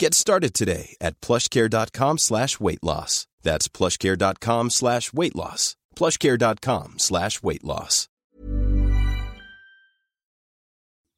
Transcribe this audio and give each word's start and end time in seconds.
Get 0.00 0.14
started 0.14 0.54
today 0.54 0.94
at 1.00 1.20
plushcare.com 1.20 2.18
slash 2.18 2.60
weight 2.60 2.82
loss. 2.84 3.26
That's 3.42 3.66
plushcare.com 3.66 4.70
slash 4.70 5.12
weight 5.12 5.34
loss. 5.34 5.74
plushcare.com 5.96 6.88
slash 6.98 7.42
weight 7.42 7.64
loss. 7.64 8.08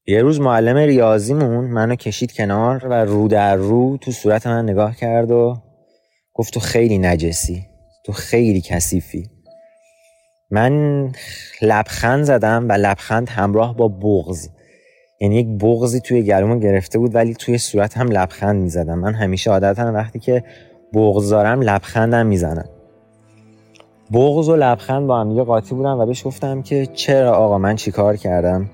یه 0.07 0.23
روز 0.23 0.41
معلم 0.41 0.77
ریاضیمون 0.77 1.65
منو 1.65 1.95
کشید 1.95 2.33
کنار 2.33 2.87
و 2.87 2.93
رو 2.93 3.29
در 3.29 3.57
رو 3.57 3.97
تو 3.97 4.13
صورت 4.13 4.47
من 4.47 4.65
نگاه 4.65 4.97
کرد 4.97 5.31
و 5.31 5.63
گفت 6.35 6.55
تو 6.55 6.61
خیلی 6.61 6.99
نجسی 6.99 7.67
تو 8.07 8.13
خیلی 8.13 8.61
کثیفی 8.61 9.31
من 10.51 11.13
لبخند 11.63 12.25
زدم 12.25 12.69
و 12.69 12.73
لبخند 12.73 13.29
همراه 13.29 13.77
با 13.77 13.89
بغز 13.89 14.49
یعنی 15.23 15.37
یک 15.37 15.47
بغزی 15.47 16.01
توی 16.01 16.23
گلومو 16.23 16.59
گرفته 16.59 16.99
بود 16.99 17.15
ولی 17.15 17.35
توی 17.35 17.59
صورت 17.59 17.97
هم 17.97 18.09
لبخند 18.09 18.63
می‌زدم. 18.63 18.99
من 18.99 19.15
همیشه 19.15 19.51
عادتا 19.51 19.93
وقتی 19.93 20.19
که 20.19 20.45
بغز 20.95 21.31
دارم 21.31 21.61
لبخندم 21.61 22.27
می‌زنم. 22.27 22.69
بغز 24.13 24.49
و 24.49 24.57
لبخند 24.57 25.07
با 25.07 25.21
هم 25.21 25.31
یه 25.31 25.43
قاطی 25.43 25.75
بودم 25.75 25.99
و 25.99 26.07
بهش 26.07 26.27
گفتم 26.27 26.63
که 26.63 26.87
چرا 26.87 27.33
آقا 27.33 27.59
من 27.59 27.77
چیکار 27.77 28.17
کردم؟ 28.17 28.71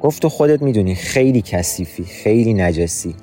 گفت 0.00 0.22
تو 0.22 0.28
خودت 0.28 0.62
می‌دونی 0.62 0.94
خیلی 0.94 1.42
کثیفی 1.42 2.04
خیلی 2.04 2.54
نجسی. 2.54 3.14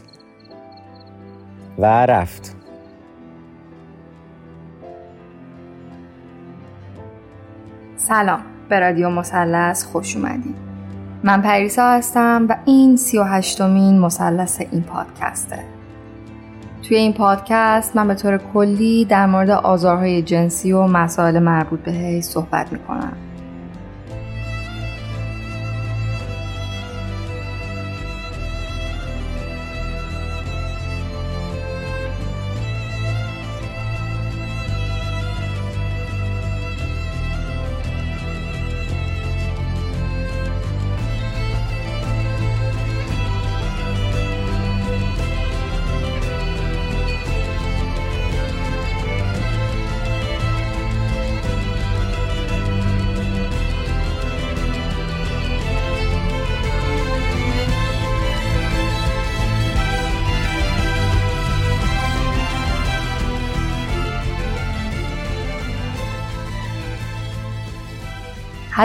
و 1.79 2.05
رفت. 2.05 2.55
سلام. 7.97 8.39
به 8.69 8.79
رادیو 8.79 9.09
مثلث 9.09 9.83
خوش 9.83 10.15
اومدید 10.15 10.74
من 11.25 11.41
پریسا 11.41 11.91
هستم 11.91 12.45
و 12.49 12.57
این 12.65 12.97
سی 12.97 13.17
و 13.17 13.23
هشتمین 13.23 13.99
مثلث 13.99 14.61
این 14.71 14.83
پادکسته. 14.83 15.59
توی 16.83 16.97
این 16.97 17.13
پادکست 17.13 17.95
من 17.95 18.07
به 18.07 18.15
طور 18.15 18.37
کلی 18.37 19.05
در 19.05 19.25
مورد 19.25 19.49
آزارهای 19.49 20.21
جنسی 20.21 20.71
و 20.71 20.87
مسائل 20.87 21.39
مربوط 21.39 21.79
بهش 21.79 22.23
صحبت 22.23 22.73
می‌کنم. 22.73 23.13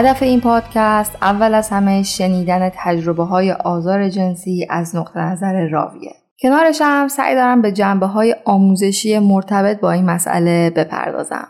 هدف 0.01 0.23
این 0.23 0.41
پادکست 0.41 1.17
اول 1.21 1.53
از 1.53 1.69
همه 1.69 2.03
شنیدن 2.03 2.71
تجربه 2.75 3.23
های 3.23 3.51
آزار 3.51 4.09
جنسی 4.09 4.67
از 4.69 4.95
نقطه 4.95 5.19
نظر 5.19 5.67
راویه. 5.67 6.11
کنارش 6.41 6.81
هم 6.81 7.07
سعی 7.07 7.35
دارم 7.35 7.61
به 7.61 7.71
جنبه 7.71 8.05
های 8.05 8.35
آموزشی 8.45 9.19
مرتبط 9.19 9.79
با 9.79 9.91
این 9.91 10.05
مسئله 10.05 10.69
بپردازم. 10.69 11.47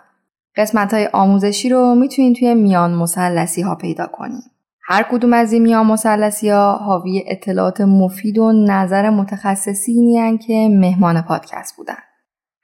قسمت 0.56 0.94
های 0.94 1.10
آموزشی 1.14 1.70
رو 1.70 1.96
می‌تونید 1.96 2.36
توی 2.36 2.54
میان 2.54 2.94
مسلسی 2.94 3.62
ها 3.62 3.76
پیدا 3.76 4.08
کنید. 4.08 4.44
هر 4.84 5.04
کدوم 5.12 5.34
از 5.34 5.54
این 5.54 5.62
میان 5.62 5.86
مسلسی 5.86 6.50
ها 6.50 6.78
حاوی 6.78 7.24
اطلاعات 7.28 7.82
مفید 7.82 8.38
و 8.38 8.52
نظر 8.52 9.10
متخصصینی 9.10 10.38
که 10.38 10.70
مهمان 10.72 11.22
پادکست 11.22 11.78
بودن. 11.78 11.98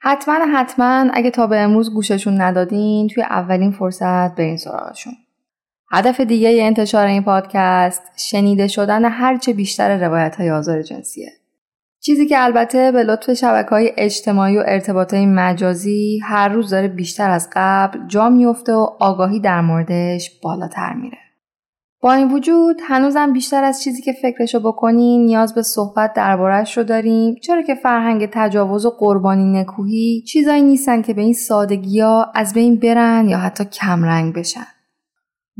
حتما 0.00 0.34
حتما 0.54 1.10
اگه 1.12 1.30
تا 1.30 1.46
به 1.46 1.58
امروز 1.58 1.94
گوششون 1.94 2.40
ندادین 2.40 3.08
توی 3.08 3.22
اولین 3.22 3.70
فرصت 3.70 4.34
برین 4.34 4.56
سراغشون. 4.56 5.12
هدف 5.90 6.20
دیگه 6.20 6.62
انتشار 6.62 7.06
این 7.06 7.22
پادکست 7.22 8.02
شنیده 8.16 8.66
شدن 8.68 9.04
هرچه 9.04 9.52
بیشتر 9.52 10.06
روایت 10.06 10.36
های 10.36 10.50
آزار 10.50 10.82
جنسیه. 10.82 11.32
چیزی 12.00 12.26
که 12.26 12.44
البته 12.44 12.92
به 12.92 13.02
لطف 13.02 13.32
شبکه 13.32 13.70
های 13.70 13.92
اجتماعی 13.96 14.58
و 14.58 14.62
ارتباط 14.66 15.14
های 15.14 15.26
مجازی 15.26 16.20
هر 16.24 16.48
روز 16.48 16.70
داره 16.70 16.88
بیشتر 16.88 17.30
از 17.30 17.48
قبل 17.52 18.06
جا 18.06 18.28
میفته 18.28 18.72
و 18.72 18.86
آگاهی 19.00 19.40
در 19.40 19.60
موردش 19.60 20.30
بالاتر 20.42 20.92
میره. 20.92 21.18
با 22.00 22.12
این 22.12 22.32
وجود 22.32 22.80
هنوزم 22.88 23.32
بیشتر 23.32 23.64
از 23.64 23.82
چیزی 23.82 24.02
که 24.02 24.12
فکرشو 24.12 24.60
بکنین 24.60 25.26
نیاز 25.26 25.54
به 25.54 25.62
صحبت 25.62 26.12
دربارهش 26.14 26.76
رو 26.76 26.84
داریم 26.84 27.34
چرا 27.34 27.62
که 27.62 27.74
فرهنگ 27.74 28.28
تجاوز 28.32 28.86
و 28.86 28.90
قربانی 28.90 29.60
نکوهی 29.60 30.22
چیزایی 30.26 30.62
نیستن 30.62 31.02
که 31.02 31.14
به 31.14 31.22
این 31.22 31.34
سادگی 31.34 32.00
ها 32.00 32.32
از 32.34 32.54
بین 32.54 32.76
برن 32.76 33.28
یا 33.28 33.38
حتی 33.38 33.64
کمرنگ 33.64 34.34
بشن. 34.34 34.66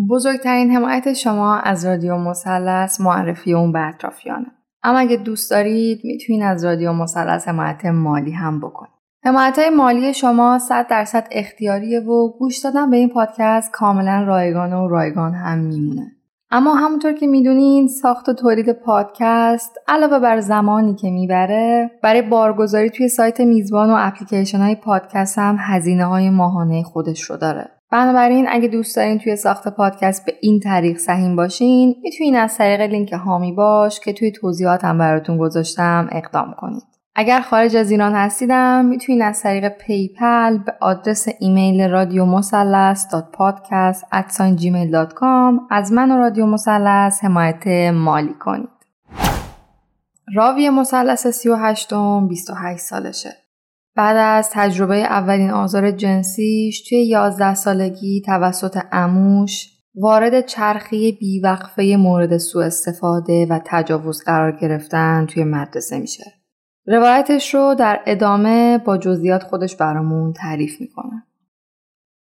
بزرگترین 0.06 0.70
حمایت 0.70 1.12
شما 1.12 1.56
از 1.56 1.86
رادیو 1.86 2.16
مثلث 2.16 3.00
معرفی 3.00 3.54
اون 3.54 3.72
به 3.72 3.88
اطرافیانه. 3.88 4.46
اما 4.82 4.98
اگه 4.98 5.16
دوست 5.16 5.50
دارید 5.50 6.00
می‌تونید 6.04 6.42
از 6.42 6.64
رادیو 6.64 6.92
مثلث 6.92 7.48
حمایت 7.48 7.84
مالی 7.84 8.30
هم 8.30 8.60
بکنید. 8.60 8.92
حمایت 9.24 9.58
مالی 9.76 10.14
شما 10.14 10.58
100 10.58 10.86
درصد 10.86 11.26
اختیاریه 11.30 12.00
و 12.00 12.32
گوش 12.38 12.58
دادن 12.58 12.90
به 12.90 12.96
این 12.96 13.08
پادکست 13.08 13.72
کاملا 13.72 14.24
رایگان 14.26 14.72
و 14.72 14.88
رایگان 14.88 15.34
هم 15.34 15.58
میمونه. 15.58 16.12
اما 16.50 16.74
همونطور 16.74 17.12
که 17.12 17.26
می‌دونین 17.26 17.88
ساخت 17.88 18.28
و 18.28 18.32
تولید 18.32 18.72
پادکست 18.72 19.76
علاوه 19.88 20.18
بر 20.18 20.40
زمانی 20.40 20.94
که 20.94 21.10
می‌بره 21.10 21.90
برای 22.02 22.22
بارگذاری 22.22 22.90
توی 22.90 23.08
سایت 23.08 23.40
میزبان 23.40 23.90
و 23.90 23.96
اپلیکیشن 23.98 24.58
های 24.58 24.74
پادکست 24.74 25.38
هم 25.38 25.56
هزینه 25.60 26.04
های 26.04 26.30
ماهانه 26.30 26.82
خودش 26.82 27.22
رو 27.22 27.36
داره. 27.36 27.77
بنابراین 27.90 28.46
اگه 28.48 28.68
دوست 28.68 28.96
دارین 28.96 29.18
توی 29.18 29.36
ساخت 29.36 29.68
پادکست 29.68 30.26
به 30.26 30.34
این 30.40 30.60
طریق 30.60 30.98
سهیم 30.98 31.36
باشین 31.36 31.94
می‌تونین 32.02 32.36
از 32.36 32.56
طریق 32.56 32.80
لینک 32.80 33.12
هامی 33.12 33.52
باش 33.52 34.00
که 34.00 34.12
توی 34.12 34.32
توضیحاتم 34.32 34.98
براتون 34.98 35.38
گذاشتم 35.38 36.08
اقدام 36.12 36.54
کنید. 36.58 36.82
اگر 37.14 37.40
خارج 37.40 37.76
از 37.76 37.90
ایران 37.90 38.14
هستیدم 38.14 38.84
می‌تونین 38.84 39.22
از 39.22 39.42
طریق 39.42 39.68
PayPal 39.68 40.58
به 40.58 40.74
آدرس 40.80 41.28
ایمیل 41.40 41.88
رادیو 41.88 42.24
مثلث 42.24 43.06
از 45.70 45.92
من 45.92 46.10
و 46.10 46.18
رادیو 46.18 46.46
مثلث 46.46 47.24
حمایت 47.24 47.66
مالی 47.94 48.34
کنید. 48.40 48.68
راوی 50.34 50.70
مثلث 50.70 51.26
38 51.26 51.94
28 52.28 52.80
سالشه. 52.80 53.47
بعد 53.98 54.16
از 54.16 54.50
تجربه 54.52 54.96
اولین 54.96 55.50
آزار 55.50 55.90
جنسیش 55.90 56.88
توی 56.88 57.06
11 57.06 57.54
سالگی 57.54 58.22
توسط 58.26 58.78
عموش 58.92 59.68
وارد 59.94 60.46
چرخه‌ی 60.46 61.12
بیوقفه 61.12 61.96
مورد 61.98 62.38
سوء 62.38 62.64
استفاده 62.64 63.46
و 63.50 63.60
تجاوز 63.64 64.22
قرار 64.24 64.52
گرفتن 64.52 65.26
توی 65.26 65.44
مدرسه 65.44 65.98
میشه. 65.98 66.24
روایتش 66.86 67.54
رو 67.54 67.74
در 67.78 68.00
ادامه 68.06 68.78
با 68.78 68.98
جزئیات 68.98 69.42
خودش 69.42 69.76
برامون 69.76 70.32
تعریف 70.32 70.80
می‌کنه. 70.80 71.22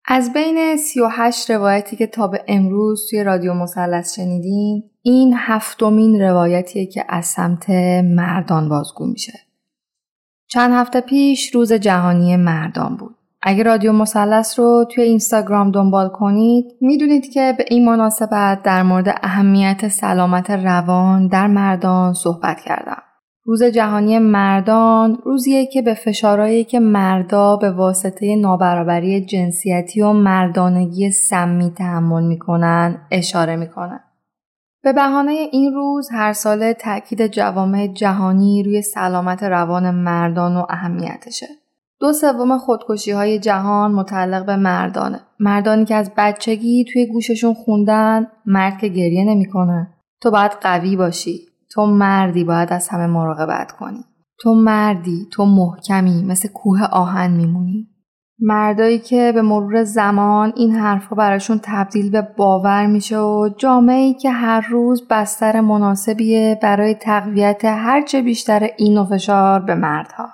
از 0.05 0.33
بین 0.33 0.77
38 0.77 1.51
روایتی 1.51 1.95
که 1.95 2.07
تا 2.07 2.27
به 2.27 2.43
امروز 2.47 3.07
توی 3.09 3.23
رادیو 3.23 3.53
مثلث 3.53 4.15
شنیدین 4.15 4.83
این 5.01 5.33
هفتمین 5.37 6.21
روایتیه 6.21 6.85
که 6.85 7.05
از 7.09 7.25
سمت 7.25 7.69
مردان 8.03 8.69
بازگو 8.69 9.05
میشه. 9.05 9.50
چند 10.53 10.71
هفته 10.73 11.01
پیش 11.01 11.55
روز 11.55 11.73
جهانی 11.73 12.35
مردان 12.35 12.97
بود. 12.97 13.15
اگه 13.41 13.63
رادیو 13.63 13.91
مثلث 13.91 14.59
رو 14.59 14.85
توی 14.91 15.03
اینستاگرام 15.03 15.71
دنبال 15.71 16.09
کنید 16.09 16.65
می‌دونید 16.81 17.31
که 17.33 17.55
به 17.57 17.65
این 17.69 17.85
مناسبت 17.85 18.63
در 18.63 18.83
مورد 18.83 19.19
اهمیت 19.23 19.87
سلامت 19.87 20.49
روان 20.51 21.27
در 21.27 21.47
مردان 21.47 22.13
صحبت 22.13 22.59
کردم. 22.59 23.01
روز 23.45 23.63
جهانی 23.63 24.19
مردان 24.19 25.17
روزیه 25.25 25.65
که 25.65 25.81
به 25.81 25.93
فشارهایی 25.93 26.63
که 26.63 26.79
مردا 26.79 27.57
به 27.57 27.71
واسطه 27.71 28.35
نابرابری 28.35 29.25
جنسیتی 29.25 30.01
و 30.01 30.13
مردانگی 30.13 31.11
سمی 31.11 31.71
تحمل 31.77 32.23
می‌کنن 32.23 32.97
اشاره 33.11 33.55
می‌کنن. 33.55 33.99
به 34.83 34.93
بهانه 34.93 35.31
این 35.31 35.73
روز 35.73 36.09
هر 36.11 36.33
ساله 36.33 36.73
تاکید 36.73 37.27
جوامع 37.27 37.87
جهانی 37.87 38.63
روی 38.63 38.81
سلامت 38.81 39.43
روان 39.43 39.91
مردان 39.91 40.57
و 40.57 40.65
اهمیتشه. 40.69 41.47
دو 41.99 42.13
سوم 42.13 42.57
خودکشی 42.57 43.11
های 43.11 43.39
جهان 43.39 43.91
متعلق 43.91 44.45
به 44.45 44.55
مردانه. 44.55 45.19
مردانی 45.39 45.85
که 45.85 45.95
از 45.95 46.11
بچگی 46.17 46.85
توی 46.93 47.05
گوششون 47.05 47.53
خوندن 47.53 48.27
مرد 48.45 48.77
که 48.77 48.87
گریه 48.87 49.23
نمی‌کنه. 49.23 49.87
تو 50.21 50.31
باید 50.31 50.51
قوی 50.61 50.95
باشی. 50.95 51.39
تو 51.71 51.85
مردی 51.85 52.43
باید 52.43 52.73
از 52.73 52.89
همه 52.89 53.07
مراقبت 53.07 53.71
کنی. 53.71 54.03
تو 54.39 54.53
مردی، 54.53 55.27
تو 55.31 55.45
محکمی 55.45 56.23
مثل 56.23 56.49
کوه 56.49 56.83
آهن 56.83 57.31
میمونی. 57.31 57.87
مردایی 58.41 58.99
که 58.99 59.31
به 59.35 59.41
مرور 59.41 59.83
زمان 59.83 60.53
این 60.55 60.75
حرفها 60.75 61.15
براشون 61.15 61.59
تبدیل 61.63 62.11
به 62.11 62.21
باور 62.21 62.85
میشه 62.85 63.17
و 63.17 63.49
جامعه 63.57 64.13
که 64.13 64.31
هر 64.31 64.67
روز 64.69 65.07
بستر 65.09 65.61
مناسبیه 65.61 66.59
برای 66.61 66.93
تقویت 66.93 67.65
هرچه 67.65 68.21
بیشتر 68.21 68.69
این 68.77 68.97
و 68.97 69.05
فشار 69.05 69.59
به 69.59 69.75
مردها. 69.75 70.29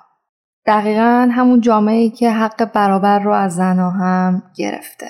دقیقا 0.66 1.30
همون 1.32 1.62
جامعه 1.62 2.10
که 2.10 2.32
حق 2.32 2.74
برابر 2.74 3.20
رو 3.20 3.32
از 3.32 3.56
زنها 3.56 3.90
هم 3.90 4.44
گرفته. 4.56 5.08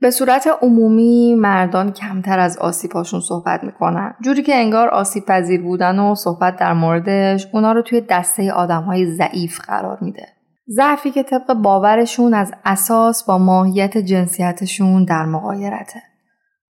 به 0.00 0.10
صورت 0.10 0.48
عمومی 0.62 1.34
مردان 1.34 1.92
کمتر 1.92 2.38
از 2.38 2.58
آسیبهاشون 2.58 3.20
صحبت 3.20 3.64
می‌کنن 3.64 4.14
جوری 4.24 4.42
که 4.42 4.56
انگار 4.56 4.88
آسیب 4.88 5.24
پذیر 5.24 5.62
بودن 5.62 5.98
و 5.98 6.14
صحبت 6.14 6.56
در 6.56 6.72
موردش 6.72 7.46
اونا 7.52 7.72
رو 7.72 7.82
توی 7.82 8.00
دسته 8.00 8.52
آدم 8.52 8.82
های 8.82 9.06
ضعیف 9.06 9.60
قرار 9.60 9.98
میده 10.00 10.35
ضعفی 10.68 11.10
که 11.10 11.22
طبق 11.22 11.54
باورشون 11.54 12.34
از 12.34 12.52
اساس 12.64 13.24
با 13.24 13.38
ماهیت 13.38 13.98
جنسیتشون 13.98 15.04
در 15.04 15.24
مقایرته 15.24 16.02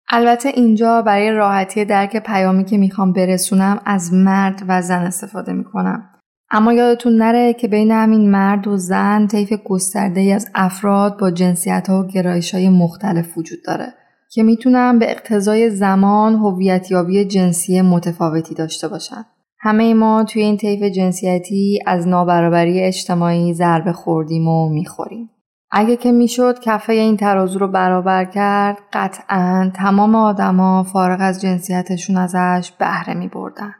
البته 0.09 0.49
اینجا 0.49 1.01
برای 1.01 1.31
راحتی 1.31 1.85
درک 1.85 2.17
پیامی 2.17 2.65
که 2.65 2.77
می‌خوام 2.77 3.13
برسونم 3.13 3.81
از 3.85 4.13
مرد 4.13 4.63
و 4.67 4.81
زن 4.81 5.03
استفاده 5.03 5.53
می‌کنم 5.53 6.09
اما 6.51 6.73
یادتون 6.73 7.17
نره 7.17 7.53
که 7.53 7.67
بین 7.67 7.91
همین 7.91 8.31
مرد 8.31 8.67
و 8.67 8.77
زن 8.77 9.27
طیف 9.27 9.53
گسترده 9.53 10.21
ای 10.21 10.31
از 10.31 10.49
افراد 10.55 11.19
با 11.19 11.31
جنسیت 11.31 11.89
ها 11.89 12.03
و 12.03 12.07
گرایش 12.07 12.53
های 12.53 12.69
مختلف 12.69 13.37
وجود 13.37 13.59
داره 13.65 13.93
که 14.31 14.43
می‌تونن 14.43 14.99
به 14.99 15.11
اقتضای 15.11 15.69
زمان 15.69 16.35
هویتیابی 16.35 17.25
جنسی 17.25 17.81
متفاوتی 17.81 18.55
داشته 18.55 18.87
باشن. 18.87 19.25
همه 19.65 19.93
ما 19.93 20.23
توی 20.23 20.41
این 20.41 20.57
طیف 20.57 20.83
جنسیتی 20.83 21.79
از 21.85 22.07
نابرابری 22.07 22.81
اجتماعی 22.81 23.53
ضربه 23.53 23.93
خوردیم 23.93 24.47
و 24.47 24.69
می‌خوریم. 24.69 25.29
اگه 25.71 25.95
که 25.95 26.11
می‌شد 26.11 26.59
کفه 26.59 26.93
این 26.93 27.17
ترازو 27.17 27.59
رو 27.59 27.67
برابر 27.67 28.25
کرد 28.25 28.77
قطعا 28.93 29.71
تمام 29.75 30.15
آدما 30.15 30.83
فارغ 30.83 31.17
از 31.21 31.41
جنسیتشون 31.41 32.17
ازش 32.17 32.71
بهره 32.79 33.13
می 33.13 33.27
بردن. 33.27 33.75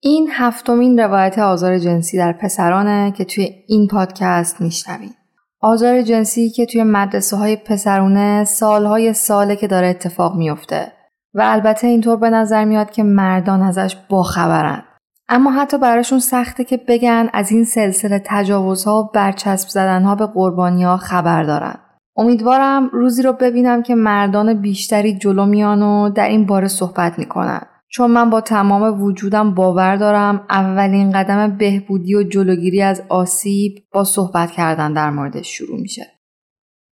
این 0.00 0.28
هفتمین 0.32 0.98
روایت 0.98 1.38
آزار 1.38 1.78
جنسی 1.78 2.18
در 2.18 2.32
پسرانه 2.32 3.12
که 3.12 3.24
توی 3.24 3.48
این 3.68 3.86
پادکست 3.86 4.60
میشنوید. 4.60 5.16
آزار 5.60 6.02
جنسی 6.02 6.50
که 6.50 6.66
توی 6.66 6.82
مدرسه 6.82 7.36
های 7.36 7.56
پسرونه 7.56 8.44
سالهای 8.44 9.12
ساله 9.12 9.56
که 9.56 9.66
داره 9.66 9.88
اتفاق 9.88 10.36
میفته 10.36 10.92
و 11.34 11.42
البته 11.44 11.86
اینطور 11.86 12.16
به 12.16 12.30
نظر 12.30 12.64
میاد 12.64 12.90
که 12.90 13.02
مردان 13.02 13.62
ازش 13.62 13.96
باخبرن. 14.08 14.82
اما 15.28 15.50
حتی 15.50 15.78
براشون 15.78 16.18
سخته 16.18 16.64
که 16.64 16.76
بگن 16.88 17.28
از 17.32 17.50
این 17.50 17.64
سلسله 17.64 18.22
تجاوزها 18.26 19.02
و 19.02 19.10
برچسب 19.14 19.68
زدنها 19.68 20.14
به 20.14 20.26
قربانی 20.26 20.84
ها 20.84 20.96
خبر 20.96 21.42
دارن. 21.42 21.74
امیدوارم 22.16 22.88
روزی 22.92 23.22
رو 23.22 23.32
ببینم 23.32 23.82
که 23.82 23.94
مردان 23.94 24.54
بیشتری 24.54 25.18
جلو 25.18 25.46
میان 25.46 25.82
و 25.82 26.10
در 26.10 26.28
این 26.28 26.46
باره 26.46 26.68
صحبت 26.68 27.18
می‌کنن. 27.18 27.60
چون 27.88 28.10
من 28.10 28.30
با 28.30 28.40
تمام 28.40 29.02
وجودم 29.02 29.54
باور 29.54 29.96
دارم 29.96 30.44
اولین 30.50 31.12
قدم 31.12 31.56
بهبودی 31.56 32.14
و 32.14 32.22
جلوگیری 32.22 32.82
از 32.82 33.02
آسیب 33.08 33.74
با 33.92 34.04
صحبت 34.04 34.50
کردن 34.50 34.92
در 34.92 35.10
موردش 35.10 35.48
شروع 35.48 35.80
میشه. 35.80 36.13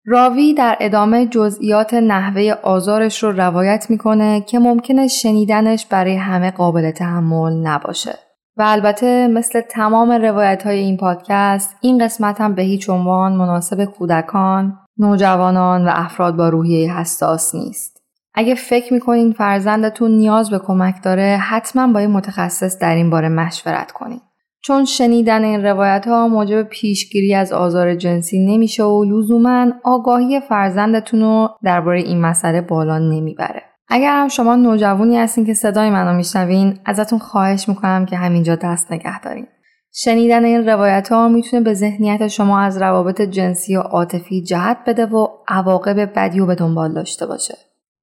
راوی 0.06 0.54
در 0.54 0.76
ادامه 0.80 1.26
جزئیات 1.26 1.94
نحوه 1.94 2.54
آزارش 2.62 3.22
رو 3.22 3.32
روایت 3.32 3.86
می‌کنه 3.90 4.40
که 4.40 4.58
ممکنه 4.58 5.08
شنیدنش 5.08 5.86
برای 5.86 6.16
همه 6.16 6.50
قابل 6.50 6.90
تحمل 6.90 7.52
نباشه. 7.52 8.18
و 8.56 8.62
البته 8.62 9.28
مثل 9.28 9.60
تمام 9.60 10.10
روایت 10.10 10.62
های 10.66 10.78
این 10.78 10.96
پادکست 10.96 11.76
این 11.80 12.04
قسمت 12.04 12.40
هم 12.40 12.54
به 12.54 12.62
هیچ 12.62 12.90
عنوان 12.90 13.32
مناسب 13.32 13.84
کودکان، 13.84 14.78
نوجوانان 14.98 15.88
و 15.88 15.90
افراد 15.94 16.36
با 16.36 16.48
روحیه 16.48 16.94
حساس 16.94 17.54
نیست. 17.54 18.02
اگه 18.34 18.54
فکر 18.54 18.92
می‌کنین 18.92 19.32
فرزندتون 19.32 20.10
نیاز 20.10 20.50
به 20.50 20.58
کمک 20.58 21.02
داره 21.02 21.40
حتما 21.42 21.92
با 21.92 22.00
یه 22.00 22.06
متخصص 22.06 22.78
در 22.78 22.94
این 22.94 23.10
باره 23.10 23.28
مشورت 23.28 23.92
کنین. 23.92 24.20
چون 24.64 24.84
شنیدن 24.84 25.44
این 25.44 25.64
روایت 25.64 26.04
ها 26.08 26.28
موجب 26.28 26.62
پیشگیری 26.62 27.34
از 27.34 27.52
آزار 27.52 27.94
جنسی 27.94 28.46
نمیشه 28.46 28.84
و 28.84 29.04
لزوما 29.04 29.66
آگاهی 29.84 30.40
فرزندتون 30.40 31.20
رو 31.20 31.48
درباره 31.64 32.00
این 32.00 32.20
مسئله 32.20 32.60
بالا 32.60 32.98
نمی‌بره. 32.98 33.62
اگر 33.88 34.16
هم 34.16 34.28
شما 34.28 34.56
نوجوانی 34.56 35.18
هستین 35.18 35.44
که 35.44 35.54
صدای 35.54 35.90
منو 35.90 36.16
میشنوین 36.16 36.78
ازتون 36.84 37.18
خواهش 37.18 37.68
می‌کنم 37.68 38.06
که 38.06 38.16
همینجا 38.16 38.56
دست 38.56 38.92
نگه 38.92 39.20
دارین. 39.20 39.46
شنیدن 39.94 40.44
این 40.44 40.68
روایت 40.68 41.08
ها 41.08 41.28
می‌تونه 41.28 41.62
به 41.62 41.74
ذهنیت 41.74 42.28
شما 42.28 42.60
از 42.60 42.82
روابط 42.82 43.20
جنسی 43.20 43.76
و 43.76 43.80
عاطفی 43.80 44.42
جهت 44.42 44.78
بده 44.86 45.06
و 45.06 45.26
عواقب 45.48 46.12
بدی 46.18 46.40
و 46.40 46.46
به 46.46 46.54
دنبال 46.54 46.94
داشته 46.94 47.26
باشه. 47.26 47.54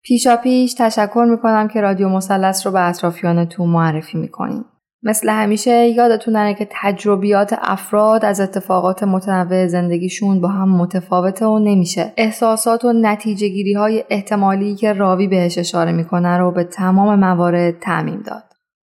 پیشا 0.04 0.36
پیش 0.36 0.74
تشکر 0.74 1.26
می‌کنم 1.30 1.68
که 1.68 1.82
رادیو 1.82 2.10
مثلث 2.10 2.66
رو 2.66 2.74
به 2.74 2.88
اطرافیانتون 2.88 3.70
معرفی 3.70 4.18
می‌کنیم. 4.18 4.66
مثل 5.04 5.30
همیشه 5.30 5.88
یادتون 5.88 6.36
نره 6.36 6.54
که 6.54 6.68
تجربیات 6.72 7.56
افراد 7.62 8.26
از 8.26 8.40
اتفاقات 8.40 9.04
متنوع 9.04 9.68
زندگیشون 9.68 10.42
با 10.42 10.48
هم 10.48 10.70
متفاوته 10.70 11.46
و 11.46 11.60
نمیشه 11.60 12.14
احساسات 12.18 12.86
و 12.86 12.94
نتیجه 12.94 13.48
گیری 13.48 13.74
های 13.74 14.04
احتمالی 14.10 14.76
که 14.76 14.94
راوی 14.94 15.28
بهش 15.28 15.58
اشاره 15.58 15.92
می‌کنه 15.92 16.38
رو 16.38 16.52
به 16.52 16.64
تمام 16.64 17.20
موارد 17.20 17.80
تعمیم 17.80 18.24
داد. 18.26 18.44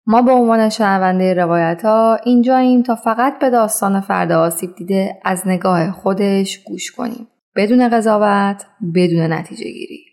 ما 0.05 0.21
به 0.21 0.31
عنوان 0.31 0.69
شنونده 0.69 1.33
روایت 1.33 1.81
ها 1.85 2.17
اینجاییم 2.25 2.81
تا 2.81 2.95
فقط 2.95 3.39
به 3.39 3.49
داستان 3.49 4.01
فرد 4.01 4.31
آسیب 4.31 4.69
دیده 4.77 5.19
از 5.23 5.47
نگاه 5.47 5.91
خودش 5.91 6.63
گوش 6.63 6.91
کنیم. 6.91 7.27
بدون 7.55 7.89
قضاوت، 7.89 8.65
بدون 8.95 9.33
نتیجه 9.33 9.63
گیری. 9.63 10.10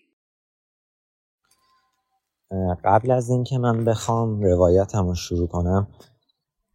قبل 2.85 3.11
از 3.11 3.31
اینکه 3.31 3.59
من 3.59 3.85
بخوام 3.85 4.43
روایتم 4.43 5.07
رو 5.07 5.15
شروع 5.15 5.49
کنم 5.49 5.89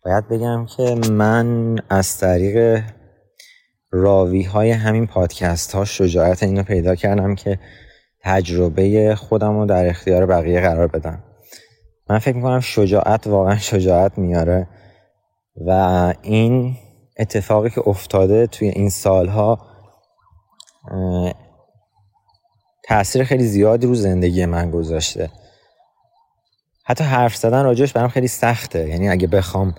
باید 0.05 0.27
بگم 0.27 0.65
که 0.65 0.95
من 1.11 1.75
از 1.89 2.17
طریق 2.17 2.83
راوی 3.91 4.43
های 4.43 4.71
همین 4.71 5.07
پادکست 5.07 5.75
ها 5.75 5.85
شجاعت 5.85 6.43
اینو 6.43 6.63
پیدا 6.63 6.95
کردم 6.95 7.35
که 7.35 7.59
تجربه 8.21 9.15
خودم 9.15 9.59
رو 9.59 9.65
در 9.65 9.89
اختیار 9.89 10.25
بقیه 10.25 10.61
قرار 10.61 10.87
بدم. 10.87 11.23
من 12.09 12.19
فکر 12.19 12.35
می‌کنم 12.35 12.59
شجاعت 12.59 13.27
واقعا 13.27 13.57
شجاعت 13.57 14.17
میاره 14.17 14.67
و 15.67 15.69
این 16.21 16.75
اتفاقی 17.19 17.69
که 17.69 17.81
افتاده 17.87 18.47
توی 18.47 18.67
این 18.67 18.89
سالها 18.89 19.59
تاثیر 22.83 23.23
خیلی 23.23 23.43
زیادی 23.43 23.87
رو 23.87 23.95
زندگی 23.95 24.45
من 24.45 24.71
گذاشته. 24.71 25.29
حتی 26.85 27.03
حرف 27.03 27.35
زدن 27.35 27.63
راجعش 27.63 27.93
برام 27.93 28.09
خیلی 28.09 28.27
سخته. 28.27 28.89
یعنی 28.89 29.09
اگه 29.09 29.27
بخوام 29.27 29.75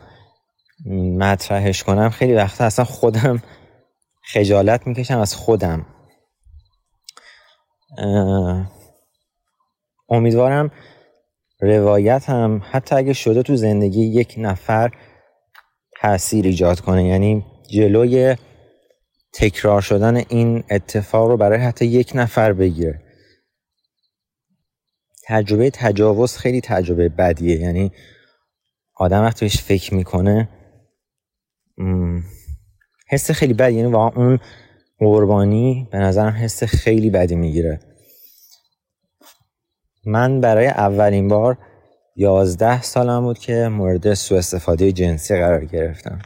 مطرحش 1.19 1.83
کنم 1.83 2.11
خیلی 2.11 2.35
وقتا 2.35 2.65
اصلا 2.65 2.85
خودم 2.85 3.43
خجالت 4.33 4.87
می‌کشم 4.87 5.19
از 5.19 5.35
خودم. 5.35 5.87
امیدوارم 10.09 10.71
روایت 11.61 12.29
هم 12.29 12.63
حتی 12.71 12.95
اگه 12.95 13.13
شده 13.13 13.43
تو 13.43 13.57
زندگی 13.57 14.05
یک 14.05 14.35
نفر 14.39 14.91
تاثیر 16.01 16.47
ایجاد 16.47 16.81
کنه. 16.81 17.05
یعنی 17.05 17.47
جلوی 17.71 18.37
تکرار 19.35 19.81
شدن 19.81 20.17
این 20.17 20.65
اتفاق 20.71 21.29
رو 21.29 21.37
برای 21.37 21.59
حتی 21.59 21.87
یک 21.87 22.13
نفر 22.15 22.53
بگیره. 22.53 23.04
تجربه 25.27 25.71
تجاوز 25.71 26.37
خیلی 26.37 26.61
تجربه 26.61 27.09
بدیه. 27.09 27.61
یعنی 27.61 27.93
آدم 28.97 29.23
وقتی 29.23 29.45
بهش 29.45 29.63
فکر 29.63 29.95
می‌کنه 29.95 30.49
حس 33.09 33.31
خیلی 33.31 33.55
بدی. 33.55 33.75
یعنی 33.75 33.93
واقعا 33.93 34.25
اون 34.25 34.39
قربانی 34.99 35.89
به 35.93 35.99
نظرم 35.99 36.33
حس 36.33 36.65
خیلی 36.65 37.11
بدی 37.11 37.35
می‌گیره. 37.35 37.81
من 40.07 40.41
برای 40.41 40.67
اولین 40.67 41.29
بار 41.29 41.59
یازده 42.17 42.83
سالم 42.83 43.21
بود 43.21 43.39
که 43.39 43.69
مورد 43.69 44.15
سوء 44.15 44.39
استفاده 44.39 44.93
جنسی 44.93 45.37
قرار 45.37 45.65
گرفتم. 45.65 46.19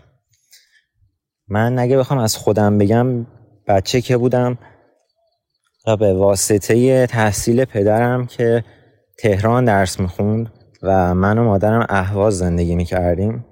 من 1.49 1.79
اگه 1.79 1.99
بخوام 1.99 2.21
از 2.21 2.37
خودم 2.37 2.79
بگم 2.79 3.27
بچه 3.67 4.01
که 4.01 4.17
بودم 4.17 4.59
و 5.87 5.97
به 5.97 6.15
واسطه 6.15 7.07
تحصیل 7.07 7.65
پدرم 7.65 8.27
که 8.27 8.65
تهران 9.19 9.65
درس 9.65 10.01
می‌خوند 10.01 10.53
و 10.83 11.15
من 11.15 11.39
و 11.39 11.45
مادرم 11.45 11.87
اهواز 11.89 12.39
زندگی 12.39 12.75
می‌کردیم. 12.75 13.45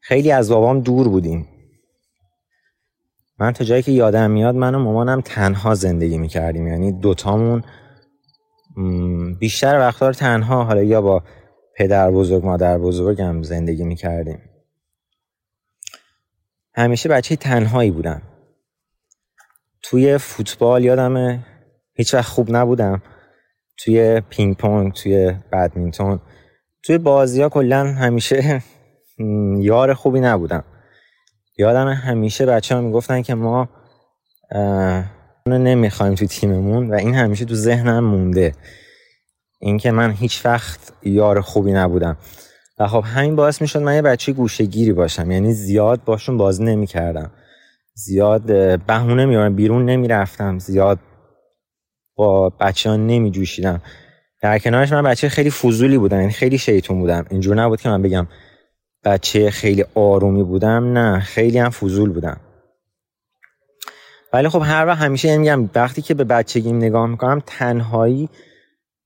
خیلی 0.00 0.32
از 0.32 0.50
بابام 0.50 0.80
دور 0.80 1.08
بودیم. 1.08 1.48
من 3.38 3.52
تا 3.52 3.64
جایی 3.64 3.82
که 3.82 3.92
یادم 3.92 4.30
میاد 4.30 4.54
من 4.54 4.74
و 4.74 4.78
مامانم 4.78 5.20
تنها 5.20 5.74
زندگی 5.74 6.18
می‌کردیم. 6.18 6.66
یعنی 6.66 6.92
دوتامون 6.92 7.64
بیشتر 9.40 9.78
وقتا 9.78 10.06
رو 10.06 10.14
تنها 10.14 10.64
حالا 10.64 10.82
یا 10.82 11.02
با 11.02 11.22
پدر 11.76 12.10
بزرگ 12.10 12.44
مادر 12.44 12.78
بزرگم 12.78 13.42
زندگی 13.42 13.84
می‌کردیم. 13.84 14.42
همیشه 16.74 17.08
بچه 17.08 17.36
تنهایی 17.36 17.90
بودم. 17.90 18.22
توی 19.82 20.18
فوتبال 20.18 20.84
یادمه 20.84 21.46
هیچ 21.94 22.14
وقت 22.14 22.28
خوب 22.28 22.56
نبودم. 22.56 23.02
توی 23.84 24.20
پینگ 24.20 24.56
پونگ 24.56 24.92
توی 24.92 25.34
بدمینتون 25.52 26.20
توی 26.82 26.98
بازی 26.98 27.42
ها 27.42 27.48
کلا 27.48 27.84
همیشه 27.84 28.62
یار 29.58 29.94
خوبی 29.94 30.20
نبودم. 30.20 30.64
یادم 31.58 31.88
همیشه 31.88 32.46
بچه 32.46 32.74
ها 32.74 32.80
می‌گفتن 32.80 33.22
که 33.22 33.34
ما 33.34 33.68
نمی‌خوایم 35.46 36.14
تو 36.14 36.26
تیممون 36.26 36.90
و 36.90 36.94
این 36.94 37.14
همیشه 37.14 37.44
تو 37.44 37.54
ذهنم 37.54 38.04
مونده. 38.04 38.54
اینکه 39.60 39.90
من 39.90 40.10
هیچ 40.10 40.46
وقت 40.46 40.92
یار 41.02 41.40
خوبی 41.40 41.72
نبودم. 41.72 42.16
و 42.78 42.86
خب 42.86 43.04
همین 43.06 43.36
باعث 43.36 43.60
می‌شد 43.60 43.82
من 43.82 43.94
یه 43.94 44.02
بچه 44.02 44.32
گوشه 44.32 44.64
گیری 44.64 44.92
باشم. 44.92 45.30
یعنی 45.30 45.52
زیاد 45.52 46.04
باشون 46.04 46.36
بازی 46.36 46.64
نمی‌کردم. 46.64 47.30
زیاد 47.94 48.42
بهونه 48.86 49.26
میارم 49.26 49.56
بیرون 49.56 49.84
نمی‌رفتم. 49.84 50.58
زیاد 50.58 50.98
با 52.20 52.52
نمی 52.86 53.30
جوشیدم 53.30 53.82
در 54.42 54.58
کنارش 54.58 54.92
من 54.92 55.02
بچه 55.02 55.28
خیلی 55.28 55.50
فضولی 55.50 55.98
بودم 55.98 56.20
یعنی 56.20 56.32
خیلی 56.32 56.58
شیطون 56.58 57.00
بودم. 57.00 57.26
اینجور 57.30 57.56
نبود 57.56 57.80
که 57.80 57.88
من 57.88 58.02
بگم 58.02 58.26
بچه 59.04 59.50
خیلی 59.50 59.84
آرومی 59.94 60.42
بودم 60.42 60.98
نه 60.98 61.20
خیلی 61.20 61.58
هم 61.58 61.70
فضول 61.70 62.12
بودم. 62.12 62.40
ولی 64.32 64.48
خب 64.48 64.62
هر 64.64 64.86
وقت 64.86 64.98
همیشه 64.98 65.28
یعنی 65.28 65.38
میگم 65.38 65.70
وقتی 65.74 66.02
که 66.02 66.14
به 66.14 66.24
بچگیم 66.24 66.76
نگاه 66.76 67.06
می‌کنم 67.06 67.42
تنهایی 67.46 68.28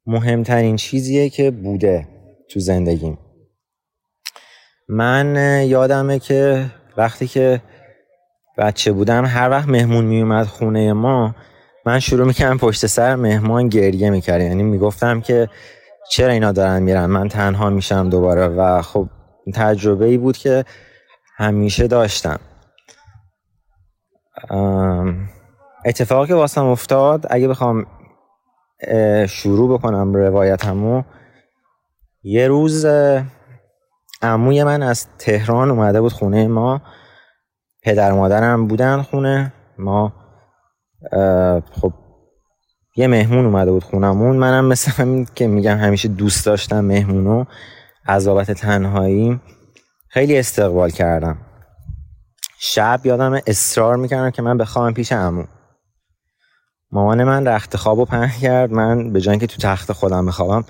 مهمترین 0.07 0.77
چیزیه 0.77 1.29
که 1.29 1.51
بوده 1.51 2.09
تو 2.51 2.61
زندگیم. 2.61 3.19
من 4.89 5.37
یادمه 5.67 6.19
که 6.19 6.67
وقتی 6.97 7.27
که 7.27 7.61
بچه 8.59 8.93
بودم 8.93 9.25
هر 9.25 9.51
وقت 9.51 9.69
مهمون 9.69 10.05
میومد 10.05 10.47
خونه 10.47 10.93
ما 10.93 11.35
من 11.87 12.01
شروع 12.01 12.27
می‌کردم 12.27 12.59
پشت 12.59 12.87
سر 12.87 13.17
مهمان 13.17 13.69
گریه 13.69 14.11
می‌کردم. 14.11 14.45
یعنی 14.45 14.63
می‌گفتم 14.63 15.21
که 15.21 15.49
چرا 16.11 16.33
اینا 16.33 16.53
دارن 16.53 16.83
میرن؟ 16.83 17.07
من 17.07 17.29
تنها 17.29 17.71
میشم 17.71 18.11
دوباره. 18.11 18.49
و 18.49 18.83
خب 18.83 19.09
تجربه 19.55 20.05
ای 20.05 20.19
بود 20.19 20.37
که 20.37 20.65
همیشه 21.37 21.87
داشتم. 21.87 22.39
اتفاقی 25.85 26.29
که 26.29 26.35
واسم 26.35 26.65
افتاد 26.67 27.27
اگه 27.31 27.49
بخوام 27.49 27.87
شروع 29.29 29.79
بکنم 29.79 30.15
روایتمو 30.15 31.03
یه 32.23 32.49
روز 32.49 32.87
عموی 34.23 34.65
من 34.65 34.83
از 34.83 35.07
تهران 35.19 35.71
اومده 35.71 36.01
بود 36.01 36.13
خونه 36.13 36.49
ما. 36.49 36.83
پدر 37.83 38.13
مادرم 38.13 38.67
بودن 38.67 39.03
خونه 39.03 39.53
ما. 39.79 40.24
خب 41.81 41.93
یه 42.97 43.07
مهمون 43.07 43.45
اومده 43.45 43.71
بود 43.71 43.85
خونمون. 43.85 44.37
منم 44.37 44.65
مثل 44.65 44.91
همین 44.91 45.29
که 45.35 45.47
میگم 45.47 45.79
همیشه 45.79 46.09
دوست 46.09 46.47
داشتم 46.47 46.81
مهمونو 46.81 47.45
از 48.07 48.27
بابت 48.27 48.51
تنهایی 48.51 49.41
خیلی 50.09 50.39
استقبال 50.39 50.91
کردم. 50.91 51.39
شب 52.59 53.01
یادم 53.05 53.41
اصرار 53.47 53.97
می‌کردم 53.97 54.31
که 54.31 54.43
من 54.43 54.59
بخوام 54.59 54.95
پیش 54.95 55.13
عمو. 55.13 55.45
مامان 56.91 57.25
من 57.25 57.49
رخت 57.49 57.77
خواب 57.77 57.99
و 57.99 58.05
پهن 58.05 58.41
کرد. 58.41 58.73
من 58.73 59.13
به 59.13 59.21
جای 59.21 59.39
که 59.39 59.47
تو 59.47 59.57
تخت 59.63 59.93
خودم 59.93 60.27
بخوابم 60.27 60.65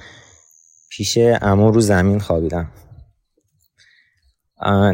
پیش 0.91 1.19
عمو 1.19 1.71
رو 1.71 1.81
زمین 1.81 2.21
خوابیدم. 2.21 2.71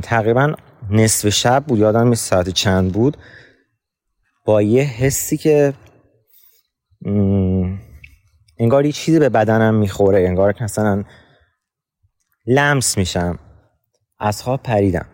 تقریبا 0.02 0.54
نصف 0.90 1.28
شب 1.28 1.64
بود. 1.66 1.78
یادم 1.78 2.14
ساعت 2.14 2.48
چند 2.48 2.92
بود. 2.92 3.16
یه 4.62 4.82
حسی 4.82 5.36
که 5.36 5.74
انگار 8.58 8.86
یه 8.86 8.92
چیزی 8.92 9.18
به 9.18 9.28
بدنم 9.28 9.74
می‌خوره 9.74 10.28
انگار 10.28 10.52
که 10.52 10.64
مثلا 10.64 11.04
لمس 12.46 12.98
میشم. 12.98 13.38
از 14.18 14.42
خواب 14.42 14.62
پریدم. 14.62 15.06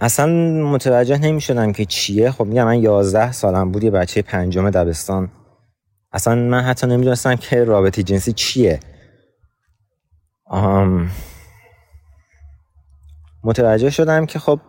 اصلا 0.00 0.26
متوجه 0.62 1.18
نمی‌شدم 1.18 1.72
که 1.72 1.84
چیه. 1.84 2.30
خب 2.30 2.44
میگم 2.44 2.64
من 2.64 2.82
یازده 2.82 3.32
سالم 3.32 3.72
بود 3.72 3.84
یه 3.84 3.90
بچه 3.90 4.22
پنجم 4.22 4.70
دبستان. 4.70 5.30
اصلا 6.12 6.34
من 6.34 6.60
حتی 6.60 6.86
نمی‌دونستم 6.86 7.36
که 7.36 7.64
رابطه 7.64 8.02
جنسی 8.02 8.32
چیه. 8.32 8.80
آم... 10.46 11.10
متوجه 13.44 13.90
شدم 13.90 14.26
که 14.26 14.38
خب 14.38 14.60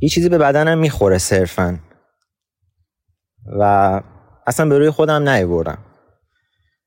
یه 0.00 0.08
چیزی 0.08 0.28
به 0.28 0.38
بدنم 0.38 0.78
می‌خوره 0.78 1.18
صرفا. 1.18 1.78
و 3.58 4.00
اصلا 4.46 4.68
به 4.68 4.78
روی 4.78 4.90
خودم 4.90 5.28
نیاوردم. 5.28 5.78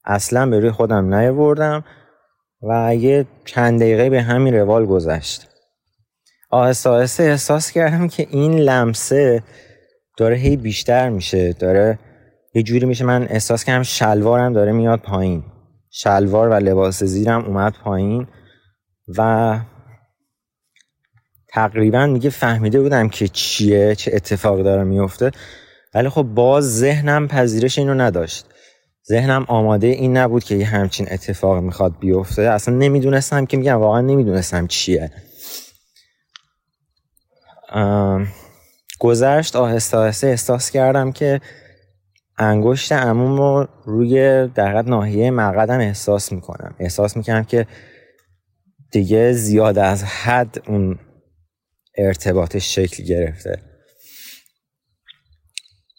اصلا 0.05 0.45
به 0.49 0.59
روی 0.59 0.71
خودم 0.71 1.13
نیاوردم 1.15 1.83
و 2.69 2.95
یه 2.95 3.25
چند 3.45 3.79
دقیقه 3.79 4.09
به 4.09 4.21
همین 4.21 4.53
روال 4.53 4.85
گذشت. 4.85 5.47
آهسته 6.49 6.89
آهسته 6.89 7.23
احساس 7.23 7.71
کردم 7.71 8.07
که 8.07 8.27
این 8.29 8.59
لمسه 8.59 9.43
داره 10.17 10.35
هی 10.35 10.57
بیشتر 10.57 11.09
میشه 11.09 11.53
داره 11.53 11.99
یه 12.53 12.63
جوری 12.63 12.85
میشه. 12.85 13.05
من 13.05 13.27
احساس 13.29 13.63
کردم 13.63 13.83
شلوارم 13.83 14.53
داره 14.53 14.71
میاد 14.71 14.99
پایین. 14.99 15.43
شلوار 15.89 16.49
و 16.49 16.53
لباس 16.53 17.03
زیرم 17.03 17.45
اومد 17.45 17.73
پایین 17.83 18.27
و 19.17 19.59
تقریبا 21.53 22.05
میگه 22.05 22.29
فهمیده 22.29 22.81
بودم 22.81 23.09
که 23.09 23.27
چیه 23.27 23.95
چه 23.95 24.11
اتفاق 24.13 24.61
داره 24.61 24.83
میفته. 24.83 25.31
ولی 25.93 26.09
خب 26.09 26.23
باز 26.23 26.79
ذهنم 26.79 27.27
پذیرش 27.27 27.77
اینو 27.77 27.93
نداشت. 27.93 28.45
ذهنم 29.09 29.45
آماده 29.47 29.87
این 29.87 30.17
نبود 30.17 30.43
که 30.43 30.55
یه 30.55 30.65
همچین 30.65 31.07
اتفاق 31.11 31.63
می‌خواد 31.63 31.99
بیفته. 31.99 32.41
اصلا 32.41 32.75
نمی‌دونستم 32.75 33.45
که 33.45 33.57
میگم 33.57 33.75
واقعا 33.77 34.01
نمی‌دونستم 34.01 34.67
چیه. 34.67 35.11
گذشت 38.99 39.55
آهسته 39.55 39.97
آهسته 39.97 40.27
احساس 40.27 40.71
کردم 40.71 41.11
که 41.11 41.41
انگشت 42.37 42.91
عموم 42.91 43.37
رو 43.37 43.67
روی 43.85 44.47
در 44.47 44.81
ناحیه 44.81 45.31
مقدم 45.31 45.79
احساس 45.79 46.31
می‌کنم. 46.31 46.75
احساس 46.79 47.17
می‌کنم 47.17 47.43
که 47.43 47.67
دیگه 48.91 49.31
زیاد 49.31 49.77
از 49.77 50.03
حد 50.03 50.63
اون 50.67 50.99
ارتباطش 51.97 52.75
شکل 52.75 53.03
گرفته. 53.03 53.61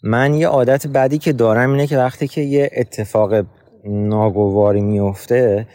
من 0.03 0.33
یه 0.33 0.47
عادت 0.47 0.87
بعدی 0.87 1.17
که 1.17 1.33
دارم 1.33 1.71
اینه 1.71 1.87
که 1.87 1.97
وقتی 1.97 2.27
که 2.27 2.41
یه 2.41 2.69
اتفاق 2.73 3.45
ناگواری 3.85 4.81
میفته 4.81 5.67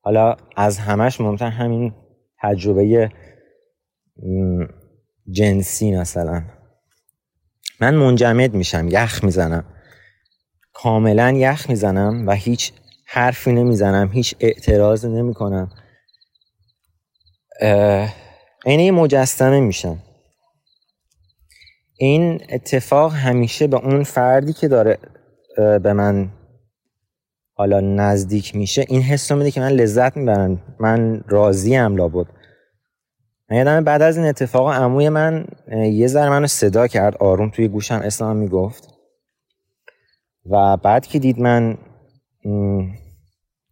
حالا 0.00 0.36
از 0.56 0.78
همش 0.78 1.20
ممکن 1.20 1.46
همین 1.46 1.94
تجربه 2.42 3.10
جنسی 5.30 5.90
مثلا. 5.92 6.44
من 7.80 7.94
منجمد 7.94 8.54
میشم 8.54 8.88
یخ 8.88 9.24
می‌زنم. 9.24 9.64
کاملا 10.72 11.32
یخ 11.32 11.70
می‌زنم 11.70 12.26
و 12.26 12.32
هیچ 12.32 12.72
حرفی 13.06 13.52
نمی‌زنم 13.52 14.10
هیچ 14.12 14.34
اعتراض 14.40 15.04
نمی‌کنم. 15.04 15.70
عینه 18.66 18.90
مجسمه 18.90 19.60
میشم 19.60 19.98
این 21.98 22.40
اتفاق 22.48 23.12
همیشه 23.12 23.66
به 23.66 23.76
اون 23.76 24.02
فردی 24.02 24.52
که 24.52 24.68
داره 24.68 24.98
به 25.56 25.92
من 25.92 26.30
حالا 27.54 27.80
نزدیک 27.80 28.56
میشه 28.56 28.84
این 28.88 29.02
حس 29.02 29.32
میده 29.32 29.50
که 29.50 29.60
من 29.60 29.68
لذت 29.68 30.16
می‌برم. 30.16 30.62
من 30.80 31.24
راضی 31.28 31.76
ام 31.76 31.96
لابد. 31.96 32.26
من 33.50 33.56
یادم 33.56 33.84
بعد 33.84 34.02
از 34.02 34.16
این 34.16 34.26
اتفاق 34.26 34.68
عموی 34.68 35.08
من 35.08 35.46
یه 35.92 36.06
ذره 36.06 36.30
منو 36.30 36.46
صدا 36.46 36.86
کرد 36.86 37.16
آروم 37.16 37.50
توی 37.50 37.68
گوشم 37.68 38.00
اسلام 38.04 38.36
می‌گفت. 38.36 38.88
و 40.50 40.76
بعد 40.76 41.06
که 41.06 41.18
دید 41.18 41.40
من 41.40 41.78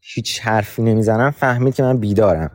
هیچ 0.01 0.41
حرفی 0.41 0.83
نمی‌زنم 0.83 1.31
فهمید 1.31 1.75
که 1.75 1.83
من 1.83 1.99
بیدارم. 1.99 2.51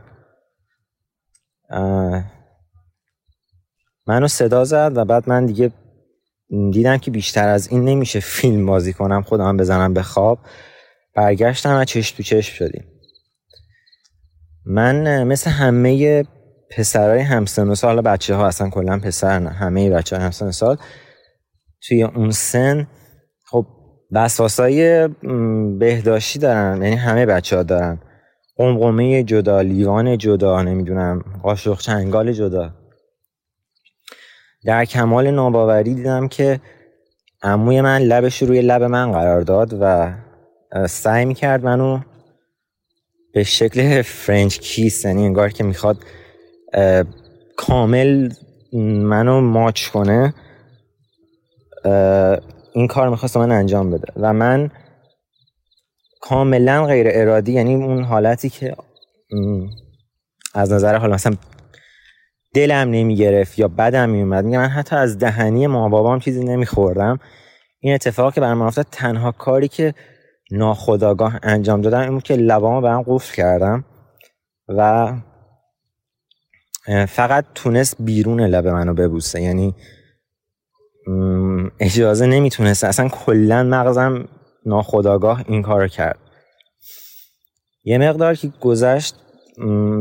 منو 4.06 4.28
صدا 4.28 4.64
زد 4.64 4.92
و 4.94 5.04
بعد 5.04 5.28
من 5.28 5.46
دیگه 5.46 5.70
دیدم 6.72 6.96
که 6.96 7.10
بیشتر 7.10 7.48
از 7.48 7.68
این 7.68 7.84
نمیشه 7.84 8.20
فیلم 8.20 8.66
بازی 8.66 8.92
کنم 8.92 9.22
خودم 9.22 9.56
بزنم 9.56 9.94
به 9.94 10.02
خواب. 10.02 10.38
برگشتم 11.14 11.80
و 11.80 11.84
چشم 11.84 12.16
تو 12.16 12.22
چشم 12.22 12.54
شدیم. 12.54 12.84
من 14.66 15.24
مثل 15.24 15.50
همه 15.50 16.24
پسرای 16.70 17.20
همسن 17.20 17.68
و 17.68 17.74
سال 17.74 18.00
بچه 18.00 18.34
ها 18.34 18.46
اصلا 18.46 18.70
کلا 18.70 18.98
پسر 18.98 19.38
نه 19.38 19.50
همه 19.50 19.90
بچه 19.90 20.16
های 20.16 20.24
همسن 20.24 20.50
سال 20.50 20.76
توی 21.88 22.02
اون 22.02 22.30
سن 22.30 22.86
خب 23.44 23.66
وسواسای 24.12 25.08
بهداشتی 25.78 26.38
دارن 26.38 26.82
یعنی 26.82 26.96
همه 26.96 27.26
بچه 27.26 27.56
ها 27.56 27.62
دارن. 27.62 27.98
قمقمه 28.62 29.22
جدا 29.22 29.60
لیوان 29.60 30.18
جدا 30.18 30.62
نمی‌دونم 30.62 31.24
قاشق 31.42 31.78
چنگال 31.78 32.32
جدا. 32.32 32.70
در 34.64 34.84
کمال 34.84 35.30
ناباوری 35.30 35.94
دیدم 35.94 36.28
که 36.28 36.60
عموی 37.42 37.80
من 37.80 37.98
لبش 38.02 38.42
روی 38.42 38.62
لب 38.62 38.82
من 38.82 39.12
قرار 39.12 39.40
داد 39.40 39.78
و 39.80 40.12
سعی 40.86 41.24
می‌کرد 41.24 41.64
منو 41.64 42.00
به 43.32 43.44
شکل 43.44 44.02
فرنچ 44.02 44.58
کیس 44.58 45.04
یعنی 45.04 45.24
انگار 45.24 45.48
که 45.48 45.64
می‌خواد 45.64 45.96
کامل 47.56 48.32
منو 49.02 49.40
ماچ 49.40 49.88
کنه 49.88 50.34
این 52.72 52.86
کار 52.88 53.08
می‌خواست 53.08 53.36
من 53.36 53.52
انجام 53.52 53.90
بده. 53.90 54.12
و 54.16 54.32
من 54.32 54.70
کاملا 56.22 56.86
غیر 56.86 57.06
ارادی 57.10 57.52
یعنی 57.52 57.74
اون 57.74 58.04
حالتی 58.04 58.50
که 58.50 58.76
از 60.54 60.72
نظر 60.72 60.96
حالا 60.96 61.14
مثلا 61.14 61.36
دلم 62.54 62.90
نمی‌گرفت 62.90 63.58
یا 63.58 63.68
بدم 63.68 64.10
میومد 64.10 64.44
میگم 64.44 64.58
من 64.58 64.68
حتی 64.68 64.96
از 64.96 65.18
دهنی 65.18 65.66
ما 65.66 65.88
بابام 65.88 66.20
چیزی 66.20 66.44
نمیخوردم. 66.44 67.18
این 67.80 67.94
اتفاق 67.94 68.34
که 68.34 68.40
برام 68.40 68.62
افتاد 68.62 68.86
تنها 68.90 69.32
کاری 69.32 69.68
که 69.68 69.94
ناخداگاه 70.50 71.38
انجام 71.42 71.80
دادم 71.80 72.00
این 72.00 72.10
بود 72.10 72.22
که 72.22 72.34
لبامو 72.34 72.80
برام 72.80 73.04
قفل 73.06 73.34
کردم 73.34 73.84
و 74.68 75.12
فقط 77.08 77.44
تونست 77.54 77.96
بیرون 78.00 78.40
لب 78.40 78.68
منو 78.68 78.94
ببوسه. 78.94 79.42
یعنی 79.42 79.74
اجازه 81.80 82.26
نمی‌تونست. 82.26 82.84
اصلا 82.84 83.08
کلا 83.08 83.62
مغزم 83.62 84.28
ناخداگاه 84.66 85.44
این 85.46 85.62
کار 85.62 85.88
کرد. 85.88 86.18
یه 87.84 87.98
مقدار 87.98 88.34
که 88.34 88.52
گذشت 88.60 89.16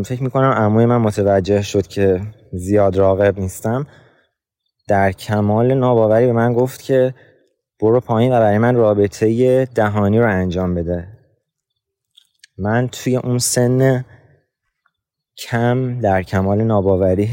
فکر 0.06 0.24
می‌کنم 0.24 0.52
عموی 0.52 0.86
من 0.86 0.98
متوجه 0.98 1.62
شد 1.62 1.88
که 1.88 2.22
زیاد 2.54 2.96
راقب 2.96 3.40
نیستم. 3.40 3.88
در 4.88 5.12
کمال 5.12 5.74
ناباوری 5.74 6.26
به 6.26 6.34
من 6.34 6.54
گفت 6.54 6.82
که 6.82 7.14
برو 7.80 8.00
پایین 8.00 8.32
و 8.32 8.40
برای 8.40 8.58
من 8.58 8.76
رابطه 8.76 9.66
دهانی 9.66 10.20
رو 10.20 10.30
انجام 10.30 10.76
بده. 10.76 11.08
من 12.58 12.88
توی 12.88 13.18
اون 13.18 13.38
سن 13.38 14.06
کم 15.38 16.00
در 16.00 16.24
کمال 16.24 16.64
ناباوری 16.64 17.30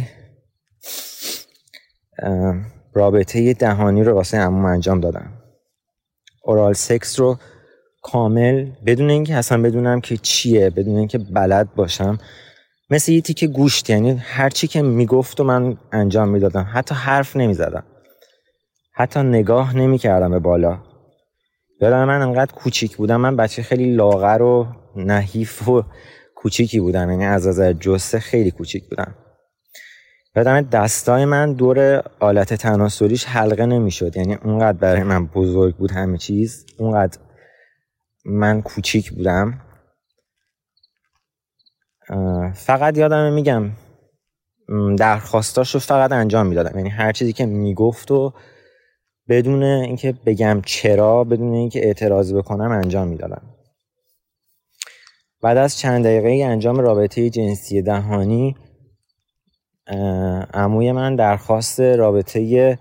رابطه 2.94 3.54
دهانی 3.54 4.04
رو 4.04 4.14
واسه 4.14 4.38
عموم 4.38 4.64
انجام 4.64 5.00
دادم. 5.00 5.37
اورال 6.48 6.72
سکس 6.72 7.20
رو 7.20 7.36
کامل 8.02 8.70
بدون 8.86 9.10
اینکه 9.10 9.34
اصلا 9.34 9.62
بدونم 9.62 10.00
که 10.00 10.16
چیه 10.16 10.70
بدون 10.70 10.96
اینکه 10.96 11.18
بلد 11.18 11.74
باشم. 11.74 12.18
مثل 12.90 13.12
یه 13.12 13.20
تیکه 13.20 13.46
گوشت 13.46 13.90
یعنی 13.90 14.10
هر 14.10 14.50
چی 14.50 14.66
که 14.66 14.82
می‌گفت 14.82 15.40
و 15.40 15.44
من 15.44 15.76
انجام 15.92 16.28
می‌دادم. 16.28 16.68
حتی 16.72 16.94
حرف 16.94 17.36
نمی‌زدم. 17.36 17.84
حتی 18.94 19.20
نگاه 19.20 19.76
نمی‌کردم 19.76 20.30
به 20.30 20.38
بالا. 20.38 20.78
یادم 21.80 22.04
من 22.04 22.22
انقدر 22.22 22.52
کوچیک 22.52 22.96
بودم. 22.96 23.20
من 23.20 23.36
بچه 23.36 23.62
خیلی 23.62 23.94
لاغر 23.94 24.42
و 24.42 24.66
نحیف 24.96 25.68
و 25.68 25.84
کوچیکی 26.34 26.80
بودم. 26.80 27.10
یعنی 27.10 27.24
از 27.24 27.46
نظر 27.46 27.72
جسه 27.72 28.18
خیلی 28.20 28.50
کوچیک 28.50 28.88
بودم. 28.88 29.14
یادم 30.36 30.60
دستای 30.60 31.24
من 31.24 31.52
دور 31.52 32.02
آلت 32.20 32.54
تناسلیش 32.54 33.24
حلقه 33.24 33.66
نمی‌شد. 33.66 34.16
یعنی 34.16 34.34
اونقدر 34.34 34.78
برای 34.78 35.02
من 35.02 35.26
بزرگ 35.26 35.76
بود 35.76 35.90
همه 35.90 36.18
چیز. 36.18 36.66
اونقدر 36.78 37.18
من 38.24 38.62
کوچیک 38.62 39.12
بودم. 39.12 39.60
فقط 42.54 42.98
یادم 42.98 43.32
میگم 43.32 43.70
درخواستاش 44.98 45.76
فقط 45.76 46.12
انجام 46.12 46.46
می‌دادم. 46.46 46.78
یعنی 46.78 46.90
هر 46.90 47.12
چیزی 47.12 47.32
که 47.32 47.46
می‌گفت 47.46 48.10
و 48.10 48.34
بدون 49.28 49.62
اینکه 49.62 50.14
بگم 50.26 50.62
چرا 50.66 51.24
بدون 51.24 51.54
اینکه 51.54 51.86
اعتراض 51.86 52.34
بکنم 52.34 52.70
انجام 52.70 53.08
می‌دادم. 53.08 53.42
بعد 55.42 55.56
از 55.56 55.78
چند 55.78 56.04
دقیقه 56.04 56.44
انجام 56.44 56.80
رابطه 56.80 57.30
جنسی 57.30 57.82
دهانی 57.82 58.56
عموی 60.54 60.92
من 60.92 61.16
درخواست 61.16 61.80
رابطه 61.80 62.78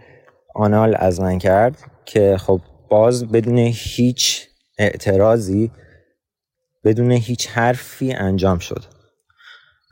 آنال 0.55 0.95
از 0.99 1.21
من 1.21 1.37
کرد 1.37 1.77
که 2.05 2.37
خب 2.37 2.61
باز 2.89 3.27
بدون 3.31 3.57
هیچ 3.57 4.47
اعتراضی 4.77 5.71
بدون 6.83 7.11
هیچ 7.11 7.47
حرفی 7.47 8.13
انجام 8.13 8.59
شد. 8.59 8.83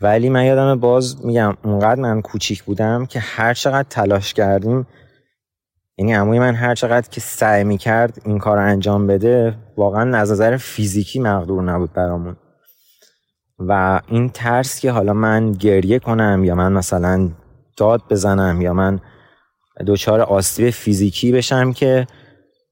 ولی 0.01 0.30
من 0.30 0.45
یادم 0.45 0.80
باز 0.80 1.25
میگم 1.25 1.58
اونقدر 1.63 2.01
من 2.01 2.21
کوچیک 2.21 2.63
بودم 2.63 3.06
که 3.06 3.19
هر 3.19 3.54
چقدر 3.54 3.88
تلاش 3.89 4.34
کردیم 4.34 4.88
یعنی 5.97 6.13
عموی 6.13 6.39
من 6.39 6.56
هر 6.56 6.75
چقدر 6.75 7.10
که 7.10 7.21
سعی 7.21 7.63
می‌کرد 7.63 8.21
این 8.25 8.38
کار 8.38 8.58
انجام 8.58 9.08
بده 9.08 9.58
واقعا 9.78 10.17
از 10.17 10.32
نظر 10.32 10.58
فیزیکی 10.58 11.19
مقدور 11.19 11.63
نبود 11.63 11.93
برامون. 11.93 12.36
و 13.59 14.01
این 14.07 14.29
ترس 14.29 14.79
که 14.79 14.91
حالا 14.91 15.13
من 15.13 15.51
گریه 15.51 15.99
کنم 15.99 16.43
یا 16.43 16.55
من 16.55 16.73
مثلا 16.73 17.29
داد 17.77 18.01
بزنم 18.09 18.61
یا 18.61 18.73
من 18.73 18.99
دچار 19.87 20.21
آسیب 20.21 20.69
فیزیکی 20.69 21.31
بشم 21.31 21.73
که 21.73 22.07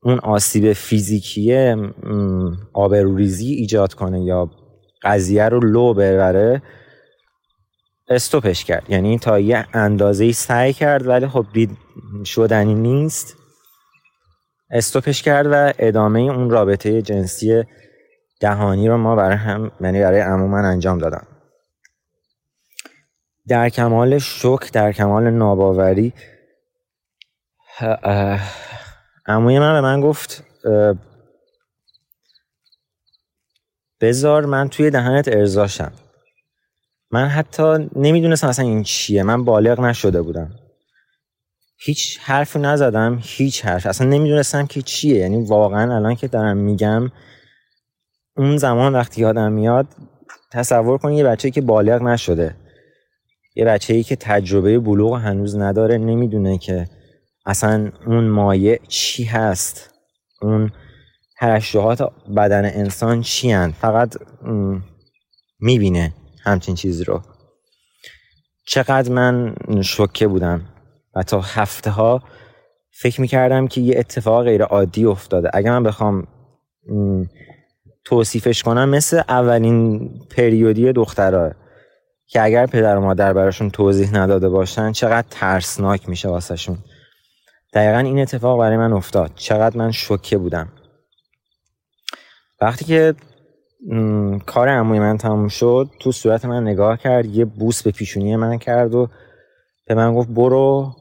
اون 0.03 0.19
آسیب 0.19 0.73
فیزیکی 0.73 1.75
آبروریزی 2.73 3.53
ایجاد 3.53 3.93
کنه 3.93 4.23
یا 4.23 4.49
قضیه 5.03 5.49
رو 5.49 5.59
لو 5.59 5.93
ببره 5.93 6.61
استوپش 8.09 8.65
کرد. 8.65 8.89
یعنی 8.89 9.19
تا 9.19 9.39
یه 9.39 9.65
اندازه 9.73 10.31
سعی 10.31 10.73
کرد 10.73 11.07
ولی 11.07 11.27
خب 11.27 11.45
دید 11.53 11.77
شدنی 12.25 12.75
نیست. 12.75 13.37
استوپش 14.71 15.21
کرد 15.21 15.47
و 15.51 15.73
ادامه 15.79 16.19
اون 16.19 16.49
رابطه 16.49 17.01
جنسی 17.01 17.63
دهانی 18.43 18.87
رو 18.87 18.97
ما 18.97 19.15
برای 19.15 19.37
هم 19.37 19.71
یعنی 19.81 19.99
برای 19.99 20.19
عموما 20.19 20.57
انجام 20.57 20.97
دادم 20.97 21.27
در 23.47 23.69
کمال 23.69 24.17
شک 24.17 24.71
در 24.73 24.91
کمال 24.91 25.29
ناباوری 25.29 26.13
عموی 29.27 29.59
من 29.59 29.73
به 29.73 29.81
من 29.81 30.01
گفت 30.01 30.43
بذار 34.01 34.45
من 34.45 34.69
توی 34.69 34.89
دهنت 34.89 35.27
ارزاشم 35.27 35.91
من 37.11 37.27
حتی 37.27 37.89
نمی‌دونستم 37.95 38.47
اصلا 38.47 38.65
این 38.65 38.83
چیه. 38.83 39.23
من 39.23 39.45
بالغ 39.45 39.79
نشده 39.79 40.21
بودم. 40.21 40.51
هیچ 41.77 42.19
حرفی 42.19 42.59
نزدم 42.59 43.19
هیچ 43.21 43.65
حرف. 43.65 43.85
اصلا 43.85 44.07
نمی‌دونستم 44.07 44.65
که 44.65 44.81
چیه. 44.81 45.19
یعنی 45.19 45.45
واقعا 45.45 45.95
الان 45.95 46.15
که 46.15 46.27
دارم 46.27 46.57
میگم 46.57 47.11
اون 48.37 48.57
زمان 48.57 48.93
وقتی 48.93 49.21
یادم 49.21 49.51
میاد 49.51 49.87
تصور 50.51 50.97
کن 50.97 51.11
یه 51.11 51.23
بچه 51.23 51.51
که 51.51 51.61
بالغ 51.61 52.01
نشده. 52.01 52.55
یه 53.55 53.65
بچه 53.65 53.93
ای 53.93 54.03
که 54.03 54.15
تجربه 54.15 54.79
بلوغ 54.79 55.15
هنوز 55.17 55.57
نداره 55.57 55.97
نمی‌دونه 55.97 56.57
که 56.57 56.87
اصلا 57.45 57.91
اون 58.07 58.23
مایع 58.27 58.79
چی 58.87 59.23
هست. 59.23 59.93
اون 60.41 60.71
ترشحات 61.39 62.13
بدن 62.37 62.65
انسان 62.65 63.21
چی 63.21 63.51
هست 63.51 63.73
فقط 63.73 64.15
می‌بینه 65.59 66.13
همچین 66.43 66.75
چیزی 66.75 67.03
رو. 67.03 67.21
چقدر 68.65 69.11
من 69.11 69.55
شوکه 69.81 70.27
بودم 70.27 70.61
و 71.15 71.23
تا 71.23 71.41
هفته 71.41 71.89
ها 71.91 72.23
فکر 72.91 73.21
می‌کردم 73.21 73.67
که 73.67 73.81
یه 73.81 73.99
اتفاق 73.99 74.43
غیر 74.43 74.63
عادی 74.63 75.05
افتاده. 75.05 75.49
اگر 75.53 75.71
من 75.71 75.83
بخوام 75.83 76.27
توصیفش 78.05 78.63
کنم 78.63 78.89
مثل 78.89 79.21
اولین 79.29 80.09
پریودی 80.29 80.93
دخترها 80.93 81.51
که 82.27 82.43
اگر 82.43 82.65
پدر 82.65 82.97
و 82.97 83.01
مادر 83.01 83.33
براشون 83.33 83.69
توضیح 83.69 84.13
نداده 84.13 84.49
باشن 84.49 84.91
چقدر 84.91 85.27
ترسناک 85.29 86.09
میشه 86.09 86.29
واسهشون. 86.29 86.77
دقیقا 87.73 87.97
این 87.97 88.19
اتفاق 88.19 88.59
برای 88.59 88.77
من 88.77 88.93
افتاد. 88.93 89.31
چقدر 89.35 89.77
من 89.77 89.91
شوکه 89.91 90.37
بودم. 90.37 90.67
وقتی 92.61 92.85
که 92.85 93.15
کار 94.45 94.69
عموی 94.69 94.99
من 94.99 95.17
تموم 95.17 95.47
شد 95.47 95.89
تو 95.99 96.11
صورت 96.11 96.45
من 96.45 96.63
نگاه 96.63 96.97
کرد 96.97 97.25
یه 97.25 97.45
بوس 97.45 97.83
به 97.83 97.91
پیشونی 97.91 98.35
من 98.35 98.57
کرد 98.57 98.95
و 98.95 99.09
به 99.85 99.95
من 99.95 100.15
گفت 100.15 100.29
برو 100.29 100.95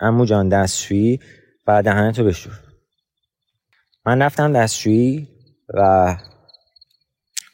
امو 0.00 0.24
جان 0.24 0.48
دستشویی 0.48 1.20
و 1.66 1.82
دهنتو 1.82 2.24
بشور. 2.24 2.52
من 4.06 4.22
رفتم 4.22 4.52
دستشویی 4.52 5.28
و 5.68 6.16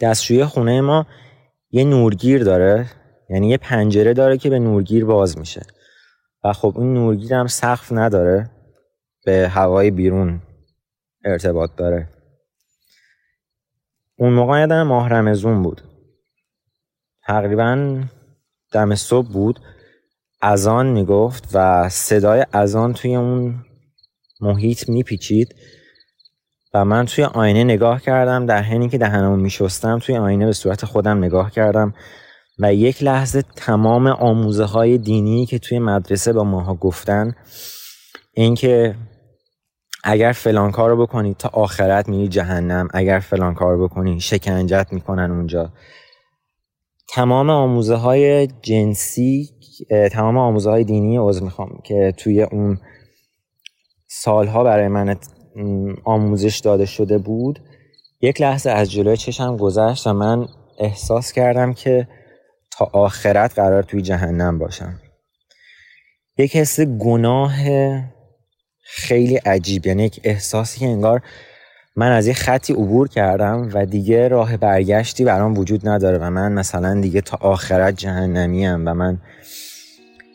دستشویی 0.01 0.45
خونه 0.45 0.81
ما 0.81 1.07
یه 1.71 1.85
نورگیر 1.85 2.45
داره 2.45 2.91
یعنی 3.31 3.49
یه 3.49 3.57
پنجره 3.57 4.15
داره 4.15 4.39
که 4.39 4.51
به 4.51 4.59
نورگیر 4.59 5.05
باز 5.05 5.39
میشه. 5.39 5.67
و 6.45 6.53
خب 6.53 6.73
اون 6.77 6.95
نورگیر 6.95 7.35
هم 7.35 7.47
سقف 7.47 7.93
نداره 7.93 8.51
به 9.25 9.49
هوای 9.49 9.91
بیرون 9.91 10.43
ارتباط 11.25 11.71
داره. 11.77 12.09
اون 14.19 14.33
موقع 14.33 14.61
یادم 14.61 14.83
ماه 14.83 15.09
رمزون 15.09 15.63
بود. 15.63 15.83
تقریبا 17.23 18.01
دم 18.73 18.95
صبح 18.95 19.29
بود. 19.29 19.61
اذان 20.43 20.87
می‌گفت 20.87 21.49
و 21.55 21.89
صدای 21.89 22.47
اذان 22.53 22.93
توی 22.93 23.15
اون 23.17 23.65
محیط 24.41 24.89
میپیچید. 24.89 25.55
و 26.75 26.85
من 26.85 27.07
توی 27.07 27.25
آینه 27.25 27.65
نگاه 27.65 28.01
کردم 28.01 28.47
در 28.47 28.63
حینی 28.63 28.89
که 28.89 28.99
دهنمو 28.99 29.37
میشستم 29.37 29.99
توی 29.99 30.17
آینه 30.17 30.47
به 30.47 30.53
صورت 30.53 30.85
خودم 30.85 31.19
نگاه 31.19 31.51
کردم 31.51 31.95
و 32.59 32.75
یک 32.75 33.03
لحظه 33.03 33.43
تمام 33.57 34.07
آموزه 34.07 34.65
های 34.65 34.99
دینی 34.99 35.47
که 35.47 35.59
توی 35.59 35.79
مدرسه 35.79 36.33
با 36.33 36.45
ماها 36.45 36.75
گفتن 36.75 37.35
اینکه 38.33 38.95
اگر 40.05 40.33
فلان 40.33 40.71
کار 40.71 40.91
رو 40.91 41.07
بکنی 41.07 41.35
تا 41.35 41.51
آخرت 41.53 42.09
میری 42.09 42.29
جهنم 42.29 42.89
اگر 42.95 43.21
فلان 43.21 43.55
کار 43.55 43.75
رو 43.75 43.89
بکنی 43.89 44.21
شکنجت 44.21 44.87
می‌کنن 44.91 45.31
اونجا. 45.31 45.73
تمام 47.09 47.51
آموزه 47.51 47.95
های 47.95 48.47
جنسی 48.47 49.51
تمام 50.13 50.39
آموزه 50.39 50.71
های 50.71 50.85
دینی 50.85 51.17
عضو 51.19 51.45
می‌خوام 51.45 51.81
که 51.85 52.15
توی 52.17 52.43
اون 52.43 52.81
سالها 54.07 54.65
برای 54.65 54.89
من 54.89 55.17
آموزش 56.05 56.59
داده 56.59 56.87
شده 56.87 57.19
بود. 57.19 57.61
یک 58.21 58.41
لحظه 58.41 58.71
از 58.71 58.91
جلوی 58.91 59.17
چشم 59.17 59.57
گذشت 59.57 60.07
و 60.07 60.13
من 60.13 60.49
احساس 60.79 61.33
کردم 61.33 61.73
که 61.73 62.09
تا 62.71 62.91
آخرت 62.93 63.55
قرار 63.55 63.83
توی 63.83 64.03
جهنم 64.03 64.59
باشم. 64.59 65.01
یک 66.39 66.57
حس 66.57 66.81
گناه 66.81 67.55
خیلی 68.83 69.37
عجیب 69.37 69.87
یعنی 69.87 70.05
یک 70.05 70.21
احساسی 70.25 70.81
که 70.81 70.87
انگار 70.87 71.23
من 71.97 72.13
از 72.13 72.27
یه 72.27 72.35
خطی 72.35 72.73
عبور 72.73 73.09
کردم 73.09 73.71
و 73.75 73.87
دیگه 73.87 74.29
راه 74.29 74.57
برگشتی 74.57 75.25
برام 75.25 75.59
وجود 75.59 75.89
نداره 75.89 76.19
و 76.19 76.31
من 76.31 76.53
مثلا 76.53 77.01
دیگه 77.01 77.21
تا 77.21 77.39
آخرت 77.41 77.97
جهنمیم 77.97 78.89
و 78.89 78.95
من 78.95 79.19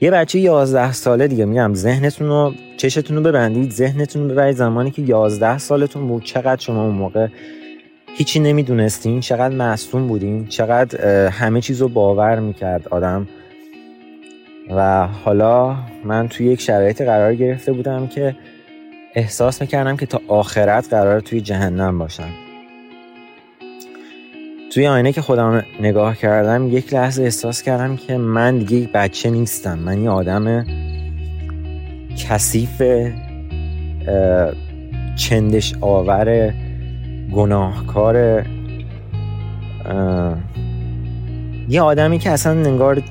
یه 0.04 0.12
بچه 0.12 0.40
یازده 0.40 0.92
ساله 0.92 1.28
دیگه 1.28 1.46
میگم 1.46 1.74
ذهنتون 1.74 2.28
رو 2.28 2.54
چشتون 2.78 3.18
رو 3.18 3.24
ببندید 3.24 3.72
ذهنتون 3.72 4.24
رو 4.24 4.30
ببرید 4.30 4.56
زمانی 4.56 4.92
که 4.92 5.02
یازده 5.02 5.58
سالتون 5.58 6.08
بود. 6.08 6.24
چقدر 6.24 6.62
شما 6.62 6.86
اون 6.86 6.96
موقع 6.96 7.28
هیچی 8.16 8.40
نمی‌دونستین 8.40 9.20
چقدر 9.20 9.56
معصوم 9.56 10.08
بودین 10.08 10.48
چقدر 10.48 11.28
همه 11.28 11.62
چیز 11.62 11.82
رو 11.82 11.88
باور 11.88 12.40
می‌کرد 12.40 12.88
آدم. 12.88 13.28
و 14.76 15.08
حالا 15.08 15.76
من 16.04 16.28
توی 16.28 16.46
یک 16.46 16.62
شرایط 16.62 17.02
قرار 17.02 17.36
گرفته 17.36 17.74
بودم 17.74 18.08
که 18.08 18.36
احساس 19.16 19.62
می‌کردم 19.62 19.98
که 19.98 20.06
تا 20.06 20.22
آخرت 20.28 20.90
قرار 20.90 21.20
توی 21.20 21.42
جهنم 21.42 21.98
باشم. 21.98 22.30
توی 24.74 24.88
آینه 24.88 25.12
که 25.12 25.22
خودم 25.22 25.64
نگاه 25.82 26.16
کردم 26.16 26.68
یک 26.78 26.94
لحظه 26.94 27.24
احساس 27.24 27.62
کردم 27.62 27.96
که 27.98 28.18
من 28.18 28.58
دیگه 28.58 28.78
یک 28.78 28.92
بچه 28.92 29.30
نیستم. 29.30 29.80
من 29.80 30.04
یه 30.04 30.10
آدم 30.10 30.66
کثیف 32.18 32.82
چندش 35.16 35.74
آور 35.82 36.54
گناهکار 37.34 38.46
یه 41.70 41.82
آدمی 41.82 42.20
که 42.20 42.30
اصلا 42.30 42.52
انگار 42.52 43.02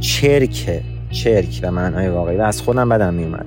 چرکه 0.00 0.80
چرک 1.10 1.60
به 1.60 1.70
معنای 1.70 2.08
واقعی. 2.08 2.36
و 2.36 2.42
از 2.42 2.62
خودم 2.62 2.88
بدم 2.88 3.14
میومد 3.14 3.46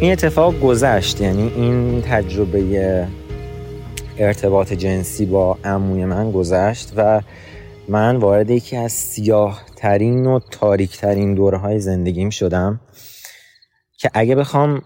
این 0.00 0.12
اتفاق 0.12 0.60
گذشت 0.60 1.20
یعنی 1.20 1.52
این 1.56 2.02
تجربه 2.02 3.08
ارتباط 4.18 4.72
جنسی 4.72 5.26
با 5.26 5.58
عموی 5.64 6.04
من 6.04 6.32
گذشت 6.32 6.92
و 6.96 7.20
من 7.88 8.16
وارد 8.16 8.50
یکی 8.50 8.76
از 8.76 8.92
سیاه 8.92 9.62
ترین 9.76 10.26
و 10.26 10.40
تاریک 10.50 10.96
ترین 10.96 11.34
دوره 11.34 11.58
های 11.58 11.80
زندگیم 11.80 12.30
شدم 12.30 12.80
که 13.98 14.10
اگه 14.14 14.34
بخوام 14.34 14.82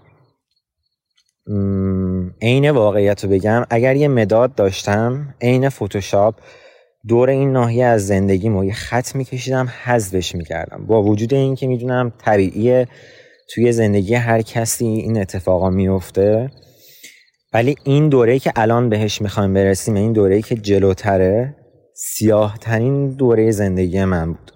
عین 2.43 2.71
واقعیت 2.71 3.25
رو 3.25 3.31
بگم 3.31 3.65
اگر 3.71 3.97
یه 3.97 4.09
مداد 4.09 4.55
داشتم 4.55 5.35
عین 5.41 5.69
فتوشاپ 5.69 6.35
دور 7.09 7.31
این 7.31 7.53
ناحیه 7.53 7.85
از 7.85 8.07
زندگیمو 8.07 8.65
یه 8.65 8.73
خط 8.73 9.15
میکشیدم 9.15 9.69
حذفش 9.85 10.35
می‌کردم. 10.35 10.87
با 10.87 11.03
وجود 11.03 11.35
اینکه 11.35 11.67
می‌دونم 11.67 12.13
طبیعیه 12.19 12.89
توی 13.49 13.73
زندگی 13.73 14.15
هر 14.15 14.43
کسی 14.43 14.87
این 14.87 15.21
اتفاقا 15.21 15.71
میفته. 15.71 16.51
ولی 17.53 17.77
این 17.85 18.09
دوره 18.09 18.39
که 18.39 18.53
الان 18.57 18.89
بهش 18.89 19.23
می‌خوایم 19.23 19.55
برسیم 19.55 19.95
این 19.95 20.13
دوره 20.13 20.43
که 20.43 20.55
جلوتره 20.55 21.57
سیاه 21.95 22.59
ترین 22.59 23.11
دوره 23.11 23.51
زندگی 23.51 24.05
من 24.05 24.33
بود. 24.33 24.51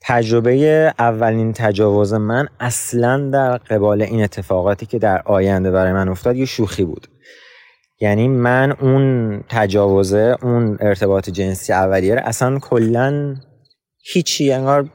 تجربه 0.00 0.94
اولین 0.98 1.52
تجاوز 1.52 2.14
من 2.14 2.48
اصلا 2.60 3.30
در 3.32 3.56
قبال 3.56 4.02
این 4.02 4.22
اتفاقاتی 4.22 4.86
که 4.86 4.98
در 4.98 5.22
آینده 5.24 5.70
برای 5.70 5.92
من 5.92 6.08
افتاد 6.08 6.36
یه 6.36 6.44
شوخی 6.44 6.84
بود. 6.84 7.06
یعنی 8.00 8.28
من 8.28 8.72
اون 8.72 9.44
تجاوزه 9.48 10.36
اون 10.42 10.78
ارتباط 10.80 11.30
جنسی 11.30 11.72
اولیه 11.72 12.14
اصلا 12.14 12.58
کلا 12.58 13.36
هیچی 14.04 14.52
انگار 14.52 14.88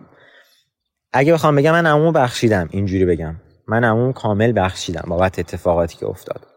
اگه 1.13 1.33
بخوام 1.33 1.55
بگم 1.55 1.71
من 1.71 1.85
عموم 1.85 2.13
بخشیدم 2.13 2.69
اینجوری 2.71 3.05
بگم. 3.05 3.35
من 3.67 3.83
عموم 3.83 4.13
کامل 4.13 4.53
بخشیدم 4.55 5.05
بابت 5.07 5.39
اتفاقاتی 5.39 5.97
که 5.97 6.05
افتاد. 6.05 6.47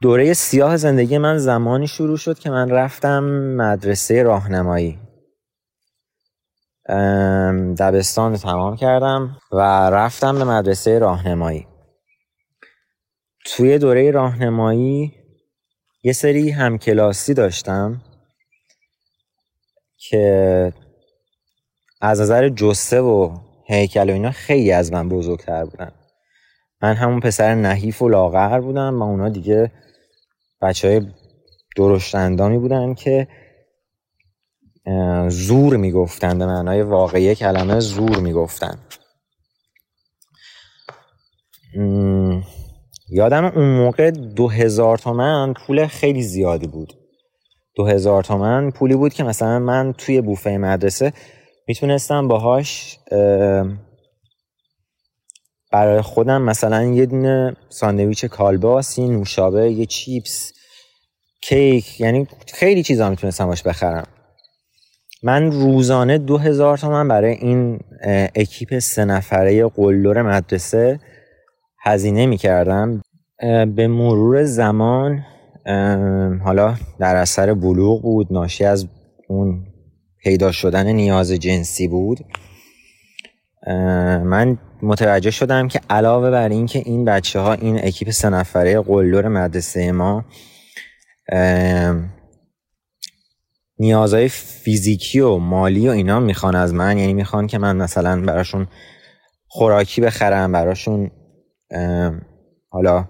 دوره 0.00 0.32
سیاه 0.32 0.76
زندگی 0.76 1.18
من 1.18 1.38
زمانی 1.38 1.86
شروع 1.86 2.16
شد 2.16 2.38
که 2.38 2.50
من 2.50 2.70
رفتم 2.70 3.24
مدرسه 3.56 4.22
راهنمایی. 4.22 4.98
دبستان 7.78 8.32
رو 8.32 8.38
تمام 8.38 8.76
کردم 8.76 9.38
و 9.52 9.60
رفتم 9.90 10.38
به 10.38 10.44
مدرسه 10.44 10.98
راهنمایی. 10.98 11.66
توی 13.46 13.78
دوره 13.78 14.10
راهنمایی 14.10 15.12
یه 16.02 16.12
سری 16.12 16.50
همکلاسی 16.50 17.34
داشتم 17.34 18.02
که 19.96 20.72
از 22.06 22.20
نظر 22.20 22.48
جسه 22.48 23.00
و 23.00 23.38
هیکل 23.66 24.10
و 24.10 24.12
اینا 24.12 24.30
خیلی 24.30 24.72
از 24.72 24.92
من 24.92 25.08
بزرگتر 25.08 25.64
بودن. 25.64 25.92
من 26.82 26.94
همون 26.94 27.20
پسر 27.20 27.54
نحیف 27.54 28.02
و 28.02 28.08
لاغر 28.08 28.60
بودم 28.60 29.02
و 29.02 29.04
اونا 29.04 29.28
دیگه 29.28 29.70
بچه 30.62 30.88
های 30.88 31.06
درشتندامی 31.76 32.58
بودن 32.58 32.94
که 32.94 33.28
زور 35.28 35.76
می‌گفتن 35.76 36.38
به 36.38 36.46
معنای 36.46 36.82
واقعی 36.82 37.34
کلمه 37.34 37.80
زور 37.80 38.20
می‌گفتن. 38.20 38.78
یادم 43.08 43.44
اون 43.44 43.76
موقع 43.76 44.10
دو 44.10 44.48
هزار 44.48 44.98
تومن 44.98 45.52
پول 45.52 45.86
خیلی 45.86 46.22
زیادی 46.22 46.66
بود. 46.66 46.92
دو 47.74 47.86
هزار 47.86 48.22
تومن 48.22 48.70
پولی 48.70 48.96
بود 48.96 49.14
که 49.14 49.24
مثلا 49.24 49.58
من 49.58 49.92
توی 49.98 50.20
بوفه 50.20 50.50
مدرسه 50.50 51.12
می‌تونستم 51.68 52.28
باهاش 52.28 52.98
برای 55.72 56.00
خودم 56.02 56.42
مثلا 56.42 56.84
یه 56.84 57.06
دونه 57.06 57.56
ساندویچ 57.68 58.24
کالباس 58.24 58.98
نوشابه 58.98 59.72
یه 59.72 59.86
چیپس 59.86 60.52
کیک 61.42 62.00
یعنی 62.00 62.26
خیلی 62.54 62.82
چیزا 62.82 63.10
می‌تونستم 63.10 63.46
باش 63.46 63.62
بخرم. 63.62 64.06
من 65.22 65.52
روزانه 65.52 66.18
دو 66.18 66.38
هزار 66.38 66.78
تومن 66.78 67.08
برای 67.08 67.32
این 67.32 67.80
اکیپ 68.34 68.78
سه 68.78 69.04
نفره 69.04 69.68
قلدر 69.68 70.22
مدرسه 70.22 71.00
هزینه 71.82 72.26
می‌کردم. 72.26 73.02
به 73.76 73.88
مرور 73.88 74.44
زمان 74.44 75.24
حالا 76.44 76.74
در 76.98 77.16
اثر 77.16 77.54
بلوغ 77.54 78.02
بود 78.02 78.32
ناشی 78.32 78.64
از 78.64 78.86
اون 79.28 79.66
پیدا 80.24 80.52
شدن 80.52 80.86
نیاز 80.86 81.32
جنسی 81.32 81.88
بود. 81.88 82.18
من 84.24 84.58
متوجه 84.82 85.30
شدم 85.30 85.68
که 85.68 85.80
علاوه 85.90 86.30
بر 86.30 86.48
اینکه 86.48 86.78
این 86.78 87.04
بچه 87.04 87.40
ها 87.40 87.52
این 87.52 87.84
اکیپ 87.84 88.10
سه 88.10 88.28
نفره 88.28 88.80
قلدر 88.80 89.28
مدرسه 89.28 89.92
ما 89.92 90.24
نیازهای 93.78 94.28
فیزیکی 94.28 95.20
و 95.20 95.36
مالی 95.36 95.88
و 95.88 95.90
اینا 95.90 96.20
می‌خوان 96.20 96.54
از 96.54 96.74
من. 96.74 96.98
یعنی 96.98 97.14
می‌خوان 97.14 97.46
که 97.46 97.58
من 97.58 97.76
مثلا 97.76 98.20
براشون 98.20 98.66
خوراکی 99.46 100.00
بخرم 100.00 100.52
براشون 100.52 101.10
حالا 102.68 103.08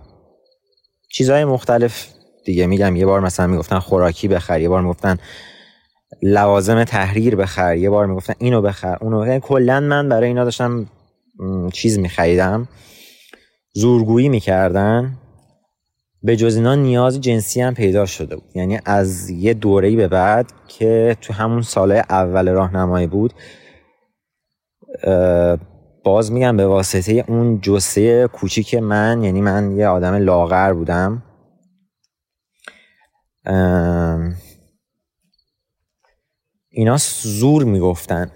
چیزهای 1.12 1.44
مختلف 1.44 2.08
دیگه. 2.44 2.66
میگم 2.66 2.96
یه 2.96 3.06
بار 3.06 3.20
مثلا 3.20 3.46
می‌گفتن 3.46 3.78
خوراکی 3.78 4.28
بخر 4.28 4.60
یه 4.60 4.68
بار 4.68 4.82
می‌گفتن 4.82 5.18
لوازم 6.22 6.84
تحریر 6.84 7.36
بخر. 7.36 7.76
یه 7.76 7.90
بار 7.90 8.06
می‌گفتن 8.06 8.34
اینو 8.38 8.62
بخر 8.62 8.98
اونو 9.00 9.26
یعنی 9.26 9.40
کلا 9.40 9.80
من 9.80 10.08
برای 10.08 10.28
اینا 10.28 10.44
داشتم 10.44 10.86
چیز 11.72 11.98
میخریدم. 11.98 12.68
زورگویی 13.72 14.28
می‌کردن. 14.28 15.18
به 16.22 16.36
جز 16.36 16.56
اینا 16.56 16.74
نیاز 16.74 17.20
جنسی 17.20 17.60
هم 17.60 17.74
پیدا 17.74 18.06
شده 18.06 18.36
بود. 18.36 18.50
یعنی 18.54 18.78
از 18.84 19.30
یه 19.30 19.54
دوره 19.54 19.96
به 19.96 20.08
بعد 20.08 20.52
که 20.68 21.16
تو 21.20 21.32
همون 21.32 21.62
سالهای 21.62 22.02
اول 22.10 22.48
راهنمایی 22.48 23.06
بود 23.06 23.34
باز 26.04 26.32
میگم 26.32 26.56
به 26.56 26.66
واسطه 26.66 27.24
اون 27.28 27.60
جسه 27.60 28.28
کوچیک 28.28 28.74
من 28.74 29.22
یعنی 29.22 29.40
من 29.40 29.76
یه 29.76 29.86
آدم 29.86 30.14
لاغر 30.14 30.72
بودم. 30.72 31.22
اینا 36.76 36.96
زور 37.22 37.64
می‌گفتن. 37.64 38.30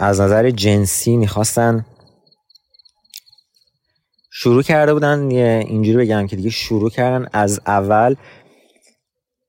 از 0.00 0.20
نظر 0.20 0.50
جنسی 0.50 1.16
می‌خواستن 1.16 1.86
شروع 4.30 4.62
کرده 4.62 4.94
بودن. 4.94 5.30
اینجوری 5.30 5.96
بگم 5.96 6.26
که 6.26 6.36
دیگه 6.36 6.50
شروع 6.50 6.90
کردن 6.90 7.28
از 7.32 7.60
اول 7.66 8.14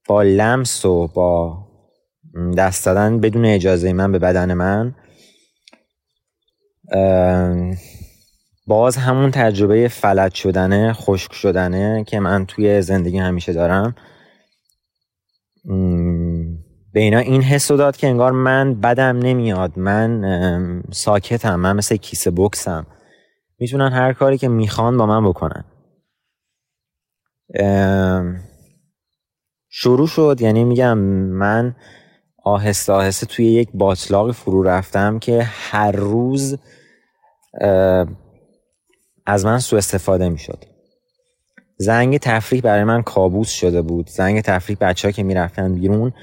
با 0.08 0.24
لمس 0.24 0.86
و 0.86 1.08
با 1.08 1.58
دست 2.58 2.86
دادن 2.86 3.20
بدون 3.20 3.46
اجازه 3.46 3.94
من 3.94 4.12
به 4.12 4.20
بدن 4.20 4.54
من. 4.54 4.96
باز 8.68 8.98
همون 8.98 9.32
تجربه 9.32 9.88
فلج 9.88 10.34
شدنه 10.34 10.94
خشک 10.94 11.34
شدنه 11.34 12.04
که 12.04 12.20
من 12.20 12.46
توی 12.46 12.82
زندگی 12.82 13.18
همیشه 13.18 13.54
دارم. 13.54 13.96
به 16.96 17.02
اینا 17.02 17.20
این 17.20 17.42
حس 17.42 17.72
داد 17.72 17.98
که 17.98 18.08
انگار 18.08 18.32
من 18.32 18.74
بدم 18.74 19.18
نمیاد 19.18 19.80
من 19.80 20.84
ساکتم 20.92 21.56
من 21.56 21.76
مثل 21.76 21.96
کیسه 21.96 22.32
بکسم. 22.32 22.88
می‌تونن 23.60 23.92
هر 23.92 24.14
کاری 24.14 24.38
که 24.38 24.48
می‌خوان 24.48 24.98
با 24.98 25.06
من 25.06 25.30
بکنن. 25.30 25.64
شروع 29.70 30.08
شد 30.08 30.38
یعنی 30.42 30.64
میگم 30.64 30.98
من 30.98 31.76
آهسته 32.44 32.94
آهسته 32.94 33.26
توی 33.26 33.46
یک 33.46 33.70
باطلاق 33.74 34.32
فرو 34.32 34.64
رفتم 34.64 35.20
که 35.20 35.44
هر 35.44 35.92
روز 35.92 36.58
از 39.26 39.46
من 39.46 39.60
سوء 39.60 39.78
استفاده 39.78 40.30
می‌شد. 40.30 40.66
زنگ 41.78 42.18
تفریح 42.18 42.62
برای 42.62 42.84
من 42.84 43.02
کابوس 43.02 43.50
شده 43.50 43.82
بود. 43.82 44.10
زنگ 44.10 44.42
تفریح 44.42 44.78
بچه 44.82 45.08
ها 45.08 45.12
که 45.12 45.24
می‌رفتن 45.24 45.76
بیرون 45.76 46.14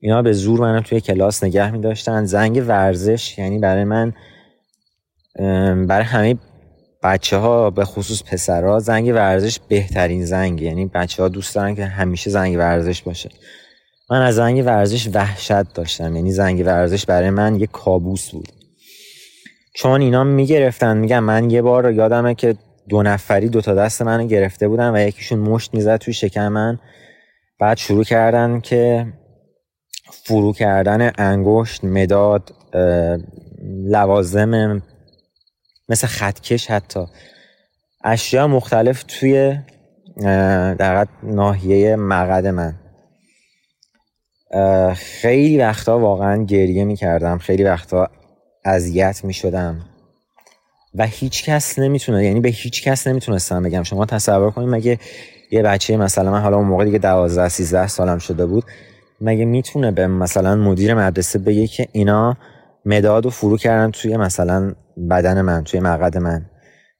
اینا 0.00 0.22
به 0.22 0.32
زور 0.32 0.60
منو 0.60 0.80
توی 0.80 1.00
کلاس 1.00 1.44
نگه 1.44 1.70
میداشتن. 1.70 2.24
زنگ 2.24 2.64
ورزش 2.68 3.38
یعنی 3.38 3.58
برای 3.58 3.84
من 3.84 4.12
برای 5.86 6.04
همه 6.04 6.36
بچه 7.02 7.36
ها 7.36 7.70
به 7.70 7.84
خصوص 7.84 8.22
پسرها 8.22 8.78
زنگ 8.78 9.08
ورزش 9.14 9.58
بهترین 9.68 10.24
زنگ. 10.24 10.62
یعنی 10.62 10.86
بچه 10.86 11.22
ها 11.22 11.28
دوست 11.28 11.54
دارن 11.54 11.74
که 11.74 11.84
همیشه 11.84 12.30
زنگ 12.30 12.56
ورزش 12.56 13.02
باشه. 13.02 13.30
من 14.10 14.22
از 14.22 14.34
زنگ 14.34 14.66
ورزش 14.66 15.08
وحشت 15.14 15.72
داشتم. 15.74 16.16
یعنی 16.16 16.32
زنگ 16.32 16.66
ورزش 16.66 17.06
برای 17.06 17.30
من 17.30 17.60
یه 17.60 17.66
کابوس 17.66 18.30
بود. 18.30 18.48
چون 19.74 20.00
اینا 20.00 20.24
می‌گرفتن 20.24 20.96
میگم 20.96 21.24
من 21.24 21.50
یه 21.50 21.62
بار 21.62 21.92
یادمه 21.92 22.34
که 22.34 22.54
دو 22.88 23.02
نفری 23.02 23.48
دو 23.48 23.60
تا 23.60 23.74
دست 23.74 24.02
منو 24.02 24.26
گرفته 24.26 24.68
بودن 24.68 24.94
و 24.94 25.08
یکیشون 25.08 25.38
مشت 25.38 25.74
می‌زد 25.74 25.96
توی 25.96 26.14
شکم 26.14 26.48
من. 26.48 26.78
بعد 27.60 27.76
شروع 27.76 28.04
کردن 28.04 28.60
که 28.60 29.06
فرو 30.10 30.52
کردن 30.52 31.12
انگشت 31.18 31.84
مداد 31.84 32.54
لوازم 33.84 34.82
مثل 35.88 36.06
خطکش 36.06 36.70
حتی. 36.70 37.06
اشیاء 38.04 38.46
مختلف 38.46 39.04
توی 39.08 39.58
در 40.78 41.06
ناحیه 41.22 41.96
مقد 41.96 42.46
من. 42.46 42.74
خیلی 44.94 45.58
وقتا 45.58 45.98
واقعا 45.98 46.44
گریه 46.44 46.84
می‌کردم 46.84 47.38
خیلی 47.38 47.64
وقتا 47.64 48.08
اذیت 48.64 49.24
می‌شدم. 49.24 49.84
و 50.94 51.06
هیچ 51.06 51.44
کس 51.44 51.78
نمی‌تونه 51.78 52.24
یعنی 52.24 52.40
به 52.40 52.48
هیچ 52.48 52.82
کس 52.82 53.06
نمی‌تونستم 53.06 53.62
بگم. 53.62 53.82
شما 53.82 54.06
تصور 54.06 54.50
کنید 54.50 54.68
مگه 54.68 54.98
یه 55.50 55.62
بچه 55.62 55.96
مثلا 55.96 56.30
من 56.30 56.40
حالا 56.40 56.56
اون 56.56 56.66
موقع 56.66 56.84
دیگه 56.84 56.98
12 56.98 57.48
13 57.48 57.86
سالم 57.86 58.18
شده 58.18 58.46
بود 58.46 58.64
مگه 59.20 59.44
می‌تونه 59.44 59.90
به 59.90 60.06
مثلا 60.06 60.56
مدیر 60.56 60.94
مدرسه 60.94 61.38
بگه 61.38 61.66
که 61.66 61.88
اینا 61.92 62.36
مداد 62.84 63.26
و 63.26 63.30
فرو 63.30 63.56
کردن 63.56 63.90
توی 63.90 64.16
مثلا 64.16 64.74
بدن 65.10 65.40
من 65.40 65.64
توی 65.64 65.80
مقد 65.80 66.18
من؟ 66.18 66.46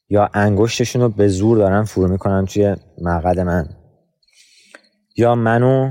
یا 0.08 0.30
انگشتشون 0.34 1.02
رو 1.02 1.08
به 1.08 1.28
زور 1.28 1.58
دارن 1.58 1.82
فرو 1.82 2.08
می‌کنن 2.08 2.46
توی 2.46 2.76
مقد 3.02 3.40
من؟ 3.40 3.68
یا 5.16 5.34
منو 5.34 5.90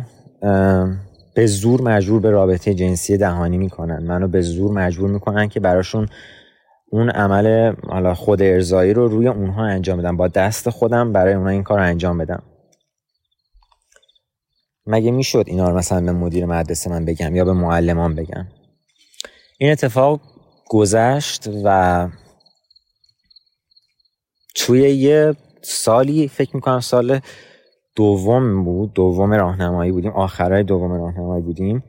به 1.36 1.46
زور 1.46 1.82
مجبور 1.82 2.22
به 2.22 2.30
رابطه 2.30 2.74
جنسی 2.74 3.18
دهانی 3.18 3.58
می‌کنن؟ 3.58 4.04
منو 4.04 4.28
به 4.28 4.42
زور 4.42 4.72
مجبور 4.72 5.10
می‌کنن 5.10 5.48
که 5.48 5.60
براشون 5.60 6.08
اون 6.90 7.10
عمل 7.10 7.74
حالا 7.88 8.14
خود 8.14 8.42
ارزایی 8.42 8.94
رو 8.94 9.08
روی 9.08 9.28
اونها 9.28 9.66
انجام 9.66 9.98
بدم 9.98 10.18
با 10.18 10.28
دست 10.28 10.70
خودم 10.70 11.14
برای 11.14 11.34
اونها 11.34 11.50
این 11.50 11.64
کار 11.64 11.80
رو 11.80 11.86
انجام 11.86 12.18
بدم. 12.18 12.44
مگه 14.88 15.12
می‌شد 15.12 15.44
اینا 15.48 15.70
رو 15.70 15.78
مثلا 15.78 16.02
به 16.02 16.12
مدیر 16.12 16.46
مدرسه 16.46 16.90
من 16.90 17.06
بگم 17.06 17.36
یا 17.36 17.46
به 17.46 17.54
معلمان 17.54 18.16
بگم؟ 18.16 18.48
این 19.58 19.72
اتفاق 19.72 20.22
گذشت 20.70 21.50
و 21.64 22.10
توی 24.56 24.80
یه 24.80 25.36
سالی 25.62 26.28
فکر 26.28 26.56
می‌کنم 26.56 26.80
سال 26.80 27.20
دوم 27.96 28.64
بود 28.64 28.94
دوم 28.94 29.34
راهنمایی 29.34 29.92
بودیم 29.92 30.12
آخرای 30.12 30.64
دوم 30.64 30.92
راهنمایی 30.92 31.44
بودیم. 31.44 31.84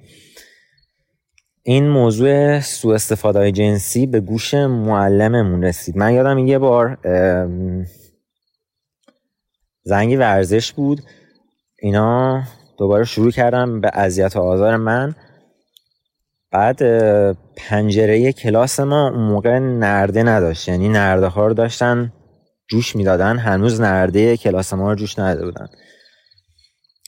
این 1.63 1.89
موضوع 1.89 2.61
سوء 2.61 2.95
استفاده 2.95 3.53
جنسی 3.53 4.07
به 4.07 4.21
گوش 4.21 4.55
معلممون 4.55 5.65
رسید. 5.65 5.97
من 5.97 6.13
یادم 6.13 6.39
یه 6.39 6.59
بار 6.59 6.99
زنگ 9.83 10.19
ورزش 10.19 10.73
بود. 10.73 11.03
اینا 11.79 12.43
دوباره 12.79 13.05
شروع 13.05 13.31
کردم 13.31 13.81
به 13.81 13.91
اذیت 13.95 14.37
و 14.37 14.41
آزار 14.41 14.77
من. 14.77 15.15
بعد 16.53 16.83
پنجره 17.57 18.33
کلاس 18.33 18.81
ما 18.81 19.09
اون 19.09 19.23
موقع 19.23 19.59
نرده 19.59 20.23
نداشت. 20.23 20.69
یعنی 20.69 20.89
نرده 20.89 21.27
ها 21.27 21.47
رو 21.47 21.55
داشتن 21.55 22.13
جوش 22.71 22.97
می‌دادن. 22.97 23.39
هنوز 23.39 23.81
نرده 23.81 24.37
کلاس 24.37 24.73
ما 24.73 24.91
رو 24.91 24.95
جوش 24.95 25.19
نداده 25.19 25.45
بودن. 25.45 25.67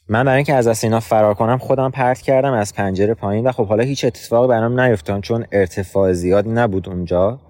من 0.09 0.25
برای 0.25 0.37
اینکه 0.37 0.55
از 0.55 0.69
دست 0.69 0.85
اینا 0.85 1.01
فرار 1.01 1.35
کنم 1.35 1.59
خودم 1.59 1.91
پرت 1.91 2.21
کردم 2.21 2.53
از 2.53 2.75
پنجره 2.75 3.15
پایین 3.15 3.47
و 3.47 3.53
خب 3.53 3.67
حالا 3.67 3.85
هیچ 3.85 4.05
اتفاقی 4.05 4.49
برام 4.49 4.81
نیفتاد 4.81 5.21
چون 5.21 5.47
ارتفاع 5.53 6.13
زیاد 6.13 6.49
نبود 6.49 6.89
اونجا. 6.89 7.41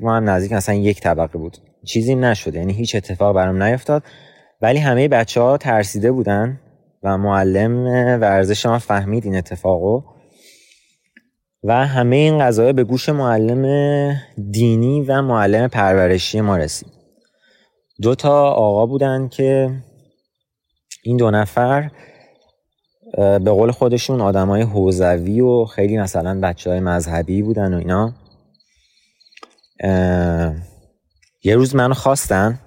ما 0.00 0.16
هم 0.16 0.30
نزدیک 0.30 0.52
مثلا 0.52 0.74
یک 0.74 1.00
طبقه 1.00 1.38
بود. 1.38 1.56
چیزی 1.86 2.14
نشد. 2.14 2.54
یعنی 2.54 2.72
هیچ 2.72 2.96
اتفاق 2.96 3.36
برام 3.36 3.62
نیفتاد. 3.62 4.02
ولی 4.62 4.78
همه 4.78 5.08
بچه 5.08 5.40
ها 5.40 5.56
ترسیده 5.56 6.12
بودن. 6.12 6.60
و 7.02 7.18
معلم 7.18 7.84
ورزش 8.20 8.66
ما 8.66 8.78
فهمید 8.78 9.24
این 9.24 9.36
اتفاقو. 9.36 10.02
و 11.64 11.86
همه 11.86 12.16
این 12.16 12.38
قضایه 12.38 12.72
به 12.72 12.84
گوش 12.84 13.08
معلم 13.08 13.64
دینی 14.50 15.00
و 15.00 15.22
معلم 15.22 15.68
پرورشی 15.68 16.40
ما 16.40 16.56
رسید. 16.56 16.88
دو 18.02 18.14
تا 18.14 18.50
آقا 18.50 18.86
بودن 18.86 19.28
که 19.28 19.70
این 21.02 21.16
دو 21.16 21.30
نفر 21.30 21.90
به 23.16 23.50
قول 23.50 23.70
خودشون 23.70 24.20
آدم 24.20 24.48
های 24.48 24.62
حوزوی 24.62 25.40
و 25.40 25.64
خیلی 25.64 25.98
مثلا 25.98 26.40
بچه 26.40 26.70
های 26.70 26.80
مذهبی 26.80 27.42
بودن 27.42 27.74
و 27.74 27.78
اینا. 27.78 28.14
یه 31.44 31.54
روز 31.54 31.74
منو 31.74 31.94
خواستن 31.94 32.60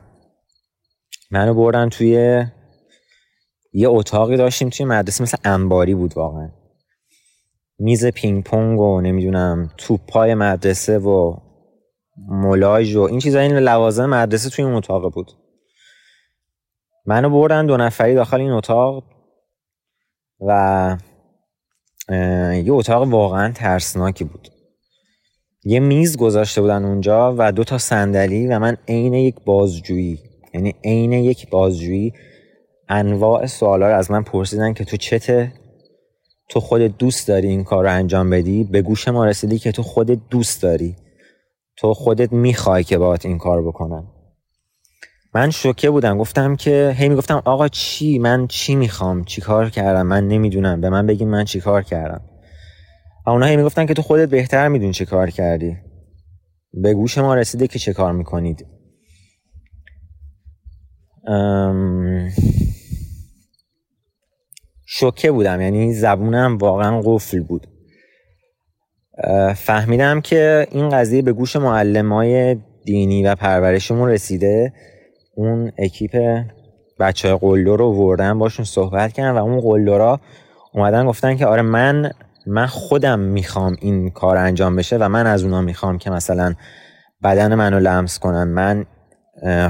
منو 1.32 1.54
بردن 1.54 1.90
توی 1.90 2.46
یه 3.74 3.90
اتاقی 3.90 4.38
داشتیم 4.38 4.70
توی 4.70 4.86
مدرسه 4.86 5.24
مثل 5.24 5.38
انباری 5.44 5.96
بود 5.96 6.18
واقعا. 6.18 6.50
میز 7.80 8.06
پینگ 8.06 8.44
پونگ 8.44 8.80
و 8.80 9.02
نمی‌دونم 9.02 9.72
توپای 9.78 10.36
مدرسه 10.36 11.00
و 11.00 11.38
مولاژ 12.28 12.96
و 12.96 13.02
این 13.02 13.20
چیزا 13.20 13.40
این 13.40 13.58
لوازم 13.58 14.06
مدرسه 14.06 14.50
توی 14.50 14.66
اون 14.66 14.74
اتاق 14.74 15.14
بود. 15.14 15.32
منو 17.06 17.30
بردن 17.30 17.66
دو 17.66 17.78
نفری 17.78 18.16
داخل 18.16 18.40
این 18.40 18.52
اتاق 18.52 19.04
و 20.48 20.98
یه 22.64 22.72
اتاق 22.74 23.08
واقعا 23.08 23.52
ترسناکی 23.52 24.24
بود. 24.24 24.48
یه 25.64 25.80
میز 25.80 26.18
گذاشته 26.18 26.62
بودن 26.62 26.86
اونجا 26.86 27.36
و 27.38 27.52
دو 27.52 27.64
تا 27.64 27.78
صندلی 27.78 28.48
و 28.48 28.60
من 28.60 28.78
عین 28.88 29.14
یک 29.14 29.36
بازجویی 29.46 30.20
یعنی 30.54 30.76
عین 30.84 31.14
یک 31.14 31.50
بازجویی 31.50 32.14
انواع 32.94 33.46
سوالا 33.46 33.88
رو 33.88 33.96
از 33.96 34.12
من 34.12 34.24
پرسیدن 34.24 34.74
که 34.74 34.86
تو 34.86 34.98
چته 34.98 35.54
تو 36.50 36.60
خودت 36.60 36.98
دوست 36.98 37.28
داری 37.28 37.48
این 37.48 37.64
کار 37.64 37.84
رو 37.84 37.92
انجام 37.92 38.30
بدی؟ 38.30 38.64
به 38.64 38.82
گوش 38.82 39.08
ما 39.08 39.26
رسیدی 39.26 39.60
که 39.60 39.72
تو 39.72 39.84
خودت 39.84 40.20
دوست 40.30 40.62
داری. 40.62 40.96
تو 41.78 41.94
خودت 41.94 42.34
می‌خوای 42.34 42.84
که 42.84 42.98
باهات 42.98 43.26
این 43.26 43.38
کار 43.38 43.62
بکنن. 43.62 44.04
من 45.36 45.50
شوکه 45.50 45.90
بودم. 45.90 46.18
گفتم 46.18 46.56
که 46.56 46.96
هی 46.98 47.10
می‌گفتم 47.10 47.42
آقا 47.46 47.68
چی؟ 47.68 48.20
من 48.20 48.48
چی 48.48 48.76
می‌خوام؟ 48.76 49.24
چی 49.24 49.42
کار 49.42 49.70
کردم؟ 49.70 50.08
من 50.08 50.28
نمی‌دونم. 50.28 50.82
به 50.82 50.90
من 50.90 51.08
بگین 51.08 51.30
من 51.30 51.46
چی 51.46 51.60
کار 51.60 51.84
کردم. 51.84 52.22
اونا 53.28 53.46
هی 53.46 53.56
می‌گفتن 53.56 53.86
که 53.86 53.94
تو 53.94 54.02
خودت 54.02 54.30
بهتر 54.30 54.68
می‌دونی 54.68 54.94
چی 54.94 55.06
کار 55.06 55.30
کردی. 55.30 55.78
به 56.74 56.94
گوش 56.94 57.18
ما 57.18 57.36
رسیده 57.36 57.68
که 57.68 57.80
چه 57.80 57.94
کار 57.94 58.12
می‌کنید. 58.12 58.66
شوکه 64.94 65.32
بودم. 65.32 65.62
یعنی 65.62 65.94
زبونم 65.94 66.58
واقعا 66.58 67.02
قفل 67.06 67.40
بود. 67.40 67.68
فهمیدم 69.56 70.22
که 70.22 70.68
این 70.72 70.90
قضیه 70.90 71.22
به 71.22 71.34
گوش 71.34 71.56
معلمای 71.56 72.58
دینی 72.86 73.24
و 73.24 73.36
پرورشمون 73.36 74.10
رسیده. 74.10 74.74
اون 75.36 75.72
اکیپ 75.78 76.44
بچه 77.00 77.28
های 77.28 77.38
قلدر 77.38 77.78
رو 77.78 77.94
وردن 77.94 78.40
باشون 78.40 78.66
صحبت 78.66 79.14
کردن 79.14 79.32
و 79.32 79.44
اون 79.44 79.60
قلدرها 79.60 80.20
اومدن 80.74 81.06
گفتن 81.06 81.38
که 81.38 81.46
آره 81.46 81.62
من 81.62 82.12
من 82.48 82.66
خودم 82.66 83.20
می‌خوام 83.20 83.76
این 83.82 84.10
کار 84.10 84.38
انجام 84.38 84.76
بشه 84.76 84.98
و 84.98 85.10
من 85.10 85.28
از 85.28 85.44
اونا 85.44 85.62
می‌خوام 85.62 85.98
که 85.98 86.10
مثلا 86.10 86.54
بدن 87.24 87.56
منو 87.56 87.80
لمس 87.80 88.20
کنن. 88.20 88.44
من 88.44 88.86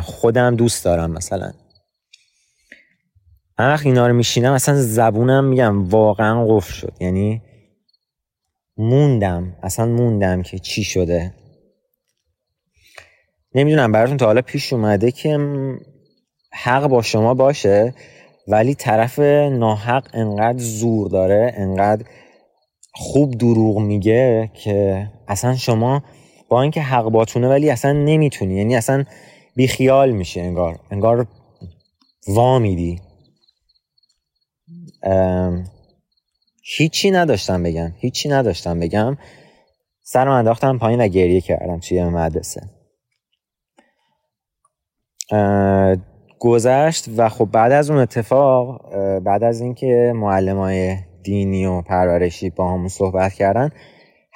خودم 0.01 0.55
دوست 0.55 0.86
دارم 0.86 1.12
مثلا. 1.12 1.51
من 3.59 3.67
وقت 3.73 3.85
اینا 3.85 4.07
رو 4.07 4.13
میشینم 4.13 4.53
اصلا 4.53 4.75
زبونم 4.75 5.43
میگم 5.45 5.89
واقعا 5.89 6.45
قفل 6.47 6.73
شد. 6.73 6.93
یعنی 6.99 7.41
موندم 8.77 9.55
اصلا 9.63 9.85
موندم 9.85 10.41
که 10.41 10.59
چی 10.59 10.83
شده. 10.83 11.33
نمی‌دونم 13.55 13.91
براتون 13.91 14.17
تا 14.17 14.25
حالا 14.25 14.41
پیش 14.41 14.73
اومده 14.73 15.11
که 15.11 15.37
حق 16.53 16.87
با 16.87 17.01
شما 17.01 17.33
باشه 17.33 17.93
ولی 18.47 18.75
طرف 18.75 19.19
ناحق 19.49 20.07
انقدر 20.13 20.57
زور 20.57 21.09
داره 21.09 21.53
انقدر 21.57 22.05
خوب 22.93 23.37
دروغ 23.37 23.79
میگه 23.79 24.51
که 24.53 25.07
اصلا 25.27 25.56
شما 25.56 26.04
با 26.49 26.62
اینکه 26.62 26.81
حق 26.81 27.04
باتونه 27.04 27.49
ولی 27.49 27.69
اصلا 27.69 27.91
نمی‌تونی. 27.91 28.56
یعنی 28.56 28.75
اصلا 28.75 29.04
بیخیال 29.56 30.12
میشه 30.12 30.41
انگار 30.41 30.79
انگار 30.91 31.27
وا 32.27 32.60
میدی. 32.60 33.02
هیچی 36.63 37.12
نداشتم 37.12 37.63
بگم 37.63 37.93
هیچی 37.97 38.29
نداشتم 38.29 38.79
بگم. 38.79 39.17
سرم 40.04 40.31
انداختم 40.31 40.77
پایین 40.77 41.02
و 41.02 41.08
گریه 41.08 41.41
کردم 41.41 41.79
توی 41.79 42.04
مدرسه. 42.04 42.62
گذشت 46.39 47.06
و 47.17 47.29
خب 47.29 47.45
بعد 47.45 47.71
از 47.71 47.89
اون 47.89 47.99
اتفاق 47.99 48.89
بعد 49.19 49.43
از 49.43 49.62
اینکه 49.62 50.13
معلم 50.15 50.58
های 50.58 50.97
دینی 51.23 51.65
و 51.65 51.81
پرورشی 51.81 52.49
با 52.49 52.73
همون 52.73 52.87
صحبت 52.87 53.33
کردن 53.33 53.69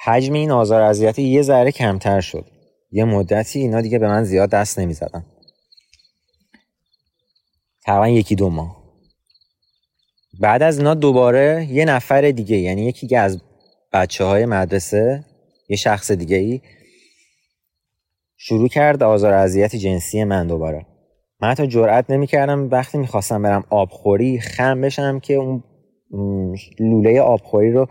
حجم 0.04 0.32
این 0.32 0.50
آزار 0.50 0.82
اذیتی 0.82 1.22
یه 1.22 1.42
ذره 1.42 1.72
کمتر 1.72 2.20
شد. 2.20 2.44
یه 2.90 3.04
مدتی 3.04 3.58
اینا 3.58 3.80
دیگه 3.80 3.98
به 3.98 4.08
من 4.08 4.24
زیاد 4.24 4.50
دست 4.50 4.78
نمی‌زدن. 4.78 5.26
تقریبا 7.84 8.08
یکی 8.08 8.34
دو 8.34 8.50
ماه. 8.50 8.85
بعد 10.40 10.62
از 10.62 10.78
اینا 10.78 10.94
دوباره 10.94 11.66
یه 11.70 11.84
نفر 11.84 12.30
دیگه 12.30 12.56
یعنی 12.56 12.86
یکی 12.86 13.16
از 13.16 13.42
بچه 13.92 14.24
های 14.24 14.46
مدرسه 14.46 15.24
یه 15.68 15.76
شخص 15.76 16.10
دیگه 16.10 16.36
ای 16.36 16.60
شروع 18.36 18.68
کرد 18.68 19.02
آزار 19.02 19.32
اذیت 19.32 19.76
جنسی 19.76 20.24
من 20.24 20.46
دوباره. 20.46 20.86
من 21.40 21.48
حتی 21.48 21.66
جرئت 21.66 22.10
نمی‌کردم 22.10 22.70
وقتی 22.70 22.98
می‌خواستم 22.98 23.42
برم 23.42 23.64
آبخوری 23.70 24.40
خم 24.40 24.80
بشم 24.80 25.20
که 25.20 25.34
اون 25.34 25.62
لوله 26.80 27.20
آبخوری 27.20 27.72
رو 27.72 27.86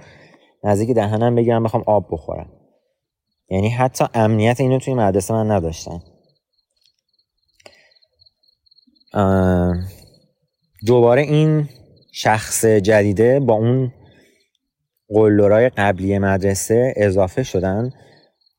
نزدیک 0.63 0.91
دهنم 0.91 1.35
بگیرم 1.35 1.63
بخوام 1.63 1.83
آب 1.87 2.07
بخورم. 2.11 2.49
یعنی 3.49 3.69
حتی 3.69 4.05
امنیت 4.13 4.59
اینو 4.59 4.79
توی 4.79 4.93
مدرسه 4.93 5.33
من 5.33 5.51
نداشتم 5.51 6.01
دوباره 10.87 11.21
این 11.21 11.69
شخص 12.17 12.65
جدیده 12.65 13.39
با 13.39 13.53
اون 13.53 13.91
قلدرای 15.09 15.69
قبلی 15.69 16.19
مدرسه 16.19 16.93
اضافه 16.97 17.43
شدن 17.43 17.89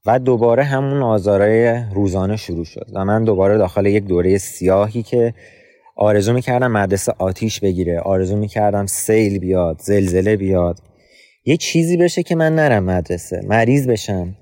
و 0.07 0.19
دوباره 0.19 0.65
همون 0.65 1.03
آزارای 1.03 1.85
روزانه 1.95 2.37
شروع 2.37 2.65
شد 2.65 2.87
و 2.95 3.05
من 3.05 3.25
دوباره 3.25 3.59
داخل 3.59 3.87
یک 3.87 4.05
دوره 4.05 4.39
سیاهی 4.39 5.03
که 5.03 5.35
آرزو 5.97 6.33
می‌کردم 6.33 6.73
مدرسه 6.73 7.15
آتیش 7.19 7.61
بگیره 7.61 8.01
آرزو 8.01 8.37
می‌کردم 8.37 8.87
سیل 8.87 9.39
بیاد 9.39 9.81
زلزله 9.81 10.37
بیاد. 10.37 10.79
یه 11.45 11.57
چیزی 11.57 11.97
بشه 11.97 12.23
که 12.23 12.35
من 12.35 12.55
نرم 12.55 12.85
مدرسه 12.85 13.41
مریض 13.45 13.87
بشم. 13.87 14.35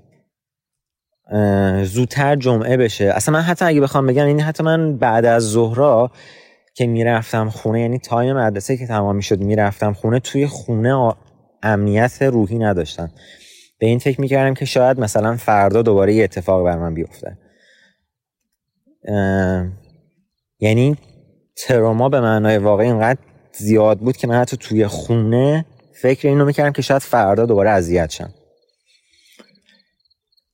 زودتر 1.83 2.35
جمعه 2.35 2.77
بشه. 2.77 3.05
اصلا 3.05 3.33
من 3.33 3.41
حتی 3.41 3.65
اگه 3.65 3.81
بخوام 3.81 4.07
بگم 4.07 4.25
این 4.25 4.39
حتی 4.39 4.63
من 4.63 4.97
بعد 4.97 5.25
از 5.25 5.43
ظهرا 5.43 6.11
که 6.75 6.87
می‌رفتم 6.87 7.49
خونه 7.49 7.81
یعنی 7.81 7.99
تایم 7.99 8.37
مدرسه 8.37 8.77
که 8.77 8.87
تمام 8.87 9.15
می‌شد 9.15 9.39
می‌رفتم 9.39 9.93
خونه 9.93 10.19
توی 10.19 10.47
خونه 10.47 11.13
امنیت 11.63 12.21
روحی 12.21 12.57
نداشتم. 12.57 13.11
به 13.79 13.87
این 13.87 13.99
فکر 13.99 14.21
می‌کردم 14.21 14.53
که 14.53 14.65
شاید 14.65 14.99
مثلا 14.99 15.37
فردا 15.37 15.81
دوباره 15.81 16.13
یه 16.13 16.23
اتفاق 16.23 16.63
بر 16.65 16.77
من 16.77 16.93
بیفته. 16.93 17.37
یعنی 20.59 20.97
تروما 21.57 22.09
به 22.09 22.21
معنای 22.21 22.57
واقعی 22.57 22.87
اینقدر 22.87 23.19
زیاد 23.53 23.99
بود 23.99 24.17
که 24.17 24.27
من 24.27 24.35
حتی 24.35 24.57
توی 24.57 24.87
خونه 24.87 25.65
فکر 26.01 26.27
اینو 26.27 26.45
می‌کردم 26.45 26.71
که 26.71 26.81
شاید 26.81 27.01
فردا 27.01 27.45
دوباره 27.45 27.69
اذیت 27.69 28.09
شم. 28.09 28.33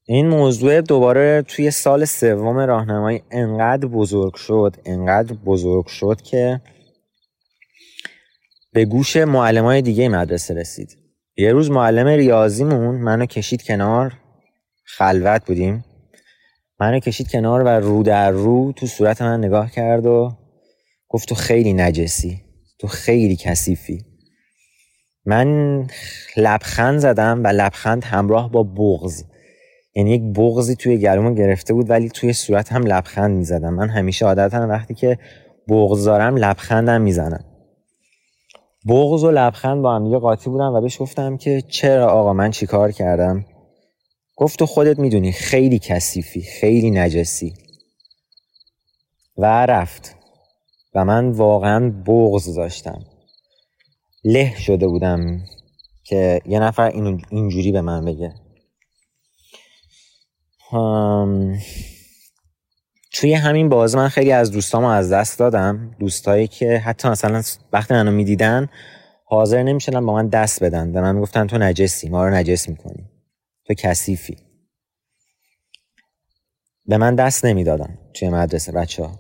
این 0.06 0.28
موضوع 0.28 0.82
دوباره 0.82 1.42
توی 1.48 1.72
سال 1.72 2.06
سوم 2.06 2.58
راهنمایی 2.58 3.24
انقدر 3.32 3.88
بزرگ 3.88 4.36
شد 4.36 4.76
انقدر 4.86 5.34
بزرگ 5.34 5.86
شد 5.86 6.22
که 6.22 6.62
به 8.74 8.86
گوش 8.86 9.18
معلم 9.18 9.64
های 9.64 9.82
دیگه 9.82 10.10
مدرسه 10.10 10.54
رسید. 10.54 10.98
یه 11.38 11.52
روز 11.52 11.72
معلم 11.72 12.08
ریاضیمون 12.08 12.96
منو 12.96 13.26
کشید 13.26 13.64
کنار 13.64 14.14
خلوت 14.84 15.46
بودیم. 15.46 15.86
منو 16.80 17.00
کشید 17.00 17.32
کنار 17.32 17.64
و 17.64 17.68
رو 17.68 18.04
در 18.04 18.32
رو 18.32 18.72
تو 18.72 18.88
صورت 18.88 19.22
من 19.22 19.40
نگاه 19.40 19.72
کرد 19.72 20.06
و 20.06 20.38
گفت 21.08 21.30
تو 21.30 21.36
خیلی 21.36 21.74
نجسی 21.74 22.42
تو 22.80 22.88
خیلی 22.88 23.36
کثیفی. 23.36 24.06
من 25.26 25.88
لبخند 26.38 27.00
زدم 27.00 27.44
و 27.44 27.48
لبخند 27.48 28.04
همراه 28.04 28.52
با 28.52 28.64
بغز 28.64 29.24
یعنی 29.96 30.12
یک 30.12 30.22
بغزی 30.22 30.76
توی 30.76 30.98
گلومو 30.98 31.34
گرفته 31.34 31.74
بود 31.74 31.90
ولی 31.90 32.10
توی 32.10 32.34
صورت 32.34 32.72
هم 32.72 32.84
لبخند 32.84 33.38
می‌زدم 33.38 33.74
من 33.74 33.90
همیشه 33.90 34.26
عادتا 34.26 34.68
وقتی 34.68 34.94
که 34.94 35.18
بغز 35.68 36.06
دارم 36.06 36.38
لبخندم 36.38 37.02
می‌زنم. 37.02 37.46
بغز 38.88 39.24
و 39.24 39.32
لبخند 39.32 39.82
با 39.82 39.96
هم 39.96 40.04
دیگه 40.04 40.18
قاطی 40.20 40.50
بودم 40.50 40.74
و 40.74 40.82
بهش 40.82 41.02
گفتم 41.02 41.38
که 41.38 41.62
چرا 41.62 42.08
آقا 42.12 42.34
من 42.34 42.52
چیکار 42.52 42.92
کردم؟ 42.92 43.46
گفت 44.36 44.60
تو 44.60 44.66
خودت 44.66 45.00
می‌دونی 45.00 45.32
خیلی 45.32 45.80
کثیفی 45.80 46.42
خیلی 46.42 46.92
نجسی. 46.92 47.54
و 49.38 49.66
رفت. 49.66 50.16
و 50.96 51.06
من 51.06 51.32
واقعا 51.32 51.90
بغز 52.08 52.56
داشتم. 52.56 53.00
له 54.24 54.56
شده 54.58 54.88
بودم 54.88 55.42
که 56.04 56.42
یه 56.46 56.60
نفر 56.60 56.92
اینجوری 57.30 57.72
به 57.72 57.82
من 57.82 58.06
بگه. 58.06 58.34
توی 63.14 63.34
همین 63.34 63.70
باز 63.70 63.96
من 63.96 64.10
خیلی 64.10 64.32
از 64.32 64.52
دوستامو 64.52 64.88
از 64.88 65.12
دست 65.12 65.40
دادم. 65.40 65.96
دوستایی 66.00 66.48
که 66.48 66.78
حتی 66.78 67.10
مثلا 67.10 67.44
وقتی 67.74 67.94
منو 67.94 68.12
می‌دیدن 68.12 68.70
حاضر 69.26 69.64
نمی‌شدن 69.64 70.06
با 70.06 70.14
من 70.14 70.28
دست 70.28 70.64
بدن. 70.64 70.92
به 70.92 71.02
من 71.02 71.16
می‌گفتن 71.16 71.48
تو 71.48 71.58
نجسی 71.58 72.10
ما 72.10 72.28
رو 72.28 72.34
نجس 72.34 72.70
می‌کنی. 72.70 73.10
تو 73.66 73.74
کثیفی. 73.74 74.38
به 76.86 76.98
من 76.98 77.16
دست 77.16 77.46
نمی‌دادن 77.46 77.98
توی 78.14 78.30
مدرسه 78.30 78.72
بچه 78.72 79.04
ها 79.04 79.20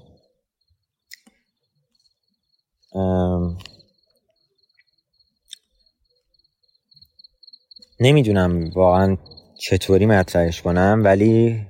نمی‌دونم 7.99 8.70
واقعا 8.76 9.18
چطوری 9.62 10.05
مطرحش 10.05 10.62
کنم؟ 10.62 11.01
ولی 11.03 11.62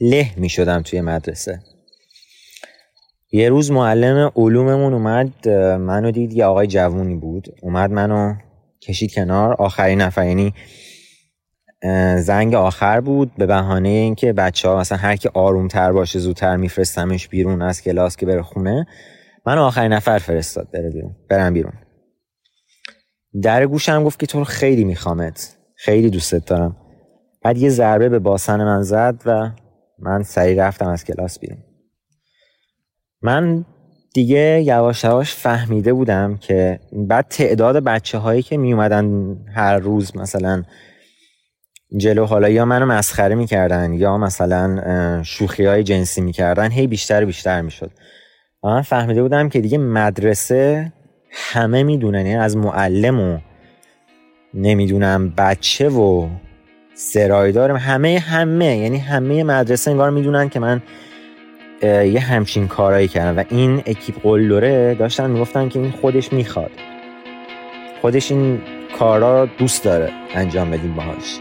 له 0.00 0.30
می 0.36 0.48
شدم 0.48 0.82
توی 0.82 1.00
مدرسه. 1.00 1.60
یه 3.32 3.48
روز 3.48 3.70
معلم 3.70 4.32
علوممون 4.36 4.94
اومد 4.94 5.48
منو 5.78 6.10
دید 6.10 6.32
یه 6.32 6.44
آقای 6.44 6.66
جوونی 6.66 7.16
بود. 7.16 7.48
اومد 7.62 7.90
منو 7.90 8.34
کشید 8.82 9.14
کنار. 9.14 9.54
آخرین 9.54 10.00
نفر 10.00 10.26
یعنی 10.26 10.54
زنگ 12.18 12.54
آخر 12.54 13.00
بود 13.00 13.32
به 13.38 13.46
بهانه 13.46 13.88
اینکه 13.88 14.32
بچه 14.32 14.68
ها 14.68 14.80
مثلا 14.80 14.98
هر 14.98 15.16
کی 15.16 15.28
آروم 15.34 15.68
تر 15.68 15.92
باشه 15.92 16.18
زودتر 16.18 16.56
میفرستمش 16.56 17.28
بیرون 17.28 17.62
از 17.62 17.82
کلاس 17.82 18.16
که 18.16 18.26
بره 18.26 18.42
خونه. 18.42 18.86
من 19.46 19.58
آخرین 19.58 19.92
نفر 19.92 20.18
فرستاد 20.18 20.70
بره 20.70 20.90
بیرون 20.90 21.16
برم 21.30 21.54
بیرون. 21.54 21.72
در 23.42 23.66
گوشم 23.66 24.04
گفت 24.04 24.18
که 24.18 24.26
تو 24.26 24.44
خیلی 24.44 24.84
میخوامت 24.84 25.53
خیلی 25.84 26.10
دوستت 26.10 26.44
دارم. 26.44 26.76
بعد 27.42 27.58
یه 27.58 27.68
ضربه 27.68 28.08
به 28.08 28.18
باسن 28.18 28.64
من 28.64 28.82
زد 28.82 29.22
و 29.26 29.50
من 29.98 30.22
سریع 30.22 30.66
رفتم 30.66 30.88
از 30.88 31.04
کلاس 31.04 31.38
بیرون. 31.38 31.58
من 33.22 33.64
دیگه 34.14 34.62
یواش 34.66 35.04
یواش 35.04 35.34
فهمیده 35.34 35.92
بودم 35.92 36.36
که 36.36 36.80
بعد 36.92 37.26
تعداد 37.28 37.76
بچه 37.76 38.18
هایی 38.18 38.42
که 38.42 38.56
می 38.56 38.72
اومدن 38.72 39.36
هر 39.54 39.78
روز 39.78 40.16
مثلا 40.16 40.62
جلو 41.96 42.26
حالا 42.26 42.48
یا 42.48 42.64
منو 42.64 42.86
مسخره 42.86 43.34
می‌کردن 43.34 43.92
یا 43.92 44.18
مثلا 44.18 45.22
شوخی 45.22 45.64
های 45.64 45.82
جنسی 45.82 46.20
می‌کردن 46.20 46.70
هی 46.70 46.86
بیشتر 46.86 47.24
بیشتر 47.24 47.60
می‌شد. 47.60 47.90
من 48.62 48.82
فهمیده 48.82 49.22
بودم 49.22 49.48
که 49.48 49.60
دیگه 49.60 49.78
مدرسه 49.78 50.92
همه 51.32 51.82
می‌دونن 51.82 52.26
یعنی 52.26 52.36
از 52.36 52.56
معلم 52.56 53.20
و 53.20 53.38
نمی‌دونم 54.54 55.32
بچه 55.38 55.88
و 55.88 56.28
سرایدار 56.94 57.70
همه 57.70 58.18
همه 58.18 58.76
یعنی 58.76 58.98
همه 58.98 59.44
مدرسه 59.44 59.90
انگار 59.90 60.10
می‌دونن 60.10 60.48
که 60.48 60.60
من 60.60 60.82
یه 61.82 62.20
همچین 62.20 62.68
کارایی 62.68 63.08
کردم. 63.08 63.38
و 63.38 63.44
این 63.50 63.82
اکیپ 63.86 64.22
قلدره 64.22 64.94
داشتن 64.94 65.30
می‌گفتن 65.30 65.68
که 65.68 65.78
این 65.78 65.90
خودش 65.90 66.32
می‌خواد. 66.32 66.70
خودش 68.00 68.30
این 68.32 68.60
کارا 68.98 69.46
دوست 69.46 69.84
داره 69.84 70.12
انجام 70.34 70.70
بدیم 70.70 70.94
باهاش. 70.94 71.40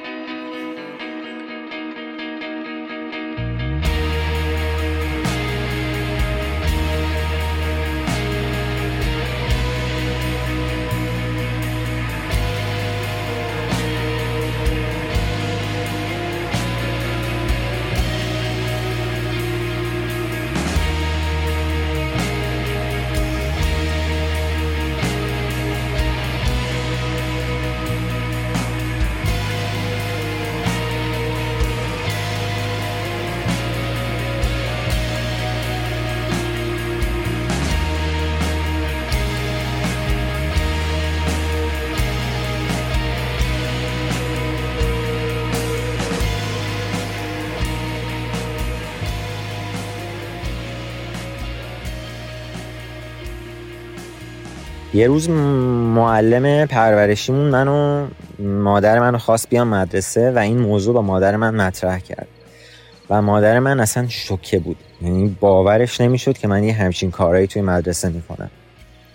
یه 55.04 55.08
روز 55.08 55.30
معلم 55.30 56.66
پرورشیمون 56.66 57.50
منو 57.50 58.08
مادر 58.40 59.00
منو 59.00 59.18
خواست 59.18 59.50
بیام 59.50 59.68
مدرسه 59.68 60.32
و 60.32 60.38
این 60.38 60.58
موضوع 60.58 60.94
با 60.94 61.02
مادر 61.02 61.36
من 61.36 61.56
مطرح 61.56 62.00
کرد. 62.00 62.28
و 63.10 63.22
مادر 63.22 63.60
من 63.60 63.80
اصلا 63.80 64.08
شوکه 64.08 64.60
بود. 64.60 64.78
یعنی 65.02 65.38
باورش 65.40 66.02
نمی‌شد 66.02 66.38
که 66.38 66.48
من 66.48 66.64
یه 66.64 66.74
همچین 66.74 67.12
کارایی 67.12 67.48
توی 67.48 67.62
مدرسه 67.62 68.10
می‌کنم. 68.10 68.50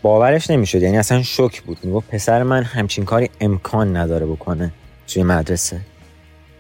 باورش 0.03 0.51
نمی‌شد. 0.51 0.83
یعنی 0.83 0.99
اصلا 0.99 1.23
شوک 1.23 1.63
بود. 1.63 1.79
می‌گفت 1.83 2.09
پسر 2.11 2.43
من 2.43 2.63
همچین 2.63 3.05
کاری 3.05 3.31
امکان 3.41 3.97
نداره 3.97 4.27
بکنه 4.27 4.73
توی 5.07 5.23
مدرسه. 5.23 5.81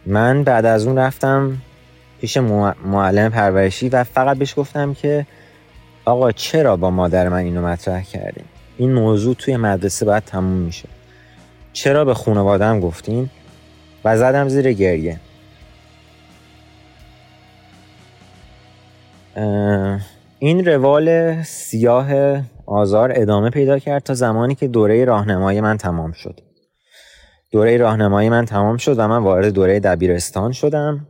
من 0.06 0.44
بعد 0.44 0.66
از 0.66 0.86
اون 0.86 0.98
رفتم 0.98 1.58
پیش 2.20 2.36
معلم 2.84 3.30
پرورشی 3.30 3.88
و 3.88 4.04
فقط 4.04 4.36
بهش 4.38 4.54
گفتم 4.58 4.94
که 4.94 5.26
آقا 6.04 6.32
چرا 6.32 6.76
با 6.76 6.90
مادر 6.90 7.28
من 7.28 7.36
اینو 7.36 7.66
مطرح 7.66 8.02
کردیم 8.02 8.44
این 8.78 8.92
موضوع 8.92 9.34
توی 9.34 9.56
مدرسه 9.56 10.04
باید 10.06 10.24
تموم 10.24 10.58
میشه. 10.58 10.88
چرا 11.72 12.04
به 12.04 12.14
خانوادم 12.14 12.80
گفتین؟ 12.80 13.30
و 14.04 14.18
زدم 14.18 14.48
زیر 14.48 14.72
گریه. 14.72 15.20
این 20.38 20.66
روال 20.66 21.42
سیاه 21.42 22.40
آزار 22.66 23.12
ادامه 23.14 23.50
پیدا 23.50 23.78
کرد 23.78 24.02
تا 24.02 24.14
زمانی 24.14 24.54
که 24.54 24.68
دوره 24.68 25.04
راهنمایی 25.04 25.60
من 25.60 25.76
تمام 25.76 26.12
شد. 26.12 26.40
دوره 27.50 27.76
راهنمایی 27.76 28.28
من 28.28 28.44
تمام 28.44 28.76
شد 28.76 28.98
و 28.98 29.08
من 29.08 29.18
وارد 29.18 29.52
دوره 29.52 29.80
دبیرستان 29.80 30.52
شدم. 30.52 31.06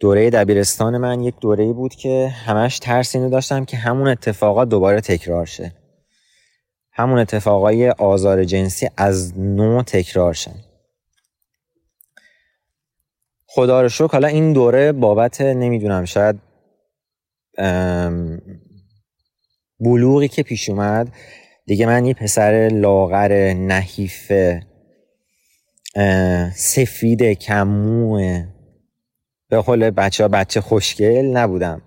دوره 0.00 0.30
دبیرستان 0.30 0.98
من 0.98 1.20
یک 1.20 1.34
دوره 1.40 1.72
بود 1.72 1.94
که 1.94 2.28
همش 2.28 2.78
ترس 2.78 3.14
اینو 3.14 3.30
داشتم 3.30 3.64
که 3.64 3.76
همون 3.76 4.08
اتفاقات 4.08 4.68
دوباره 4.68 5.00
تکرار 5.00 5.46
شه. 5.46 5.72
همون 6.98 7.18
اتفاقای 7.18 7.90
آزار 7.90 8.44
جنسی 8.44 8.88
از 8.96 9.38
نو 9.38 9.82
تکرار 9.82 10.34
شن 10.34 10.54
خدا 13.46 13.82
رو 13.82 13.88
شکر 13.88 14.08
حالا 14.12 14.28
این 14.28 14.52
دوره 14.52 14.92
بابت 14.92 15.40
نمی‌دونم 15.40 16.04
شاید 16.04 16.40
بلوغی 19.80 20.28
که 20.28 20.42
پیش 20.42 20.68
اومد 20.68 21.12
دیگه 21.66 21.86
من 21.86 22.06
یه 22.06 22.14
پسر 22.14 22.68
لاغر 22.72 23.52
نحیف 23.54 24.32
سفید 26.54 27.22
کموه 27.22 28.46
به 29.48 29.60
قول 29.60 29.90
بچه 29.90 30.28
بچه 30.28 30.60
خوشگل 30.60 31.26
نبودم. 31.26 31.82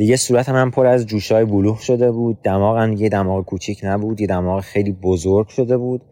دیگه 0.00 0.16
صورت 0.16 0.48
من 0.48 0.70
پر 0.70 0.86
از 0.86 1.06
جوشای 1.06 1.44
بلوغ 1.44 1.80
شده 1.80 2.10
بود. 2.10 2.42
دماغم 2.42 2.92
یه 2.92 3.08
دماغ 3.08 3.44
کوچیک 3.44 3.80
نبود. 3.82 4.20
یه 4.20 4.26
دماغ 4.26 4.60
خیلی 4.60 4.92
بزرگ 4.92 5.48
شده 5.48 5.76
بود. 5.76 6.02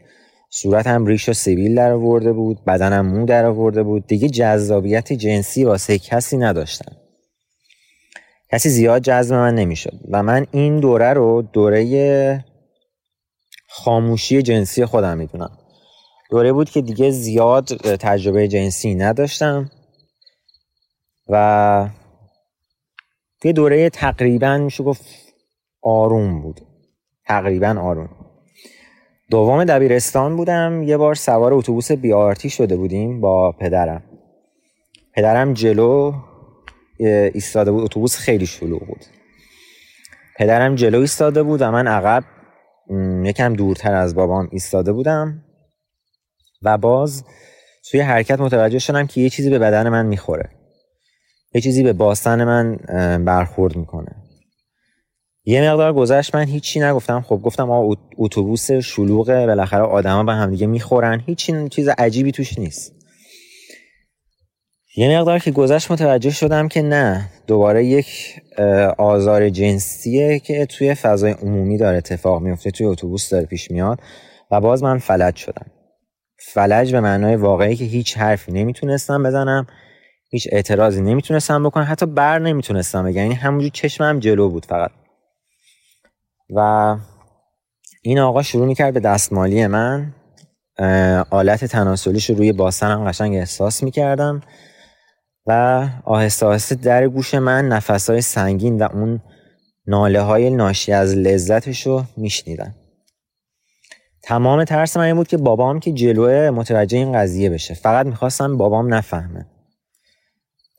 صورتم 0.51 1.07
ریش 1.07 1.29
و 1.29 1.33
سیبیل 1.33 1.75
در 1.75 1.93
آورده 1.93 2.33
بود. 2.33 2.65
بدنم 2.65 3.07
مو 3.07 3.27
در 3.27 3.45
آورده 3.45 3.83
بود. 3.83 4.07
دیگه 4.07 4.29
جذابیت 4.29 5.13
جنسی 5.13 5.65
واسه 5.65 5.99
کسی 5.99 6.37
نداشتم 6.37 6.97
کسی 8.53 8.69
زیاد 8.69 9.03
جذب 9.03 9.35
من 9.35 9.55
نمی‌شد. 9.55 10.01
و 10.11 10.23
من 10.23 10.47
این 10.53 10.81
دوره 10.81 11.13
رو 11.13 11.43
دوره 11.43 12.45
خاموشی 13.69 14.43
جنسی 14.43 14.85
خودم 14.85 15.19
می‌دونم. 15.19 15.59
دوره 16.31 16.53
بود 16.53 16.71
که 16.71 16.83
دیگه 16.83 17.11
زیاد 17.11 17.67
تجربه 17.97 18.49
جنسی 18.49 18.95
نداشتم. 18.95 19.71
و 21.29 21.89
یه 23.45 23.53
دوره 23.53 23.91
تقریبا 23.91 24.59
میشه 24.59 24.85
گفت 24.85 25.05
آروم 25.83 26.43
بود. 26.43 26.61
تقریبا 27.27 27.81
آروم. 27.81 28.09
دوم 29.31 29.65
دبیرستان 29.65 30.37
بودم. 30.37 30.83
یه 30.83 30.97
بار 30.97 31.15
سوار 31.15 31.55
اتوبوس 31.55 31.93
بیارتی 31.93 32.51
شده 32.51 32.77
بودیم 32.77 33.21
با 33.21 33.53
پدرم. 33.53 34.03
پدرم 35.15 35.53
جلو 35.53 36.13
ایستاده 37.35 37.73
بود. 37.73 37.85
اتوبوس 37.85 38.17
خیلی 38.17 38.47
شلوغ 38.47 38.87
بود. 38.87 39.05
پدرم 40.39 40.75
جلو 40.75 41.01
ایستاده 41.01 41.43
بود 41.43 41.63
و 41.63 41.71
من 41.71 41.87
عقب 41.87 42.25
یکم 43.25 43.53
دورتر 43.53 43.95
از 43.95 44.15
بابام 44.15 44.49
ایستاده 44.53 44.93
بودم 44.93 45.45
و 46.63 46.79
باز 46.79 47.25
توی 47.91 48.01
حرکت 48.01 48.41
متوجه 48.41 48.79
شدم 48.79 49.07
که 49.07 49.21
یه 49.21 49.31
چیزی 49.31 49.51
به 49.51 49.59
بدن 49.59 49.89
من 49.89 50.07
می‌خوره. 50.07 50.58
یه 51.59 51.63
چیزی 51.63 51.83
به 51.83 51.93
باستن 51.93 52.45
من 52.45 52.77
برخورد 53.25 53.77
می‌کنه. 53.77 54.17
یه 55.45 55.71
مقدار 55.71 55.93
گذشت 55.93 56.35
من 56.35 56.45
هیچی 56.45 56.81
نگفتم. 56.81 57.21
خب 57.21 57.41
گفتم 57.45 57.71
آقا 57.71 57.95
اتوبوس 58.17 58.71
شلوغه 58.71 59.47
بالاخره 59.47 59.83
آدما 59.83 60.25
به 60.25 60.33
هم 60.33 60.51
دیگه 60.51 60.67
می‌خورن. 60.67 61.23
هیچی 61.27 61.69
چیز 61.69 61.89
عجیبی 61.89 62.33
توش 62.33 62.59
نیست. 62.59 62.93
یه 64.97 65.19
مقدار 65.19 65.39
که 65.39 65.51
گذشت 65.51 65.91
متوجه 65.91 66.31
شدم 66.31 66.69
که 66.69 66.83
نه 66.83 67.29
دوباره 67.47 67.85
یک 67.85 68.41
آزار 68.99 69.49
جنسیه 69.49 70.39
که 70.39 70.67
توی 70.67 70.95
فضای 70.95 71.33
عمومی 71.33 71.79
داره 71.79 71.97
اتفاق 71.97 72.43
میفته 72.43 72.71
توی 72.71 72.87
اتوبوس 72.87 73.31
داره 73.31 73.47
پیش 73.47 73.71
میاد 73.71 74.01
و 74.51 74.61
باز 74.61 74.83
من 74.83 74.99
فلج 74.99 75.37
شدم. 75.37 75.67
فلج 76.39 76.93
به 76.93 77.01
معنای 77.01 77.37
واقعی 77.37 77.77
که 77.77 77.85
هیچ 77.85 78.17
حرفی 78.17 78.53
نمی‌تونستم 78.53 79.23
بزنم. 79.23 79.67
هیچ 80.31 80.49
اعتراضی 80.53 81.01
نمی‌تونستم 81.01 81.65
بکنم. 81.65 81.87
حتی 81.89 82.07
بر 82.07 82.39
نمی‌تونستم 82.39 83.05
بگم. 83.05 83.17
یعنی 83.17 83.35
همونجور 83.35 83.71
چشمم 83.71 84.19
جلو 84.19 84.49
بود 84.49 84.67
فقط. 84.67 84.91
و 86.51 86.97
این 88.03 88.19
آقا 88.19 88.43
شروع 88.43 88.67
می‌کرد 88.67 88.95
به 88.95 89.01
دستمالی 89.01 89.67
من. 89.67 90.15
آلت 91.31 91.65
تناسلیش 91.65 92.31
رو 92.31 92.37
روی 92.37 92.53
باسنم 92.53 93.05
قشنگ 93.05 93.35
احساس 93.35 93.83
می‌کردم. 93.83 94.41
و 95.47 95.87
آهسته 96.05 96.47
آهسته 96.47 96.75
در 96.75 97.09
گوش 97.09 97.35
من 97.35 97.69
نفس 97.69 98.11
های 98.11 98.21
سنگین 98.21 98.83
و 98.83 98.89
اون 98.93 99.21
ناله 99.87 100.21
های 100.21 100.51
ناشی 100.51 100.93
از 100.93 101.15
لذتش 101.15 101.87
رو 101.87 102.05
میشنیدم. 102.17 102.75
تمام 104.23 104.65
ترس 104.65 104.97
من 104.97 105.05
این 105.05 105.17
بود 105.17 105.29
که 105.29 105.37
بابام 105.37 105.81
که 105.81 105.93
جلوه 105.93 106.51
متوجه 106.51 106.99
این 106.99 107.13
قضیه 107.13 107.51
بشه. 107.51 107.75
فقط 107.75 108.07
می‌خواستم 108.07 108.57
بابام 108.57 108.95
نفهمه. 108.95 109.47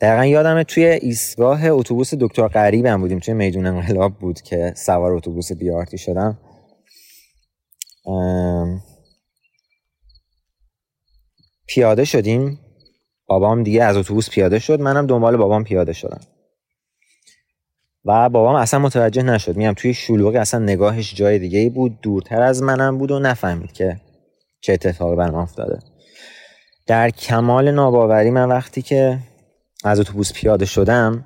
دقیقا 0.01 0.25
یادمه 0.25 0.63
توی 0.63 0.85
ایستگاه 0.85 1.65
اتوبوس 1.65 2.13
دکتر 2.13 2.47
قریبم 2.47 3.01
بودیم 3.01 3.19
توی 3.19 3.33
میدون 3.33 3.65
انقلاب 3.65 4.13
بود 4.13 4.41
که 4.41 4.73
سوار 4.75 5.13
اتوبوس 5.13 5.51
بیارتی 5.51 5.97
شدم. 5.97 6.37
پیاده 11.67 12.05
شدیم. 12.05 12.59
بابام 13.25 13.63
دیگه 13.63 13.83
از 13.83 13.97
اتوبوس 13.97 14.29
پیاده 14.29 14.59
شد. 14.59 14.81
منم 14.81 15.07
دنبال 15.07 15.37
بابام 15.37 15.63
پیاده 15.63 15.93
شدم. 15.93 16.21
و 18.05 18.29
بابام 18.29 18.55
اصلا 18.55 18.79
متوجه 18.79 19.23
نشد. 19.23 19.57
میگم 19.57 19.73
توی 19.73 19.93
شلوغی 19.93 20.37
اصلا 20.37 20.59
نگاهش 20.59 21.15
جای 21.15 21.39
دیگه 21.39 21.69
بود. 21.69 22.01
دورتر 22.01 22.41
از 22.41 22.63
منم 22.63 22.97
بود 22.97 23.11
و 23.11 23.19
نفهمید 23.19 23.71
که 23.71 24.01
چه 24.61 24.73
اتفاقی 24.73 25.15
برام 25.15 25.35
افتاده. 25.35 25.79
در 26.87 27.09
کمال 27.09 27.71
ناباوری 27.71 28.29
من 28.29 28.47
وقتی 28.49 28.81
که 28.81 29.19
از 29.84 29.99
اتوبوس 29.99 30.34
پیاده 30.34 30.65
شدم 30.65 31.25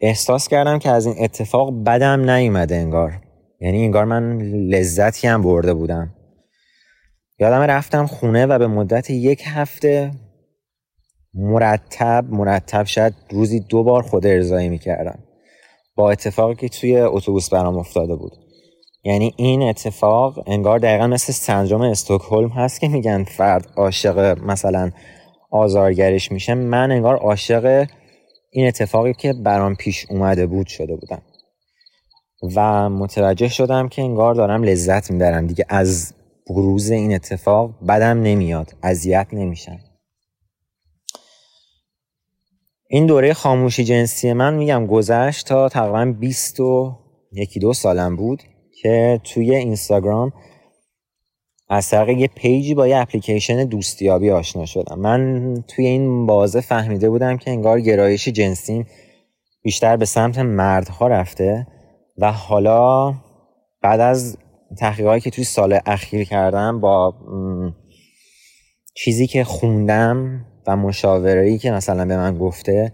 احساس 0.00 0.48
کردم 0.48 0.78
که 0.78 0.90
از 0.90 1.06
این 1.06 1.14
اتفاق 1.18 1.84
بدم 1.84 2.30
نیومده 2.30 2.76
انگار. 2.76 3.20
یعنی 3.60 3.84
انگار 3.84 4.04
من 4.04 4.38
لذتی 4.42 5.26
هم 5.26 5.42
برده 5.42 5.74
بودم. 5.74 6.14
یادم 7.38 7.60
رفتم 7.60 8.06
خونه 8.06 8.46
و 8.46 8.58
به 8.58 8.66
مدت 8.66 9.10
یک 9.10 9.42
هفته 9.46 10.10
مرتب 11.34 12.24
مرتب 12.30 12.84
شاید 12.84 13.14
روزی 13.30 13.60
دو 13.60 13.82
بار 13.82 14.02
خود 14.02 14.26
ارزایی 14.26 14.68
می‌کردم. 14.68 15.18
با 15.94 16.10
اتفاقی 16.10 16.54
که 16.54 16.68
توی 16.68 17.00
اتوبوس 17.00 17.50
برام 17.50 17.78
افتاده 17.78 18.16
بود. 18.16 18.32
یعنی 19.04 19.34
این 19.36 19.62
اتفاق 19.62 20.42
انگار 20.46 20.78
دقیقا 20.78 21.06
مثل 21.06 21.32
سندروم 21.32 21.80
استکهلم 21.80 22.48
هست 22.48 22.80
که 22.80 22.88
میگن 22.88 23.24
فرد 23.24 23.72
عاشق 23.76 24.38
مثلا 24.42 24.90
آزارگرش 25.50 26.32
میشه 26.32 26.54
من 26.54 26.90
انگار 26.90 27.16
عاشق 27.16 27.86
این 28.50 28.66
اتفاقی 28.66 29.14
که 29.14 29.32
برام 29.32 29.74
پیش 29.74 30.06
اومده 30.10 30.46
بود 30.46 30.66
شده 30.66 30.96
بودم. 30.96 31.22
و 32.56 32.90
متوجه 32.90 33.48
شدم 33.48 33.88
که 33.88 34.02
انگار 34.02 34.34
دارم 34.34 34.62
لذت 34.62 35.10
می‌برم 35.10 35.46
دیگه. 35.46 35.64
از 35.68 36.14
بروز 36.48 36.90
این 36.90 37.14
اتفاق 37.14 37.86
بدم 37.88 38.22
نمیاد 38.22 38.74
اذیت 38.82 39.26
نمیشم. 39.32 39.78
این 42.88 43.06
دوره 43.06 43.34
خاموشی 43.34 43.84
جنسی 43.84 44.32
من 44.32 44.54
میگم 44.54 44.86
گذشت 44.86 45.46
تا 45.46 45.68
تقریبا 45.68 46.04
20 46.20 46.60
و 46.60 46.98
یکی 47.32 47.60
دو 47.60 47.72
سالم 47.72 48.16
بود 48.16 48.42
که 48.82 49.20
توی 49.24 49.54
اینستاگرام 49.54 50.32
از 51.68 51.90
طریق 51.90 52.18
یه 52.18 52.26
پیجی 52.26 52.74
با 52.74 52.88
یه 52.88 52.96
اپلیکیشن 52.96 53.64
دوستیابی 53.64 54.30
آشنا 54.30 54.66
شدم. 54.66 54.98
من 54.98 55.54
توی 55.68 55.86
این 55.86 56.26
بازه 56.26 56.60
فهمیده 56.60 57.10
بودم 57.10 57.36
که 57.36 57.50
انگار 57.50 57.80
گرایش 57.80 58.28
جنسیم 58.28 58.86
بیشتر 59.62 59.96
به 59.96 60.04
سمت 60.04 60.38
مردها 60.38 61.08
رفته 61.08 61.66
و 62.18 62.32
حالا 62.32 63.14
بعد 63.82 64.00
از 64.00 64.38
تحقیقاتی 64.78 65.20
که 65.20 65.30
توی 65.30 65.44
سال 65.44 65.78
اخیر 65.86 66.24
کردم 66.24 66.80
با 66.80 67.14
چیزی 68.94 69.26
که 69.26 69.44
خوندم 69.44 70.44
و 70.66 70.76
مشاوره‌ای 70.76 71.58
که 71.58 71.70
مثلا 71.70 72.04
به 72.04 72.16
من 72.16 72.38
گفته 72.38 72.92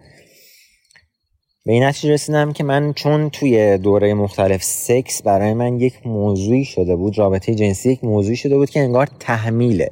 به 1.64 1.72
این 1.72 1.84
نتیجه 1.84 2.14
رسیدم 2.14 2.52
که 2.52 2.64
من 2.64 2.92
چون 2.92 3.30
توی 3.30 3.78
دوره 3.78 4.14
مختلف 4.14 4.62
سکس 4.62 5.22
برای 5.22 5.54
من 5.54 5.80
یک 5.80 6.06
موضوعی 6.06 6.64
شده 6.64 6.96
بود 6.96 7.18
رابطه 7.18 7.54
جنسی 7.54 7.92
یک 7.92 8.04
موضوعی 8.04 8.36
شده 8.36 8.56
بود 8.56 8.70
که 8.70 8.80
انگار 8.80 9.08
تحمیله. 9.20 9.90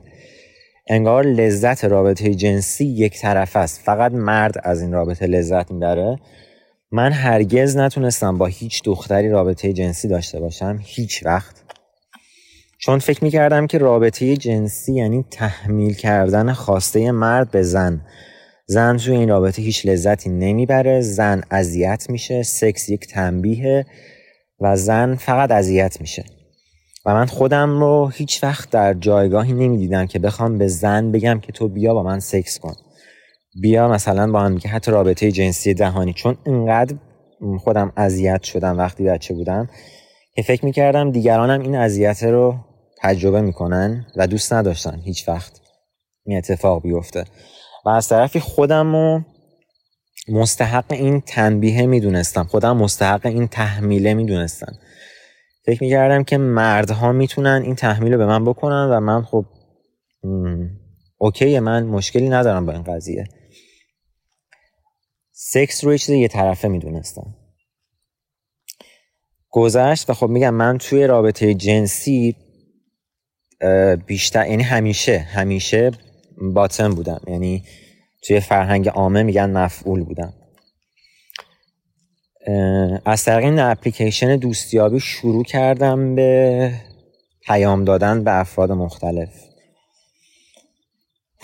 انگار 0.89 1.25
لذت 1.25 1.85
رابطه 1.85 2.35
جنسی 2.35 2.85
یک 2.85 3.19
طرف 3.19 3.57
است. 3.57 3.81
فقط 3.85 4.13
مرد 4.13 4.55
از 4.65 4.83
این 4.83 4.93
رابطه 4.93 5.27
لذت 5.27 5.71
می‌بره. 5.71 6.19
من 6.93 7.13
هرگز 7.13 7.77
نتونستم 7.77 8.39
با 8.39 8.47
هیچ 8.47 8.83
دختری 8.85 9.29
رابطه 9.29 9.73
جنسی 9.73 10.09
داشته 10.09 10.41
باشم 10.41 10.79
هیچ 10.83 11.27
وقت. 11.27 11.63
چون 12.79 12.99
فکر 12.99 13.25
می‌کردم 13.25 13.67
که 13.67 13.79
رابطه 13.79 14.37
جنسی 14.37 14.95
یعنی 14.95 15.25
تحمیل 15.31 15.95
کردن 15.95 16.53
خواسته 16.53 17.13
مرد 17.13 17.51
به 17.51 17.63
زن. 17.63 18.01
زن 18.71 18.97
توی 18.97 19.17
این 19.17 19.29
رابطه 19.29 19.63
هیچ 19.63 19.87
لذتی 19.87 20.31
نمی‌بره 20.31 21.01
زن 21.01 21.43
اذیت 21.51 22.07
میشه 22.11 22.43
سکس 22.43 22.89
یک 22.89 23.07
تنبیه 23.07 23.87
و 24.61 24.77
زن 24.77 25.15
فقط 25.15 25.51
اذیت 25.51 26.01
میشه. 26.01 26.25
و 27.07 27.15
من 27.15 27.27
خودم 27.27 27.81
رو 27.81 28.09
هیچ 28.15 28.45
وقت 28.45 28.71
در 28.71 28.95
جایگاهی 28.95 29.53
نمی‌دیدم 29.53 30.07
که 30.07 30.19
بخوام 30.19 30.59
به 30.59 30.69
زن 30.69 31.13
بگم 31.13 31.41
که 31.41 31.53
تو 31.53 31.69
بیا 31.69 31.95
با 31.95 32.03
من 32.03 32.21
سکس 32.21 32.59
کن. 32.59 32.75
بیا 33.61 33.89
مثلا 33.89 34.33
با 34.33 34.41
هم 34.41 34.59
که 34.59 34.69
حتی 34.69 34.91
رابطه 34.91 35.33
جنسی 35.33 35.75
دهانی. 35.75 36.13
چون 36.13 36.37
اینقدر 36.47 36.95
خودم 37.59 37.93
اذیت 37.97 38.43
شدم 38.43 38.79
وقتی 38.79 39.05
بچه 39.05 39.35
بودم 39.35 39.69
که 40.35 40.43
فکر 40.43 40.65
می‌کردم 40.65 41.11
دیگرانم 41.11 41.61
این 41.61 41.77
اذیت 41.77 42.23
رو 42.23 42.55
تجربه 43.03 43.41
می‌کنن 43.41 44.07
و 44.17 44.27
دوست 44.27 44.53
نداشتن 44.53 45.01
هیچ 45.05 45.29
وقت 45.29 45.61
این 46.25 46.39
اتفاق 46.39 46.83
بیفته. 46.83 47.25
و 47.85 47.89
از 47.89 48.09
طرفی 48.09 48.41
خودم 48.41 48.93
رو 48.93 49.25
مستحق 50.29 50.93
این 50.93 51.21
تنبیه 51.21 51.87
می‌دونستم. 51.87 52.45
خودم 52.45 52.77
مستحق 52.77 53.27
این 53.27 53.49
تحمیله 53.49 54.15
می‌دونستم. 54.15 54.79
فکر 55.67 55.83
می‌کردم 55.83 56.25
که 56.25 56.39
مردها 56.39 57.13
می‌تونن 57.13 57.63
این 57.65 57.75
تحمیل 57.75 58.13
رو 58.13 58.19
به 58.19 58.27
من 58.27 58.45
بکنن 58.45 58.89
و 58.91 59.01
من 59.01 59.23
خب 59.23 59.47
اوکی 61.19 61.59
من 61.59 61.87
مشکلی 61.87 62.29
ندارم 62.29 62.67
با 62.67 62.73
این 62.73 62.83
قضیه. 62.83 63.25
سکس 65.33 65.85
رو 65.85 65.95
یه 65.95 66.19
یه 66.19 66.29
طرفه 66.29 66.69
می‌دونستم. 66.69 67.35
گذشت 69.51 70.11
و 70.11 70.15
خب 70.15 70.29
میگم 70.29 70.55
من 70.55 70.79
توی 70.79 71.07
رابطه 71.07 71.55
جنسی 71.55 72.37
بیشتر 74.07 74.47
یعنی 74.47 74.63
همیشه 74.63 75.19
همیشه 75.19 75.91
باتن 76.41 76.95
بودم. 76.95 77.21
یعنی 77.27 77.63
توی 78.23 78.41
فرهنگ 78.41 78.89
عامه 78.89 79.23
میگن 79.23 79.51
مفعول 79.51 80.05
بودم. 80.05 80.33
از 83.05 83.25
طریق 83.25 83.45
این 83.45 83.59
اپلیکیشن 83.59 84.37
دوستیابی 84.37 85.01
شروع 85.01 85.45
کردم 85.45 86.15
به 86.15 86.73
پیام 87.47 87.85
دادن 87.85 88.25
به 88.25 88.41
افراد 88.41 88.73
مختلف. 88.73 89.29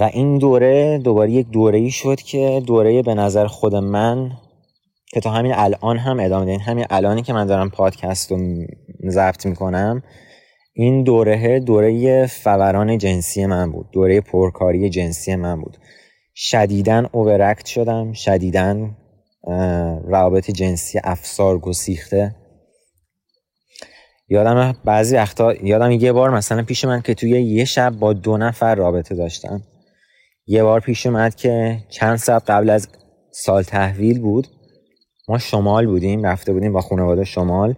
و 0.01 0.11
این 0.12 0.38
دوره 0.38 0.99
دوباره 0.99 1.30
یک 1.30 1.49
دوره 1.51 1.78
ای 1.78 1.90
شد 1.90 2.20
که 2.20 2.62
دوره 2.66 3.03
به 3.03 3.14
نظر 3.14 3.47
خود 3.47 3.74
من 3.74 4.32
که 5.07 5.20
تا 5.20 5.30
همین 5.30 5.53
الان 5.55 5.99
هم 5.99 6.20
ادامه 6.20 6.44
دهیم 6.44 6.61
همین 6.61 6.86
الانی 6.90 7.22
که 7.22 7.32
من 7.32 7.47
دارم 7.47 7.70
پادکست 7.70 8.30
رو 8.30 8.38
ضبط 9.09 9.47
می‌کنم 9.47 10.03
این 10.79 11.03
دوره 11.03 11.61
دوره 11.61 12.27
فوران 12.27 12.99
جنسی 12.99 13.47
من 13.47 13.72
بود. 13.72 13.87
دوره 13.93 14.20
پرکاری 14.20 14.91
جنسی 14.91 15.37
من 15.37 15.61
بود. 15.61 15.77
شدیدن 16.35 17.07
اوورکت 17.12 17.66
شدم. 17.66 18.12
شدیدن 18.12 18.97
روابط 20.05 20.51
جنسی 20.51 21.01
افسار 21.05 21.59
گسیخته. 21.59 22.35
یادم 24.29 24.77
بعضی 24.85 25.16
وقتا 25.16 25.55
یادم 25.55 25.91
یه 25.91 26.12
بار 26.12 26.31
مثلا 26.31 26.62
پیش 26.62 26.85
من 26.85 27.03
که 27.03 27.14
توی 27.14 27.31
یه 27.31 27.64
شب 27.64 27.91
با 27.91 28.12
دو 28.12 28.37
نفر 28.37 28.74
رابطه 28.74 29.14
داشتم. 29.14 29.62
یه 30.47 30.62
بار 30.62 30.81
پیش 30.81 31.07
اومد 31.07 31.35
که 31.35 31.79
چند 31.89 32.16
ساعت 32.16 32.51
قبل 32.51 32.70
از 32.70 32.89
سال 33.31 33.62
تحویل 33.62 34.20
بود. 34.20 34.47
ما 35.29 35.39
شمال 35.39 35.87
بودیم 35.87 36.27
رفته 36.27 36.53
بودیم 36.53 36.72
با 36.72 36.81
خانواده 36.81 37.24
شمال. 37.24 37.74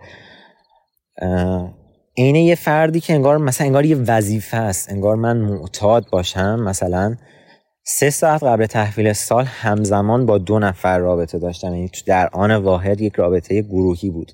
اینه 2.22 2.44
یه 2.44 2.54
فردی 2.54 3.00
که 3.00 3.14
انگار 3.14 3.38
مثلا 3.38 3.66
انگار 3.66 3.84
یه 3.84 3.96
وظیفه 3.96 4.56
است. 4.56 4.92
انگار 4.92 5.16
من 5.16 5.36
معتاد 5.36 6.10
باشم. 6.10 6.60
مثلا 6.60 7.16
سه 7.84 8.10
ساعت 8.10 8.42
قبل 8.42 8.66
تحویل 8.66 9.12
سال 9.12 9.44
همزمان 9.44 10.26
با 10.26 10.38
دو 10.38 10.58
نفر 10.58 10.98
رابطه 10.98 11.38
داشتم. 11.38 11.74
یعنی 11.74 11.90
در 12.06 12.28
آن 12.32 12.56
واحد 12.56 13.00
یک 13.00 13.14
رابطه 13.14 13.62
گروهی 13.62 14.10
بود. 14.10 14.32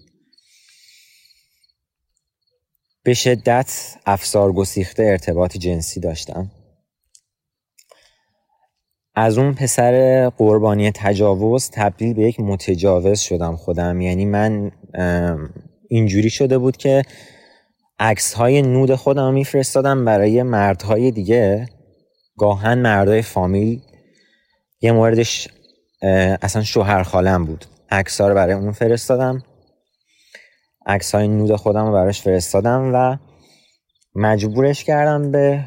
به 3.02 3.14
شدت 3.14 3.96
افسار 4.06 4.52
گسیخته 4.52 5.02
ارتباط 5.02 5.56
جنسی 5.56 6.00
داشتم. 6.00 6.50
از 9.14 9.38
اون 9.38 9.54
پسر 9.54 10.28
قربانی 10.28 10.90
تجاوز 10.90 11.70
تبدیل 11.70 12.14
به 12.14 12.22
یک 12.22 12.40
متجاوز 12.40 13.20
شدم 13.20 13.56
خودم. 13.56 14.00
یعنی 14.00 14.24
من 14.24 14.70
اینجوری 15.88 16.30
شده 16.30 16.58
بود 16.58 16.76
که 16.76 17.02
عکس 17.98 18.34
های 18.34 18.62
نود 18.62 18.94
خودم 18.94 19.34
میفرستادم 19.34 20.04
برای 20.04 20.42
مردهای 20.42 21.10
دیگه. 21.10 21.68
گاهن 22.38 22.78
مردای 22.78 23.22
فامیل 23.22 23.80
یه 24.80 24.92
موردش 24.92 25.48
اصلا 26.42 26.62
شوهر 26.62 27.02
خالم 27.02 27.44
بود. 27.44 27.64
عکس 27.90 28.20
رو 28.20 28.34
برای 28.34 28.54
اون 28.54 28.72
فرستادم. 28.72 29.42
عکس 30.86 31.14
های 31.14 31.28
نود 31.28 31.56
خودم 31.56 31.86
رو 31.86 31.92
براش 31.92 32.22
فرستادم 32.22 32.90
و 32.94 33.16
مجبورش 34.14 34.84
کردم 34.84 35.30
به 35.30 35.64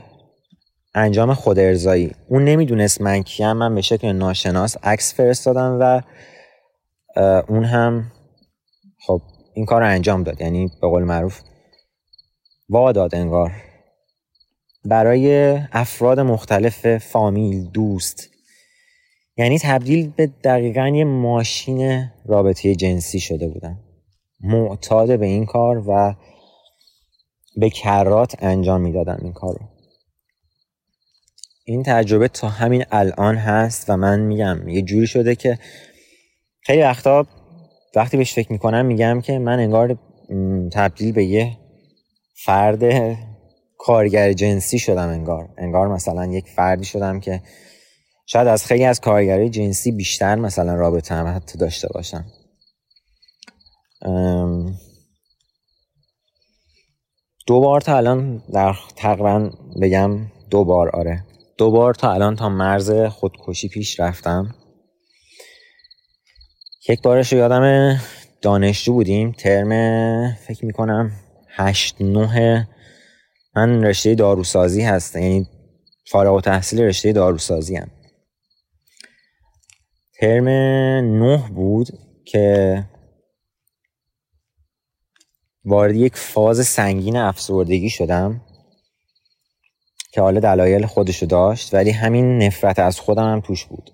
انجام 0.96 1.34
خود 1.34 1.60
ارزایی. 1.60 2.12
اون 2.30 2.46
نمی‌دونست 2.46 3.02
من 3.02 3.24
کیم 3.24 3.54
من 3.54 3.76
به 3.76 3.82
شکل 3.82 4.12
ناشناس 4.12 4.78
عکس 4.84 5.14
فرستادم 5.14 5.78
و 5.82 6.02
اون 7.48 7.66
هم 7.66 8.12
خب 9.06 9.22
این 9.54 9.66
کار 9.66 9.82
رو 9.82 9.88
انجام 9.88 10.24
داد. 10.24 10.42
یعنی 10.42 10.72
به 10.82 10.88
قول 10.88 11.04
معروف 11.04 11.42
واداد 12.70 13.16
انگار. 13.16 13.52
برای 14.86 15.58
افراد 15.72 16.20
مختلف 16.20 16.98
فامیل 16.98 17.70
دوست. 17.70 18.30
یعنی 19.38 19.60
تبدیل 19.60 20.10
به 20.10 20.28
دقیقا 20.28 20.88
یه 20.88 21.04
ماشین 21.04 22.10
رابطه 22.26 22.76
جنسی 22.76 23.20
شده 23.20 23.48
بودم 23.48 23.80
معتاد 24.42 25.20
به 25.20 25.26
این 25.26 25.46
کار 25.46 25.84
و 25.88 26.16
به 27.58 27.70
کرات 27.70 28.36
انجام 28.40 28.82
می‌دادم 28.82 29.18
این 29.22 29.34
کار 29.34 29.54
رو 29.54 29.68
این 31.66 31.84
تجربه 31.84 32.28
تا 32.28 32.50
همین 32.50 32.86
الان 32.92 33.36
هست 33.36 33.90
و 33.90 33.98
من 33.98 34.20
میگم 34.20 34.68
یه 34.68 34.82
جوری 34.82 35.08
شده 35.08 35.36
که 35.36 35.60
خیلی 36.62 36.82
وقتا 36.82 37.28
وقتی 37.96 38.18
بهش 38.18 38.34
فکر 38.34 38.52
می‌کنم 38.52 38.86
میگم 38.86 39.22
که 39.22 39.40
من 39.40 39.60
انگار 39.60 39.98
تبدیل 40.72 41.12
به 41.12 41.26
یه 41.26 41.58
فرد 42.44 42.84
کارگر 43.78 44.34
جنسی 44.34 44.80
شدم 44.80 45.10
انگار. 45.10 45.50
انگار 45.58 45.88
مثلا 45.88 46.26
یک 46.26 46.50
فردی 46.50 46.86
شدم 46.86 47.20
که 47.20 47.42
شاید 48.26 48.48
از 48.48 48.66
خیلی 48.66 48.84
از 48.86 49.02
کارگرای 49.02 49.50
جنسی 49.50 49.92
بیشتر 49.92 50.36
مثلا 50.36 50.76
رابطه 50.76 51.16
هم 51.16 51.36
حتی 51.36 51.58
داشته 51.58 51.88
باشم. 51.94 52.26
دو 57.48 57.60
بار 57.60 57.82
تا 57.82 57.98
الان 57.98 58.44
در 58.54 58.76
تقریبا 58.96 59.52
بگم 59.82 60.20
دو 60.50 60.64
بار 60.64 60.90
آره. 60.90 61.24
دو 61.58 61.72
بار 61.72 61.94
تا 61.94 62.12
الان 62.12 62.36
تا 62.36 62.50
مرز 62.50 62.92
خودکشی 62.92 63.70
پیش 63.70 64.00
رفتم. 64.00 64.56
یک 66.90 67.02
بارش 67.02 67.34
رو 67.34 67.40
یادم 67.40 67.98
دانشجو 68.42 68.94
بودیم. 68.94 69.32
ترم 69.32 69.70
فکر 70.34 70.66
می‌کنم 70.66 71.12
هشت 71.58 71.96
نه. 72.02 72.68
من 73.56 73.84
رشته 73.84 74.16
داروسازی 74.16 74.82
هست 74.82 75.16
یعنی 75.16 75.48
فارغ 76.08 76.36
و 76.36 76.42
تحصیل 76.42 76.82
رشته 76.82 77.12
داروسازی 77.12 77.76
هم 77.76 77.92
ترم 80.20 80.48
نه 81.24 81.50
بود 81.56 81.88
که 82.26 82.84
وارد 85.66 85.96
یک 85.96 86.16
فاز 86.16 86.68
سنگین 86.68 87.18
افسردگی 87.18 87.90
شدم 87.90 88.42
که 90.12 90.22
حالا 90.22 90.40
دلایل 90.40 90.86
خودشو 90.86 91.26
داشت 91.26 91.74
ولی 91.74 91.92
همین 91.92 92.38
نفرت 92.44 92.80
از 92.80 93.00
خودم 93.00 93.32
هم 93.32 93.42
توش 93.42 93.66
بود. 93.66 93.92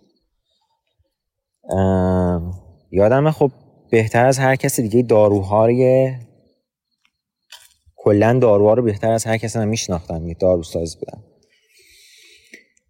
یادمه 2.91 3.31
خب 3.31 3.51
بهتر 3.91 4.25
از 4.25 4.39
هر 4.39 4.55
کسی 4.55 4.81
دیگه 4.81 5.01
داروهای 5.01 6.11
کلا 8.03 8.39
داروها 8.41 8.73
رو 8.73 8.83
بهتر 8.83 9.11
از 9.11 9.25
هر 9.25 9.37
کسی 9.37 9.59
هم 9.59 9.67
میشناختم 9.67 10.27
یه 10.27 10.33
داروساز 10.33 10.97
بودم. 10.99 11.23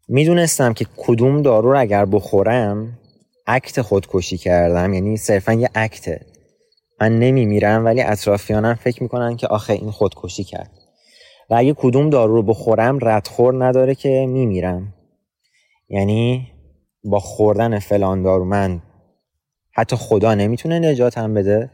می‌دونستم 0.08 0.74
که 0.74 0.86
کدوم 0.98 1.42
دارو 1.42 1.72
رو 1.72 1.80
اگر 1.80 2.06
بخورم 2.06 3.00
اکت 3.48 3.82
خودکشی 3.82 4.38
کردم. 4.38 4.94
یعنی 4.94 5.18
صرفا 5.18 5.54
یه 5.54 5.70
اکته 5.76 6.26
من 7.02 7.20
نمیمیرم 7.20 7.86
ولی 7.86 8.02
اطرافیانم 8.02 8.74
فکر 8.74 9.04
می‌کنن 9.04 9.38
که 9.38 9.48
آخه 9.48 9.74
این 9.74 9.92
خودکشی 9.92 10.44
کرد. 10.44 10.72
و 11.50 11.56
اگه 11.56 11.74
کدوم 11.74 12.10
دارو 12.10 12.36
رو 12.36 12.44
بخورم 12.44 13.00
ردخور 13.02 13.66
نداره 13.66 13.96
که 13.96 14.26
میمیرم. 14.30 14.94
یعنی 15.90 16.48
با 17.04 17.20
خوردن 17.20 17.80
فلان 17.80 18.24
دارو 18.24 18.46
من 18.46 18.82
حتی 19.72 19.96
خدا 19.96 20.36
نمی‌تونه 20.36 20.80
نجاتم 20.80 21.34
بده. 21.34 21.70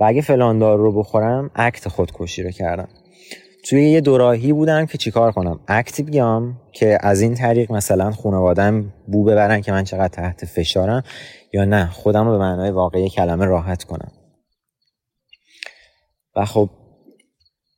و 0.00 0.04
اگه 0.04 0.20
فلان 0.22 0.58
دارو 0.58 0.82
رو 0.82 0.92
بخورم 0.92 1.50
اکت 1.54 1.88
خودکشی 1.88 2.42
رو 2.42 2.50
کردم. 2.50 2.88
توی 3.68 3.90
یه 3.90 4.00
دوراهی 4.00 4.52
بودم 4.52 4.86
که 4.86 4.98
چیکار 4.98 5.32
کنم؟ 5.32 5.60
اکتی 5.68 6.02
بیام 6.02 6.60
که 6.72 6.98
از 7.00 7.20
این 7.20 7.34
طریق 7.34 7.72
مثلا 7.72 8.10
خانوادم 8.10 8.92
بو 9.06 9.24
ببرن 9.24 9.60
که 9.60 9.72
من 9.72 9.84
چقدر 9.84 10.08
تحت 10.08 10.44
فشارم 10.44 11.02
یا 11.52 11.64
نه 11.64 11.90
خودم 11.90 12.26
رو 12.26 12.32
به 12.32 12.38
معنای 12.38 12.70
واقعی 12.70 13.08
کلمه 13.08 13.44
راحت 13.44 13.84
کنم. 13.84 14.12
و 16.36 16.44
خب 16.44 16.70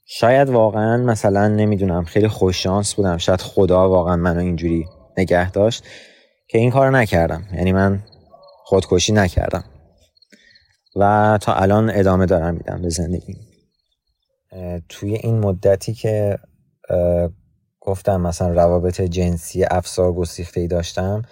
شاید 0.06 0.50
واقعا 0.50 0.96
مثلا 0.96 1.48
نمی‌دونم 1.48 2.04
خیلی 2.04 2.28
خوششانس 2.28 2.94
بودم. 2.94 3.16
شاید 3.16 3.40
خدا 3.40 3.88
واقعا 3.88 4.16
منو 4.16 4.40
اینجوری 4.40 4.86
نگه 5.18 5.50
داشت 5.50 5.84
که 6.48 6.58
این 6.58 6.70
کار 6.70 6.90
نکردم. 6.90 7.44
یعنی 7.54 7.72
من 7.72 8.02
خودکشی 8.64 9.12
نکردم. 9.12 9.64
و 10.96 11.38
تا 11.42 11.54
الان 11.54 11.90
ادامه 11.94 12.26
دارم 12.26 12.54
میدم 12.54 12.82
به 12.82 12.88
زندگی. 12.88 13.36
توی 14.88 15.14
این 15.14 15.38
مدتی 15.38 15.94
که 15.94 16.38
گفتم 17.80 18.20
مثلا 18.20 18.48
روابط 18.48 19.00
جنسی 19.00 19.64
افسار 19.64 20.12
گسیخته 20.12 20.60
ای 20.60 20.66
داشتم 20.66 21.22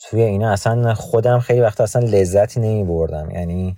توی 0.00 0.22
اینا 0.22 0.50
اصلا 0.50 0.94
خودم 0.94 1.38
خیلی 1.38 1.60
وقت 1.60 1.80
اصلا 1.80 2.02
لذتی 2.02 2.60
نمی 2.60 2.84
بردم 2.84 3.30
یعنی 3.30 3.74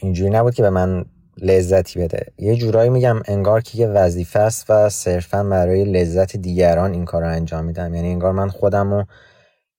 اینجوری 0.00 0.30
نبود 0.30 0.54
که 0.54 0.62
به 0.62 0.70
من 0.70 1.04
لذتی 1.38 1.98
بده. 1.98 2.26
یه 2.38 2.56
جورایی 2.56 2.90
میگم 2.90 3.22
انگار 3.24 3.60
که 3.60 3.78
یه 3.78 3.86
وظیفه 3.86 4.38
است 4.38 4.70
و 4.70 4.88
صرفا 4.88 5.44
برای 5.44 5.84
لذت 5.84 6.36
دیگران 6.36 6.92
این 6.92 7.04
کار 7.04 7.22
رو 7.22 7.28
انجام 7.28 7.64
میدم. 7.64 7.94
یعنی 7.94 8.10
انگار 8.10 8.32
من 8.32 8.48
خودم 8.48 8.92
رو 8.92 9.04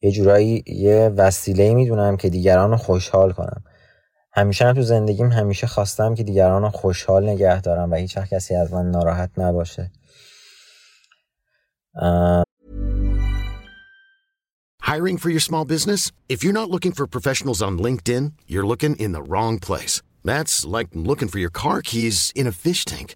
یه 0.01 0.11
جورایی 0.11 0.63
یه 0.67 1.11
وسیله 1.17 1.73
می‌دونم 1.73 2.17
که 2.17 2.29
دیگران 2.29 2.71
رو 2.71 2.77
خوشحال 2.77 3.31
کنم 3.31 3.63
همیشه 4.33 4.65
هم 4.65 4.73
تو 4.73 4.81
زندگیم 4.81 5.31
همیشه 5.31 5.67
خواستم 5.67 6.15
که 6.15 6.23
دیگران 6.23 6.61
رو 6.61 6.69
خوشحال 6.69 7.29
نگه 7.29 7.61
دارم 7.61 7.91
و 7.91 7.95
هیچ 7.95 8.17
کسی 8.17 8.55
از 8.55 8.73
من 8.73 8.91
ناراحت 8.91 9.29
نباشه 9.37 9.91
Hiring 14.87 15.17
for 15.17 15.29
your 15.29 15.41
small 15.41 15.65
business? 15.65 16.11
If 16.29 16.43
you're 16.43 16.59
not 16.61 16.69
looking 16.69 16.93
for 16.93 17.05
professionals 17.07 17.61
on 17.61 17.77
LinkedIn, 17.77 18.25
you're 18.47 18.65
looking 18.65 18.95
in 18.95 19.11
the 19.11 19.21
wrong 19.21 19.59
place. 19.59 20.01
That's 20.23 20.65
like 20.65 20.87
looking 20.93 21.27
for 21.27 21.39
your 21.39 21.49
car 21.49 21.81
keys 21.81 22.31
in 22.39 22.47
a 22.47 22.53
fish 22.53 22.85
tank. 22.85 23.15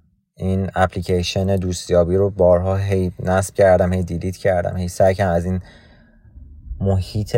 این 0.41 0.69
اپلیکیشن 0.75 1.55
دوستیابی 1.55 2.15
رو 2.15 2.29
بارها 2.29 2.77
هی 2.77 3.11
نصب 3.19 3.55
کردم 3.55 3.93
هی 3.93 4.03
دیلیت 4.03 4.37
کردم 4.37 4.77
هی 4.77 4.87
سعی 4.87 5.15
کردم 5.15 5.33
از 5.33 5.45
این 5.45 5.61
محیط 6.79 7.37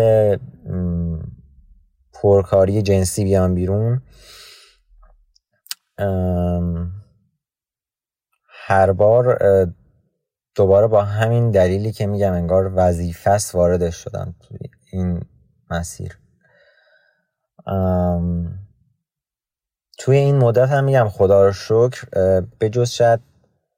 پرکاری 2.13 2.81
جنسی 2.81 3.23
بیام 3.23 3.55
بیرون. 3.55 4.01
هر 8.65 8.91
بار 8.91 9.37
دوباره 10.55 10.87
با 10.87 11.03
همین 11.03 11.51
دلیلی 11.51 11.91
که 11.91 12.07
میگم 12.07 12.33
انگار 12.33 12.71
وظیفه 12.75 13.29
است 13.29 13.55
واردش 13.55 13.95
شدم 13.95 14.35
توی 14.39 14.57
این 14.91 15.21
مسیر. 15.69 16.17
توی 19.97 20.17
این 20.17 20.37
مدت 20.37 20.69
هم 20.69 20.83
میگم 20.83 21.09
خدا 21.09 21.45
رو 21.45 21.51
شکر 21.51 22.05
به 22.59 22.69
جز 22.69 22.89
شاید 22.89 23.19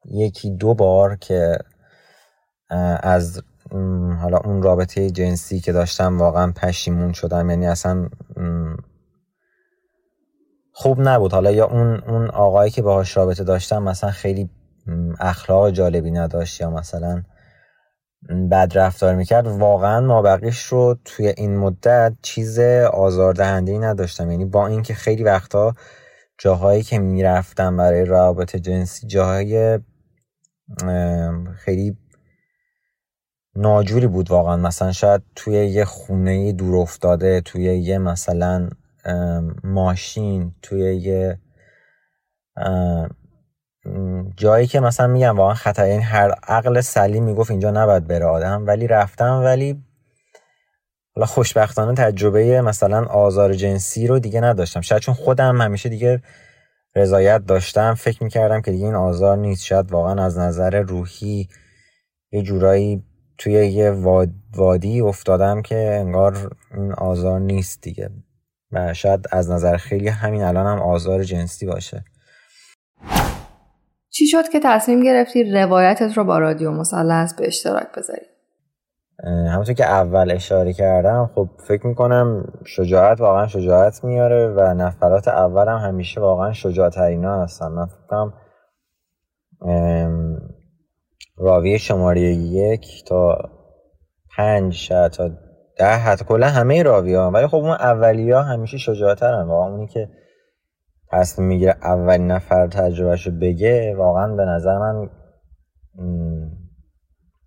یکی 0.05 0.49
دو 0.49 0.73
بار 0.73 1.15
که 1.15 1.57
از 2.99 3.41
حالا 4.21 4.37
اون 4.37 4.61
رابطه 4.61 5.09
جنسی 5.09 5.59
که 5.59 5.71
داشتم 5.71 6.17
واقعا 6.19 6.51
پشیمون 6.51 7.13
شدم. 7.13 7.49
یعنی 7.49 7.67
اصلا 7.67 8.09
خوب 10.71 11.01
نبود. 11.01 11.33
حالا 11.33 11.51
یا 11.51 11.65
اون 11.65 12.03
اون 12.07 12.29
آقایی 12.29 12.71
که 12.71 12.81
باهاش 12.81 13.17
رابطه 13.17 13.43
داشتم 13.43 13.83
مثلا 13.83 14.11
خیلی 14.11 14.49
اخلاق 15.19 15.69
جالبی 15.69 16.11
نداشت 16.11 16.61
یا 16.61 16.69
مثلا 16.69 17.23
بد 18.51 18.71
رفتار 18.75 19.15
می‌کرد. 19.15 19.47
واقعا 19.47 20.01
مابقیش 20.01 20.63
رو 20.63 20.97
توی 21.05 21.27
این 21.27 21.57
مدت 21.57 22.13
چیز 22.21 22.59
آزاردهنده 22.93 23.71
ای 23.71 23.79
نداشتم. 23.79 24.31
یعنی 24.31 24.45
با 24.45 24.67
اینکه 24.67 24.93
خیلی 24.93 25.23
وقتا 25.23 25.73
جاهایی 26.37 26.83
که 26.83 26.99
می‌رفتم 26.99 27.77
برای 27.77 28.05
روابط 28.05 28.55
جنسی 28.55 29.07
جاهای 29.07 29.79
خیلی 31.55 31.97
ناجوری 33.55 34.07
بود 34.07 34.31
واقعا. 34.31 34.57
مثلا 34.57 34.91
شاید 34.91 35.21
توی 35.35 35.53
یه 35.53 35.85
خونه 35.85 36.51
دور 36.51 36.75
افتاده 36.75 37.41
توی 37.41 37.63
یه 37.63 37.97
مثلا 37.97 38.69
ماشین 39.63 40.55
توی 40.61 40.95
یه 40.95 41.39
جایی 44.37 44.67
که 44.67 44.79
مثلا 44.79 45.07
میگم 45.07 45.37
واقعا 45.37 45.53
خطر 45.53 45.83
این 45.83 46.01
هر 46.01 46.31
عقل 46.31 46.81
سلیم 46.81 47.23
می‌گفت 47.23 47.51
اینجا 47.51 47.71
نباید 47.71 48.07
بره 48.07 48.25
آدم. 48.25 48.67
ولی 48.67 48.87
رفتم 48.87 49.41
ولی 49.43 49.83
حالا 51.15 51.25
خوشبختانه 51.25 51.93
تجربه 51.93 52.61
مثلا 52.61 53.05
آزار 53.05 53.53
جنسی 53.53 54.07
رو 54.07 54.19
دیگه 54.19 54.41
نداشتم. 54.41 54.81
شاید 54.81 55.01
چون 55.01 55.15
خودم 55.15 55.61
همیشه 55.61 55.89
دیگه 55.89 56.21
رضایت 56.95 57.45
داشتم 57.45 57.93
فکر 57.93 58.23
می‌کردم 58.23 58.61
که 58.61 58.71
دیگه 58.71 58.85
این 58.85 58.95
آزار 58.95 59.37
نیست. 59.37 59.65
شاید 59.65 59.91
واقعا 59.91 60.25
از 60.25 60.37
نظر 60.37 60.81
روحی 60.81 61.49
یه 62.31 62.41
جورایی 62.41 63.03
توی 63.37 63.53
یه 63.53 63.91
وادی 64.55 65.01
افتادم 65.01 65.61
که 65.61 65.97
انگار 66.01 66.55
این 66.77 66.93
آزار 66.93 67.39
نیست 67.39 67.81
دیگه. 67.81 68.09
و 68.71 68.93
شاید 68.93 69.25
از 69.31 69.51
نظر 69.51 69.77
خیلی 69.77 70.07
همین 70.07 70.43
الان 70.43 70.65
هم 70.65 70.81
آزار 70.81 71.23
جنسی 71.23 71.65
باشه. 71.65 72.03
چی 74.09 74.27
شد 74.27 74.49
که 74.49 74.59
تصمیم 74.63 75.03
گرفتی 75.03 75.43
روایتت 75.43 76.17
رو 76.17 76.23
با 76.23 76.39
رادیو 76.39 76.71
مثلث 76.71 77.33
به 77.33 77.47
اشتراک 77.47 77.87
بذاری؟ 77.97 78.34
همونطور 79.23 79.75
که 79.75 79.85
اول 79.85 80.31
اشاره 80.31 80.73
کردم 80.73 81.29
خب 81.35 81.49
فکر 81.67 81.87
می‌کنم 81.87 82.53
شجاعت 82.65 83.21
واقعا 83.21 83.47
شجاعت 83.47 84.03
میاره 84.03 84.47
و 84.47 84.73
نفرات 84.73 85.27
اول 85.27 85.67
هم 85.67 85.77
همیشه 85.77 86.21
واقعا 86.21 86.53
شجاعترین 86.53 87.25
ها 87.25 87.43
هستن. 87.43 87.67
من 87.67 87.85
فکر 87.85 88.07
کنم 88.07 88.33
راوی 91.37 91.79
شماره 91.79 92.21
یک 92.21 93.03
تا 93.07 93.37
پنج 94.37 94.73
شاید 94.73 95.11
تا 95.11 95.29
ده 95.77 95.85
حتی 95.85 96.25
کلا 96.25 96.47
همه 96.47 96.83
راوی 96.83 97.13
ها 97.13 97.31
ولی 97.31 97.47
خب 97.47 97.55
اون 97.55 97.71
اولی 97.71 98.31
ها 98.31 98.41
همیشه 98.41 98.77
شجاعترن. 98.77 99.47
واقعا 99.47 99.71
اونی 99.71 99.87
که 99.87 100.09
تصمیم 101.11 101.47
می‌گیره 101.47 101.75
اولین 101.83 102.27
نفر 102.27 102.67
تجربهشو 102.67 103.31
بگه 103.31 103.95
واقعا 103.97 104.35
به 104.35 104.45
نظر 104.45 104.77
من 104.77 105.09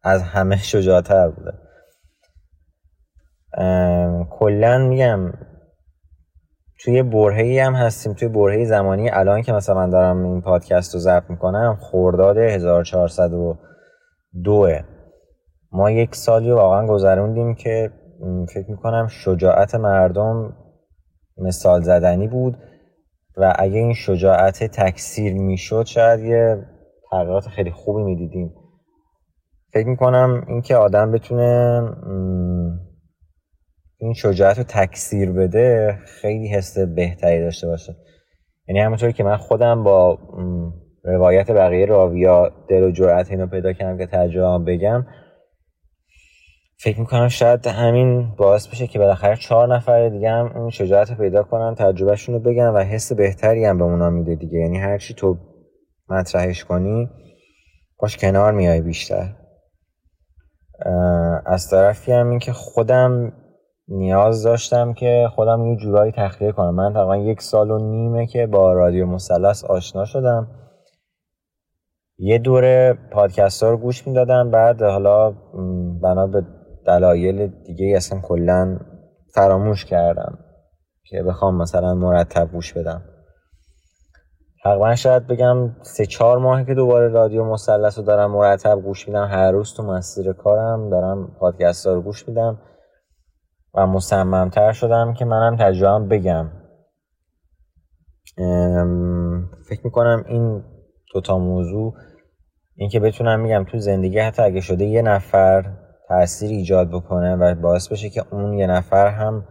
از 0.09 0.23
همه 0.23 0.57
شجاعتر 0.57 1.29
بوده. 1.29 1.53
کلا 4.31 4.79
میگم 4.79 5.33
توی 6.81 7.03
برهی 7.03 7.59
هم 7.59 7.75
هستیم 7.75 8.13
توی 8.13 8.29
برهی 8.29 8.67
زمانی 8.67 9.11
الان 9.11 9.43
که 9.43 9.53
مثلا 9.53 9.75
من 9.75 9.91
دارم 9.91 10.25
این 10.25 10.41
پادکست 10.41 10.95
رو 10.95 11.01
ضبط 11.01 11.31
می‌کنم 11.31 11.79
خورداد 11.81 12.39
1402 12.39 14.69
ما 15.73 15.91
یک 15.91 16.15
سالی 16.15 16.51
واقعا 16.51 16.87
گذروندیم 16.87 17.55
که 17.55 17.93
فکر 18.55 18.71
می‌کنم 18.71 19.07
شجاعت 19.07 19.75
مردم 19.75 20.57
مثال 21.39 21.83
زدنی 21.83 22.29
بود 22.29 22.59
و 23.37 23.55
اگه 23.59 23.79
این 23.79 23.95
شجاعت 23.95 24.65
تکثیر 24.65 25.35
می‌شد 25.35 25.87
شاید 25.87 26.21
یه 26.21 26.67
تغییرات 27.11 27.49
خیلی 27.49 27.71
خوبی 27.71 28.03
می‌دیدیم. 28.03 28.55
فکر 29.79 29.89
می‌کنم 29.89 30.45
اینکه 30.49 30.77
آدم 30.77 31.13
بتونه 31.13 31.83
این 33.99 34.15
شجاعت 34.15 34.59
رو 34.59 34.65
تکثیر 34.65 35.33
بده 35.33 35.99
خیلی 36.07 36.49
حس 36.49 36.79
بهتری 36.79 37.41
داشته 37.41 37.67
باشه. 37.67 37.97
یعنی 38.69 38.81
همونطوری 38.81 39.13
که 39.13 39.25
من 39.25 39.37
خودم 39.37 39.85
با 39.85 40.19
روایت 41.05 41.51
بقیه 41.51 41.87
راویا 41.87 42.53
دل 42.69 42.83
و 42.83 42.91
جرأت 42.91 43.31
اینو 43.31 43.47
پیدا 43.47 43.73
کردم 43.73 43.99
که 43.99 44.07
تجربه 44.07 44.65
بگم 44.73 45.07
فکر 46.81 47.01
می‌کنم 47.01 47.29
شاید 47.29 47.67
همین 47.67 48.35
باعث 48.37 48.69
بشه 48.69 48.87
که 48.87 48.99
بالاخره 48.99 49.37
چهار 49.37 49.75
نفر 49.75 50.09
دیگه 50.09 50.31
هم 50.31 50.53
اون 50.57 50.71
شجاعت 50.71 51.11
رو 51.11 51.17
پیدا 51.17 51.43
کنن 51.43 51.75
تجربهشون 51.75 52.35
رو 52.35 52.41
بگن 52.41 52.69
و 52.69 52.79
حس 52.79 53.13
بهتری 53.13 53.65
هم 53.65 53.79
به 53.79 53.85
اونا 53.85 54.11
میده 54.11 54.35
دیگه. 54.35 54.59
یعنی 54.59 54.79
هرچی 54.79 55.15
تو 55.15 55.37
مطرحش 56.09 56.65
کنی 56.65 57.09
باش 57.99 58.17
کنار 58.17 58.53
میای 58.53 58.81
بیشتر. 58.81 59.35
از 61.47 61.71
طرفی 61.71 62.13
هم 62.13 62.31
این 62.31 62.39
که 62.39 62.53
خودم 62.53 63.33
نیاز 63.89 64.43
داشتم 64.43 64.93
که 64.93 65.29
خودم 65.35 65.67
یه 65.67 65.77
جورایی 65.77 66.13
تخلیه 66.13 66.53
کنم. 66.53 66.75
من 66.75 66.93
تقریبا 66.93 67.17
یک 67.17 67.43
سال 67.43 67.71
و 67.71 67.79
نیمه 67.79 68.27
که 68.27 68.47
با 68.47 68.73
رادیو 68.73 69.07
مثلث 69.07 69.65
آشنا 69.65 70.05
شدم. 70.05 70.49
یه 72.19 72.39
دوره 72.39 72.99
پادکست 73.13 73.63
ها 73.63 73.71
رو 73.71 73.77
گوش 73.77 74.07
می‌دادم 74.07 74.51
بعد 74.51 74.83
حالا 74.83 75.31
بنا 76.03 76.27
به 76.27 76.43
دلایل 76.87 77.47
دیگه 77.47 77.97
اصلا 77.97 78.21
کلا 78.21 78.79
فراموش 79.35 79.85
کردم 79.85 80.39
که 81.05 81.23
بخوام 81.23 81.57
مثلا 81.57 81.95
مرتب 81.95 82.49
گوش 82.53 82.73
بدم. 82.73 83.03
تقریبا 84.65 84.95
شاید 84.95 85.27
بگم 85.27 85.77
سه 85.83 86.07
چهار 86.07 86.39
ماهی 86.39 86.65
که 86.65 86.75
دوباره 86.75 87.09
رادیو 87.09 87.45
مثلث 87.45 87.99
رو 87.99 88.05
دارم 88.05 88.31
مرتب 88.31 88.81
گوش 88.81 89.09
میدم. 89.09 89.25
هر 89.25 89.53
روز 89.53 89.75
تو 89.75 89.83
مسیر 89.83 90.33
کارم 90.33 90.91
دارم 90.91 91.37
پادکست 91.41 91.87
ها 91.87 91.93
رو 91.93 92.03
گوش 92.03 92.29
میدم 92.29 92.59
و 93.75 93.87
مصممتر 93.87 94.73
شدم 94.73 95.15
که 95.15 95.25
منم 95.25 95.57
تجربه 95.57 96.07
بگم. 96.07 96.51
فکر 99.69 99.81
می‌کنم 99.85 100.25
این 100.29 100.65
دوتا 101.15 101.39
موضوع 101.39 101.95
این 102.77 102.89
که 102.89 103.01
بتونم 103.01 103.41
میگم 103.41 103.65
تو 103.65 103.79
زندگی 103.79 104.19
حتی 104.19 104.43
اگه 104.43 104.61
شده 104.61 104.85
یه 104.85 105.03
نفر 105.03 105.65
تاثیر 106.09 106.51
ایجاد 106.51 106.91
بکنه 106.91 107.37
و 107.37 107.55
باعث 107.55 107.93
بشه 107.93 108.11
که 108.11 108.25
اون 108.31 108.53
یه 108.53 108.67
نفر 108.67 109.09
هم 109.09 109.45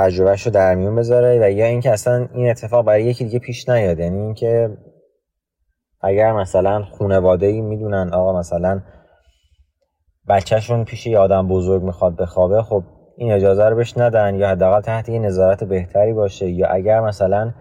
تجربهش 0.00 0.42
رو 0.46 0.52
در 0.52 0.74
میون 0.74 0.96
بذاره 0.96 1.38
و 1.42 1.50
یا 1.50 1.66
اینکه 1.66 1.90
اصلا 1.90 2.28
این 2.34 2.50
اتفاق 2.50 2.84
برای 2.84 3.04
یکی 3.04 3.24
دیگه 3.24 3.38
پیش 3.38 3.68
نیاد. 3.68 3.98
یعنی 3.98 4.20
اینکه 4.20 4.76
اگر 6.00 6.32
مثلا 6.32 6.82
خانواده 6.82 7.46
ای 7.46 7.60
می‌دونن 7.60 8.10
آقا 8.14 8.38
مثلا 8.38 8.80
بچهشون 10.28 10.84
پیش 10.84 11.06
یه 11.06 11.18
آدم 11.18 11.48
بزرگ 11.48 11.82
می‌خواد 11.82 12.16
بخوابه 12.16 12.62
خب 12.62 12.82
این 13.16 13.32
اجازه 13.32 13.68
رو 13.68 13.76
بهش 13.76 13.98
ندن 13.98 14.34
یا 14.34 14.48
حداقل 14.48 14.80
تحت 14.80 15.08
یه 15.08 15.18
نظارت 15.18 15.64
بهتری 15.64 16.12
باشه. 16.12 16.50
یا 16.50 16.68
اگر 16.68 17.00
مثلا 17.00 17.54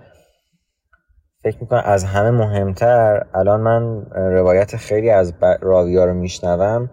فکر 1.43 1.57
می‌کنم 1.61 1.81
از 1.85 2.03
همه 2.03 2.31
مهمتر 2.31 3.25
الان 3.33 3.61
من 3.61 4.05
روایت 4.11 4.75
خیلی 4.75 5.09
از 5.09 5.33
راویا 5.61 6.05
رو 6.05 6.13
میشنوم 6.13 6.89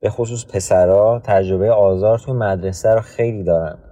به 0.00 0.10
خصوص 0.10 0.46
پسرا 0.46 1.22
تجربه 1.24 1.70
آزار 1.70 2.18
توی 2.18 2.34
مدرسه 2.34 2.94
رو 2.94 3.00
خیلی 3.00 3.44
دارن. 3.44 3.87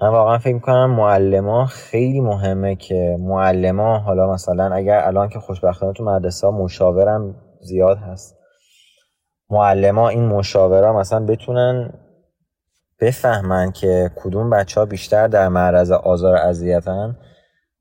من 0.00 0.08
واقعا 0.08 0.38
فکر 0.38 0.54
می‌کنم 0.54 0.90
معلما 0.90 1.66
خیلی 1.66 2.20
مهمه 2.20 2.76
که 2.76 3.16
معلما 3.20 3.98
حالا 3.98 4.32
مثلا 4.32 4.74
اگر 4.74 5.00
الان 5.04 5.28
که 5.28 5.38
خوشبختانه 5.38 5.92
تو 5.92 6.04
مدرسه 6.04 6.50
مشاورم 6.50 7.34
زیاد 7.60 7.98
هست 7.98 8.36
معلما 9.50 10.08
این 10.08 10.26
مشاوره 10.26 10.92
مثلا 10.92 11.26
بتونن 11.26 11.92
بفهمن 13.00 13.72
که 13.72 14.10
کدوم 14.16 14.50
بچه 14.50 14.80
ها 14.80 14.86
بیشتر 14.86 15.28
در 15.28 15.48
معرض 15.48 15.90
آزار 15.90 16.36
اذیتن 16.36 17.16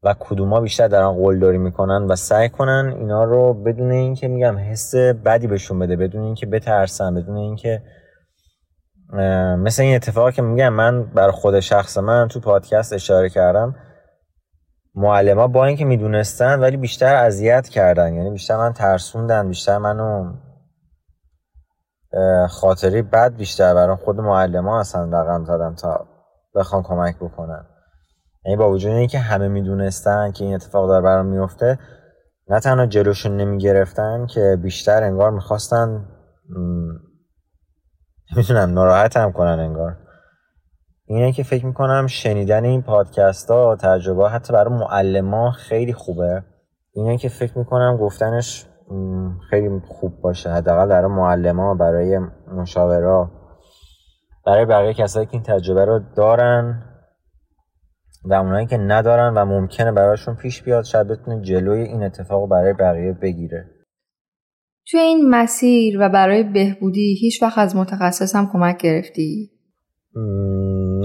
و 0.03 0.16
کدوما 0.20 0.61
بیشتر 0.61 0.88
دارن 0.88 1.24
قلدری 1.24 1.57
می‌کنن 1.57 2.07
و 2.09 2.16
سعی 2.16 2.49
کنن 2.49 2.95
اینا 2.99 3.24
رو 3.24 3.53
بدون 3.53 3.91
اینکه 3.91 4.28
میگم 4.28 4.57
حس 4.57 4.95
بدی 4.95 5.47
بهشون 5.47 5.80
بده 5.80 5.95
بدون 5.95 6.24
اینکه 6.24 6.45
بترسن 6.45 7.16
بدون 7.16 7.38
اینکه 7.38 7.82
مثل 9.57 9.84
این 9.84 9.95
اتفاق 9.95 10.32
که 10.32 10.41
میگم 10.41 10.70
من 10.70 11.03
بر 11.03 11.32
خود 11.32 11.59
شخص 11.59 11.97
من 11.97 12.28
تو 12.28 12.39
پادکست 12.39 12.93
اشاره 12.93 13.30
کردم. 13.30 13.76
معلم 14.95 15.47
با 15.47 15.66
اینکه 15.66 15.86
می‌دونستن 15.86 16.59
ولی 16.59 16.78
بیشتر 16.78 17.16
اذیت 17.16 17.68
کردن. 17.68 18.13
یعنی 18.13 18.32
بیشتر 18.32 18.57
من 18.57 18.74
ترسوندن 18.74 19.47
بیشتر 19.47 19.78
منو 19.78 20.34
خاطری 22.49 23.01
بد 23.01 23.36
بیشتر 23.36 23.74
برای 23.74 23.95
خود 23.95 24.20
معلم 24.20 24.68
ها 24.68 24.80
اصلا 24.80 25.22
رقم 25.22 25.45
زدم 25.45 25.76
تا 25.76 26.07
بخوان 26.55 26.84
کمک 26.84 27.16
بکنن. 27.16 27.66
یعنی 28.45 28.57
با 28.57 28.72
وجود 28.72 28.91
اینکه 28.91 29.20
همه 29.20 29.47
می‌دونستن 29.47 30.32
که 30.32 30.43
این 30.45 30.55
اتفاق 30.55 30.88
داره 30.88 31.03
برام 31.03 31.26
میفته 31.26 31.80
نه 32.49 32.59
تنها 32.59 32.86
جلوشون 32.86 33.38
نمی‌گرفتن 33.38 34.26
که 34.26 34.57
بیشتر 34.61 35.03
انگار 35.03 35.32
می‌خواستن 35.32 36.05
نمی‌تونم 38.34 38.74
ناراحت 38.74 39.18
هم 39.18 39.32
کنن 39.32 39.60
انگار. 39.60 39.98
اینه 41.06 41.32
که 41.32 41.44
فکر 41.44 41.66
می‌کنم 41.66 42.08
شنیدن 42.08 42.66
این 42.66 42.82
پادکست 42.82 43.52
ها 43.52 43.76
تجربه 43.76 44.30
حتی 44.30 44.54
برای 44.54 44.74
معلم 44.74 45.52
خیلی 45.52 45.94
خوبه. 45.94 46.44
اینه 46.94 47.18
که 47.18 47.30
فکر 47.30 47.58
می‌کنم 47.58 47.98
گفتنش 47.98 48.66
خیلی 49.50 49.82
خوب 49.88 50.22
باشه. 50.22 50.50
حداقل 50.50 50.88
برای 50.88 51.12
معلم 51.12 51.78
برای 51.78 52.20
مشاورا 52.48 53.32
برای 54.46 54.66
بقیه 54.66 54.94
کسایی 54.94 55.26
که 55.26 55.34
این 55.34 55.44
تجربه 55.44 55.86
رو 55.86 56.00
دارن 56.16 56.84
و 58.26 58.34
اونایی 58.34 58.66
که 58.66 58.78
ندارن 58.78 59.34
و 59.34 59.46
ممکنه 59.46 59.92
براشون 59.92 60.36
پیش 60.36 60.64
بیاد 60.64 60.84
شاید 60.84 61.08
بتونه 61.08 61.42
جلوی 61.42 61.82
این 61.82 62.04
اتفاق 62.04 62.50
برای 62.50 62.74
بقیه 62.74 63.14
بگیره. 63.14 63.66
توی 64.92 65.00
این 65.00 65.30
مسیر 65.30 65.98
و 66.02 66.10
برای 66.10 66.44
بهبودی 66.44 67.18
هیچ 67.22 67.44
وقت 67.44 67.58
از 67.58 67.76
متخصص 67.76 68.36
هم 68.36 68.50
کمک 68.54 68.78
گرفتی؟ 68.78 69.52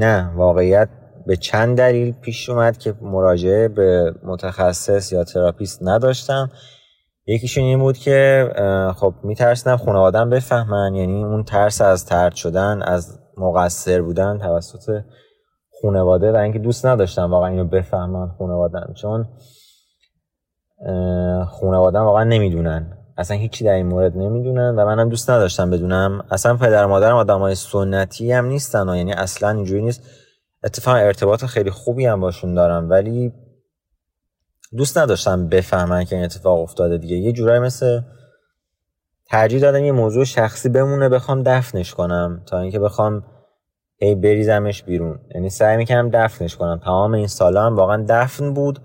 نه 0.01 0.33
واقعیت 0.37 0.89
به 1.27 1.37
چند 1.37 1.79
دلیل 1.79 2.13
پیش 2.13 2.49
اومد 2.49 2.79
که 2.79 2.95
مراجعه 3.03 3.69
به 3.69 4.15
متخصص 4.25 5.13
یا 5.13 5.25
تراپیست 5.25 5.79
نداشتم. 5.83 6.51
یکیشون 7.27 7.65
این 7.65 7.79
بود 7.79 7.99
که 7.99 8.49
خب 8.97 9.15
میترسیدم 9.23 9.77
خانوادم 9.77 10.31
بفهمن 10.31 10.95
یعنی 10.95 11.25
اون 11.25 11.45
ترس 11.45 11.81
از 11.81 12.07
ترد 12.07 12.35
شدن 12.35 12.83
از 12.83 13.19
مقصر 13.37 14.03
بودن 14.03 14.39
توسط 14.39 15.03
خانواده 15.83 16.33
و 16.33 16.37
اینکه 16.37 16.59
دوست 16.59 16.87
نداشتم 16.87 17.31
واقعا 17.31 17.49
اینو 17.49 17.65
بفهمن 17.65 18.29
خانوادم 18.39 18.95
چون 19.03 19.29
خانوادم 21.47 22.05
واقعا 22.05 22.25
نمی‌دونن. 22.25 22.97
اصلا 23.21 23.37
هیچی 23.37 23.65
در 23.65 23.73
این 23.73 23.87
مورد 23.87 24.17
نمی‌دونن 24.17 24.75
و 24.77 24.87
منم 24.87 25.09
دوست 25.09 25.31
نداشتم 25.31 25.71
بدونم. 25.71 26.25
اصلا 26.31 26.57
پدر 26.57 26.87
مادرم 26.87 27.17
آدم 27.17 27.39
های 27.39 27.55
سنتی 27.55 28.33
هم 28.33 28.47
نیستن 28.47 28.89
و 28.89 28.97
یعنی 28.97 29.13
اصلا 29.13 29.51
اینجوری 29.51 29.83
نیست. 29.83 30.03
اتفاقا 30.65 30.97
ارتباط 30.97 31.45
خیلی 31.45 31.71
خوبی 31.71 32.07
هم 32.07 32.21
باشون 32.21 32.55
دارم 32.55 32.91
ولی 32.91 33.33
دوست 34.77 34.99
نداشتم 34.99 35.49
بفهمن 35.49 36.05
که 36.05 36.17
این 36.17 36.25
اتفاق 36.25 36.61
افتاده 36.61 36.99
دیگه. 36.99 37.17
یه 37.17 37.33
جورایی 37.33 37.61
مثل 37.61 38.01
ترجیح 39.31 39.61
دادم 39.61 39.85
یه 39.85 39.93
موضوع 39.93 40.25
شخصی 40.25 40.69
بمونه 40.69 41.09
بخوام 41.09 41.43
دفنش 41.43 41.95
کنم 41.95 42.43
تا 42.47 42.59
اینکه 42.59 42.79
بخوام 42.79 43.25
هی 43.97 44.15
بریزمش 44.15 44.83
بیرون. 44.83 45.19
یعنی 45.35 45.51
سعی 45.51 45.77
می‌کنم 45.77 46.11
دفنش 46.13 46.57
کنم. 46.57 46.81
تمام 46.85 47.15
این 47.15 47.27
سالا 47.27 47.67
هم 47.67 47.77
واقعا 47.77 48.05
دفن 48.09 48.55
بود. 48.55 48.79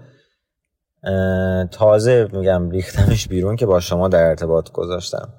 تازه 1.72 2.28
میگم 2.34 2.70
ریختمش 2.70 3.28
بیرون 3.28 3.56
که 3.56 3.66
با 3.66 3.80
شما 3.80 4.08
در 4.08 4.24
ارتباط 4.24 4.72
گذاشتم. 4.72 5.30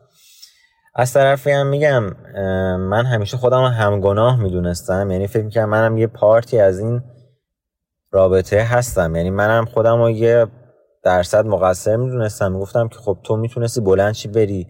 از 0.94 1.12
طرفی 1.12 1.50
هم 1.50 1.66
میگم 1.66 2.02
من 2.76 3.06
همیشه 3.06 3.36
خودم 3.36 3.60
رو 3.60 3.68
همگناه 3.68 4.42
می‌دونستم. 4.42 5.10
یعنی 5.10 5.26
فکر 5.26 5.44
می‌کنم 5.44 5.68
منم 5.68 5.98
یه 5.98 6.06
پارتی 6.06 6.58
از 6.58 6.78
این 6.78 7.02
رابطه 8.10 8.62
هستم. 8.62 9.16
یعنی 9.16 9.30
منم 9.30 9.64
خودم 9.64 10.02
رو 10.02 10.10
یه 10.10 10.46
درصد 11.04 11.46
مقصر 11.46 11.96
می‌دونستم. 11.96 12.52
می‌گفتم 12.52 12.88
که 12.88 12.98
خب 12.98 13.18
تو 13.24 13.36
می‌تونستی 13.36 13.80
بلند 13.80 14.14
چی 14.14 14.28
بری 14.28 14.66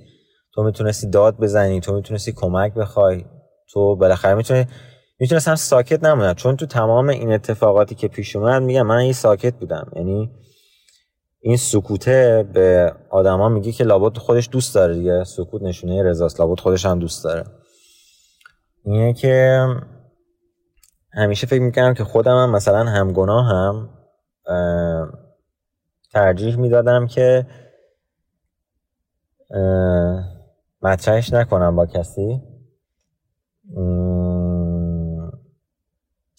تو 0.55 0.63
می‌تونستی 0.63 1.11
داد 1.11 1.37
بزنی 1.37 1.81
تو 1.81 1.95
می‌تونستی 1.95 2.33
کمک 2.33 2.75
بخوای. 2.75 3.25
تو 3.73 3.97
بالاخره 3.97 4.35
می‌تونی 4.35 4.67
می‌تونستم 5.21 5.55
ساکت 5.55 6.05
نمونم. 6.05 6.35
چون 6.35 6.57
تو 6.57 6.67
تمام 6.67 7.09
این 7.09 7.33
اتفاقاتی 7.33 7.95
که 7.95 8.09
پیش 8.09 8.37
اومد 8.37 8.63
میگم 8.63 8.87
من 8.87 9.05
یه 9.05 9.13
ساکت 9.13 9.55
بودم. 9.55 9.91
یعنی 9.97 10.31
این 11.47 11.57
سکوته 11.57 12.49
به 12.53 12.93
آدما 13.11 13.49
میگه 13.49 13.73
که 13.73 13.85
لابد 13.85 14.19
خودش 14.19 14.49
دوست 14.53 14.75
داره 14.75 14.95
دیگه. 14.95 15.25
سکوت 15.25 15.63
نشونه 15.63 16.03
رضاست. 16.03 16.41
لابد 16.41 16.61
خودش 16.61 16.87
هم 16.87 16.99
دوست 16.99 17.25
داره. 17.25 17.45
اینه 18.85 19.13
که 19.13 19.67
همیشه 21.13 21.47
فکر 21.47 21.63
می‌کنم 21.63 21.95
که 21.95 22.05
خودم 22.05 22.37
هم 22.37 22.51
مثلا 22.51 22.85
همگناه 22.85 23.47
هم 23.47 23.89
ترجیح 26.13 26.57
می‌دادم 26.57 27.07
که 27.07 27.47
مطرحش 30.83 31.33
نکنم 31.33 31.77
با 31.77 31.87
کسی. 31.87 32.43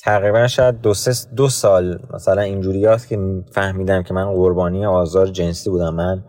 تقریبا 0.03 0.47
شاید 0.47 0.81
دو, 0.81 0.93
دو 1.35 1.49
سال 1.49 1.99
مثلا 2.13 2.41
اینجوری 2.41 2.85
هست 2.85 3.07
که 3.07 3.43
فهمیدم 3.51 4.03
که 4.03 4.13
من 4.13 4.33
قربانی 4.33 4.85
آزار 4.85 5.27
جنسی 5.27 5.69
بودم 5.69 5.93
من 5.95 6.23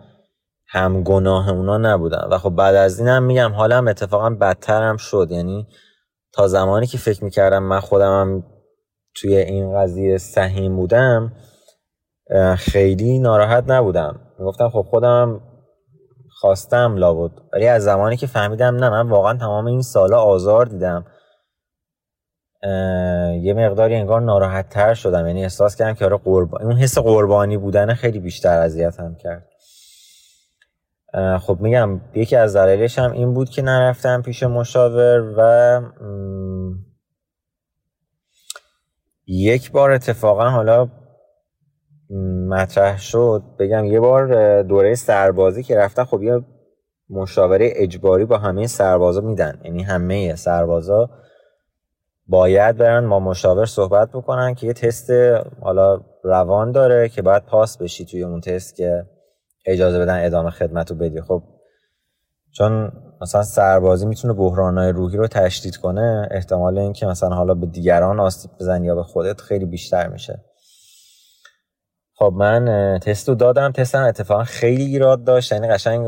هم 0.71 1.03
گناه 1.03 1.51
اونا 1.51 1.79
نبودم. 1.79 2.29
و 2.31 2.39
خب 2.39 2.51
بعد 2.51 2.75
از 2.75 3.01
اینم 3.01 3.23
میگم 3.23 3.53
حالم 3.53 3.89
اتفاقا 3.89 4.31
بدترم 4.31 4.97
شد. 4.97 5.29
یعنی 5.31 5.67
تا 6.33 6.49
زمانی 6.49 6.87
که 6.87 6.99
فکر 6.99 7.25
می‌کردم 7.25 7.63
من 7.63 7.81
خودمم 7.81 8.43
توی 9.15 9.37
این 9.37 9.77
قضیه 9.77 10.19
سهیم 10.19 10.77
بودم 10.77 11.33
خیلی 12.57 13.19
ناراحت 13.19 13.65
نبودم. 13.67 14.21
می‌گفتم 14.39 14.69
خب 14.69 14.83
خودم 14.83 15.41
خواستم 16.41 16.97
لابد. 16.97 17.33
ولی 17.53 17.67
از 17.67 17.85
زمانی 17.85 18.17
که 18.17 18.27
فهمیدم 18.27 18.77
نه 18.77 18.91
من 18.91 19.09
واقعا 19.09 19.37
تمام 19.37 19.67
این 19.67 19.83
سالا 19.83 20.21
آزار 20.21 20.67
دیدم. 20.67 21.05
یه 23.43 23.55
مقداری 23.57 23.95
انگار 23.95 24.21
ناراحت 24.21 24.69
تر 24.69 24.95
شدم. 24.95 25.27
یعنی 25.27 25.43
احساس 25.43 25.77
کردم 25.77 25.95
که 25.95 26.05
آره 26.05 26.17
قربان 26.17 26.63
اون 26.63 26.77
حس 26.77 26.99
قربانی 26.99 27.57
بودن 27.57 27.95
خیلی 27.95 28.21
بیشتر 28.21 28.59
اذیتم 28.59 29.15
کرد. 29.15 29.49
خب 31.41 31.59
میگم 31.61 32.01
یکی 32.15 32.37
از 32.37 32.57
دلایلش 32.57 32.99
هم 32.99 33.13
این 33.13 33.35
بود 33.35 33.51
که 33.51 33.63
نرفتم 33.63 34.23
پیش 34.23 34.43
مشاور 34.43 35.35
و 35.37 35.81
یک 39.27 39.73
بار 39.73 39.91
اتفاقا 39.91 40.51
حالا 40.51 40.89
مطرح 42.49 42.99
شد. 42.99 43.43
بگم 43.59 43.85
یه 43.85 44.01
بار 44.01 44.63
دوره 44.63 44.95
سربازی 44.95 45.63
که 45.63 45.77
رفتن 45.77 46.05
خب 46.05 46.23
یه 46.23 46.45
مشاوره 47.11 47.73
اجباری 47.77 48.25
با 48.25 48.39
همه 48.39 48.67
سربازا 48.67 49.21
میدن. 49.21 49.61
یعنی 49.65 49.83
همه 49.83 50.37
سربازا 50.37 51.11
باید 52.29 52.77
برن 52.77 53.09
با 53.09 53.21
مشاور 53.21 53.67
صحبت 53.67 54.09
بکنن 54.09 54.55
که 54.55 54.67
یه 54.67 54.73
تست 54.73 55.11
حالا 55.61 56.01
روان 56.25 56.73
داره 56.73 57.09
که 57.09 57.23
باید 57.23 57.45
پاس 57.45 57.79
بشی 57.79 58.05
توی 58.05 58.23
اون 58.23 58.41
تست 58.41 58.77
که 58.77 59.07
اجازه 59.67 59.99
بدن 59.99 60.25
ادامه 60.25 60.51
خدمت 60.51 60.91
رو 60.91 60.97
بدی. 60.97 61.21
خب 61.21 61.43
چون 62.53 62.93
مثلا 63.21 63.43
سربازی 63.43 64.07
می‌تونه 64.07 64.35
بحرانهای 64.35 64.93
روحی 64.93 65.17
رو 65.17 65.27
تشدید 65.27 65.77
کنه 65.77 66.29
احتمال 66.31 66.79
اینکه 66.79 67.07
مثلا 67.07 67.37
حالا 67.37 67.55
به 67.55 67.67
دیگران 67.67 68.21
آسیب 68.21 68.51
بزنی 68.61 68.87
یا 68.87 68.95
به 68.95 69.03
خودت 69.03 69.41
خیلی 69.41 69.65
بیشتر 69.65 70.09
میشه. 70.09 70.45
خب 72.15 72.33
من 72.37 72.99
تست 73.03 73.29
رو 73.29 73.35
دادم. 73.35 73.73
تستم 73.73 74.03
اتفاقا 74.03 74.45
خیلی 74.45 74.85
ایراد 74.85 75.25
داشت. 75.25 75.53
یعنی 75.53 75.69
قشنگ 75.69 76.07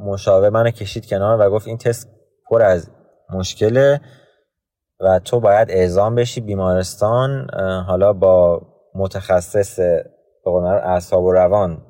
مشاور 0.00 0.50
منو 0.50 0.70
کشید 0.70 1.06
کنار 1.06 1.40
و 1.40 1.50
گفت 1.50 1.68
این 1.68 1.78
تست 1.78 2.08
پر 2.50 2.62
از 2.62 2.90
مشکله. 3.30 4.00
و 5.02 5.18
تو 5.18 5.40
باید 5.40 5.70
اعزام 5.70 6.14
بشی 6.14 6.40
بیمارستان 6.40 7.46
حالا 7.86 8.12
با 8.12 8.62
متخصص 8.94 9.80
به 10.44 10.50
اعصاب 10.84 11.24
و 11.24 11.32
روان 11.32 11.82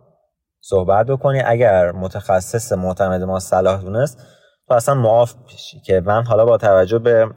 صحبت 0.60 1.06
بکنی. 1.06 1.42
اگر 1.46 1.92
متخصص 1.92 2.72
معتمد 2.72 3.22
ما 3.22 3.38
صلاح 3.38 3.80
دونست 3.80 4.18
تو 4.68 4.74
اصلا 4.74 4.94
معاف 4.94 5.34
بشی. 5.34 5.80
که 5.80 6.00
من 6.00 6.24
حالا 6.24 6.44
با 6.44 6.56
توجه 6.56 6.98
به 6.98 7.28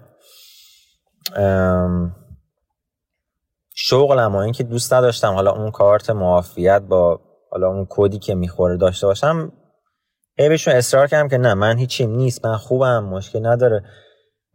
شغلم 3.76 4.36
و 4.36 4.38
اینکه 4.38 4.64
دوست 4.64 4.94
نداشتم 4.94 5.34
حالا 5.34 5.52
اون 5.52 5.72
کارت 5.72 6.10
معافیت 6.10 6.82
با 6.82 7.20
حالا 7.52 7.68
اون 7.68 7.88
کدی 7.90 8.20
که 8.20 8.36
می‌خوره 8.36 8.78
داشته 8.78 9.08
باشم 9.08 9.52
هی 10.38 10.50
بهشون 10.50 10.74
اصرار 10.74 11.08
کردم 11.08 11.28
که 11.28 11.38
نه 11.38 11.54
من 11.54 11.78
هیچی 11.78 12.08
نیست 12.08 12.46
من 12.46 12.58
خوبم 12.58 13.04
مشکل 13.04 13.46
نداره. 13.48 13.84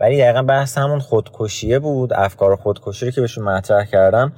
ولی 0.00 0.18
دقیقا 0.18 0.42
بحث 0.42 0.78
همون 0.78 0.98
خودکشیه 0.98 1.78
بود 1.78 2.12
افکار 2.12 2.56
خودکشی 2.56 3.06
رو 3.06 3.12
که 3.12 3.20
بهشون 3.20 3.44
مطرح 3.44 3.84
کردم. 3.84 4.32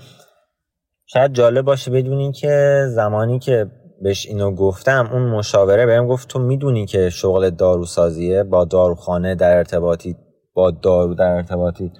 شاید 1.07 1.33
جالب 1.33 1.65
باشه 1.65 1.91
بدونین 1.91 2.33
که 2.33 2.85
زمانی 2.89 3.39
که 3.39 3.71
بهش 4.03 4.27
اینو 4.27 4.55
گفتم 4.55 5.11
اون 5.13 5.23
مشاوره 5.23 5.87
بهم 5.87 6.07
گفت 6.07 6.29
تو 6.29 6.39
می‌دونی 6.39 6.87
که 6.87 7.11
شغل 7.11 7.51
داروسازیه؟ 7.51 8.43
با 8.43 8.65
داروخانه 8.65 9.35
در 9.35 9.57
ارتباطی 9.57 10.17
با 10.55 10.71
دارو 10.71 11.15
در 11.15 11.31
ارتباطی. 11.31 11.93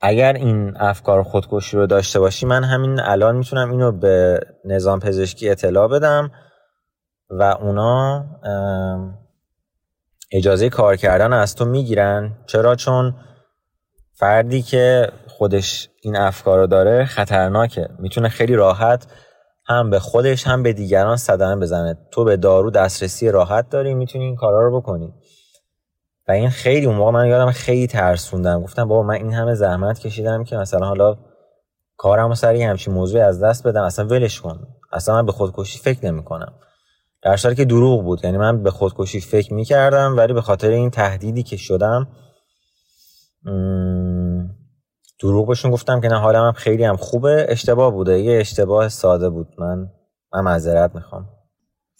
اگر 0.00 0.32
این 0.32 0.76
افکار 0.76 1.22
خودکشی 1.22 1.76
رو 1.76 1.86
داشته 1.86 2.20
باشی 2.20 2.46
من 2.46 2.64
همین 2.64 3.00
الان 3.00 3.36
می‌تونم 3.36 3.70
اینو 3.70 3.92
به 3.92 4.40
نظام 4.64 5.00
پزشکی 5.00 5.50
اطلاع 5.50 5.88
بدم 5.88 6.30
و 7.30 7.42
اونا 7.42 8.24
اجازه 10.36 10.68
کار 10.68 10.96
کردن 10.96 11.32
از 11.32 11.54
تو 11.54 11.64
می‌گیرن؟ 11.64 12.32
چرا؟ 12.46 12.74
چون 12.74 13.14
فردی 14.12 14.62
که 14.62 15.08
خودش 15.28 15.88
این 16.02 16.16
افکار 16.16 16.58
رو 16.58 16.66
داره 16.66 17.04
خطرناکه. 17.04 17.88
می‌تونه 17.98 18.28
خیلی 18.28 18.54
راحت 18.54 19.06
هم 19.66 19.90
به 19.90 19.98
خودش 19.98 20.46
هم 20.46 20.62
به 20.62 20.72
دیگران 20.72 21.16
صدمه 21.16 21.60
بزنه. 21.60 21.98
تو 22.10 22.24
به 22.24 22.36
دارو 22.36 22.70
دسترسی 22.70 23.30
راحت 23.30 23.70
داری 23.70 23.94
می‌تونی 23.94 24.24
این 24.24 24.36
کارا 24.36 24.60
رو 24.60 24.80
بکنی. 24.80 25.14
و 26.28 26.32
این 26.32 26.50
خیلی 26.50 26.86
اون 26.86 26.96
موقع 26.96 27.10
من 27.10 27.26
یادم 27.26 27.50
خیلی 27.50 27.86
ترسوندم. 27.86 28.62
گفتم 28.62 28.88
بابا 28.88 29.02
من 29.02 29.14
این 29.14 29.32
همه 29.32 29.54
زحمت 29.54 29.98
کشیدم 29.98 30.44
که 30.44 30.56
مثلا 30.56 30.86
حالا 30.86 31.16
کارم 31.96 32.30
و 32.30 32.34
سری 32.34 32.62
همچین 32.62 32.94
موضوعی 32.94 33.22
از 33.22 33.42
دست 33.42 33.66
بدم. 33.66 33.82
اصلا 33.82 34.06
ولش 34.06 34.40
کن. 34.40 34.66
اصلا 34.92 35.14
من 35.14 35.26
به 35.26 35.32
خودکشی 35.32 35.78
فکر 35.78 36.06
نمی 36.06 36.24
کنم 36.24 36.52
در 37.24 37.36
صورتی 37.36 37.56
که 37.56 37.64
دروغ 37.64 38.02
بود. 38.02 38.24
یعنی 38.24 38.38
من 38.38 38.62
به 38.62 38.70
خودکشی 38.70 39.20
فکر 39.20 39.54
می 39.54 39.64
کردم 39.64 40.16
ولی 40.16 40.32
به 40.32 40.42
خاطر 40.42 40.70
این 40.70 40.90
تهدیدی 40.90 41.42
که 41.42 41.56
شدم 41.56 42.08
دروغ 45.20 45.48
بهشون 45.48 45.70
گفتم 45.70 46.00
که 46.00 46.08
نه 46.08 46.18
حالم 46.18 46.44
هم 46.44 46.52
خیلی 46.52 46.84
هم 46.84 46.96
خوبه. 46.96 47.46
اشتباه 47.48 47.92
بوده. 47.92 48.20
یه 48.20 48.40
اشتباه 48.40 48.88
ساده 48.88 49.30
بود. 49.30 49.48
من 49.58 49.88
من 50.34 50.40
معذرت 50.40 50.94
می‌خوام. 50.94 51.28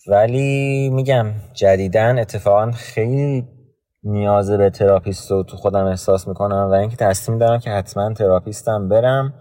ولی 0.08 0.90
میگم 0.90 1.26
جدیدا 1.54 2.18
اتفاقا 2.18 2.70
خیلی 2.72 3.48
نیاز 4.02 4.50
به 4.50 4.70
تراپیست 4.70 5.30
رو 5.30 5.42
تو 5.42 5.56
خودم 5.56 5.84
احساس 5.84 6.28
می‌کنم 6.28 6.68
و 6.70 6.72
اینکه 6.72 6.96
تصمیم 6.96 7.38
دارم 7.38 7.58
که 7.58 7.70
حتما 7.70 8.14
تراپیستم 8.14 8.88
برم. 8.88 9.34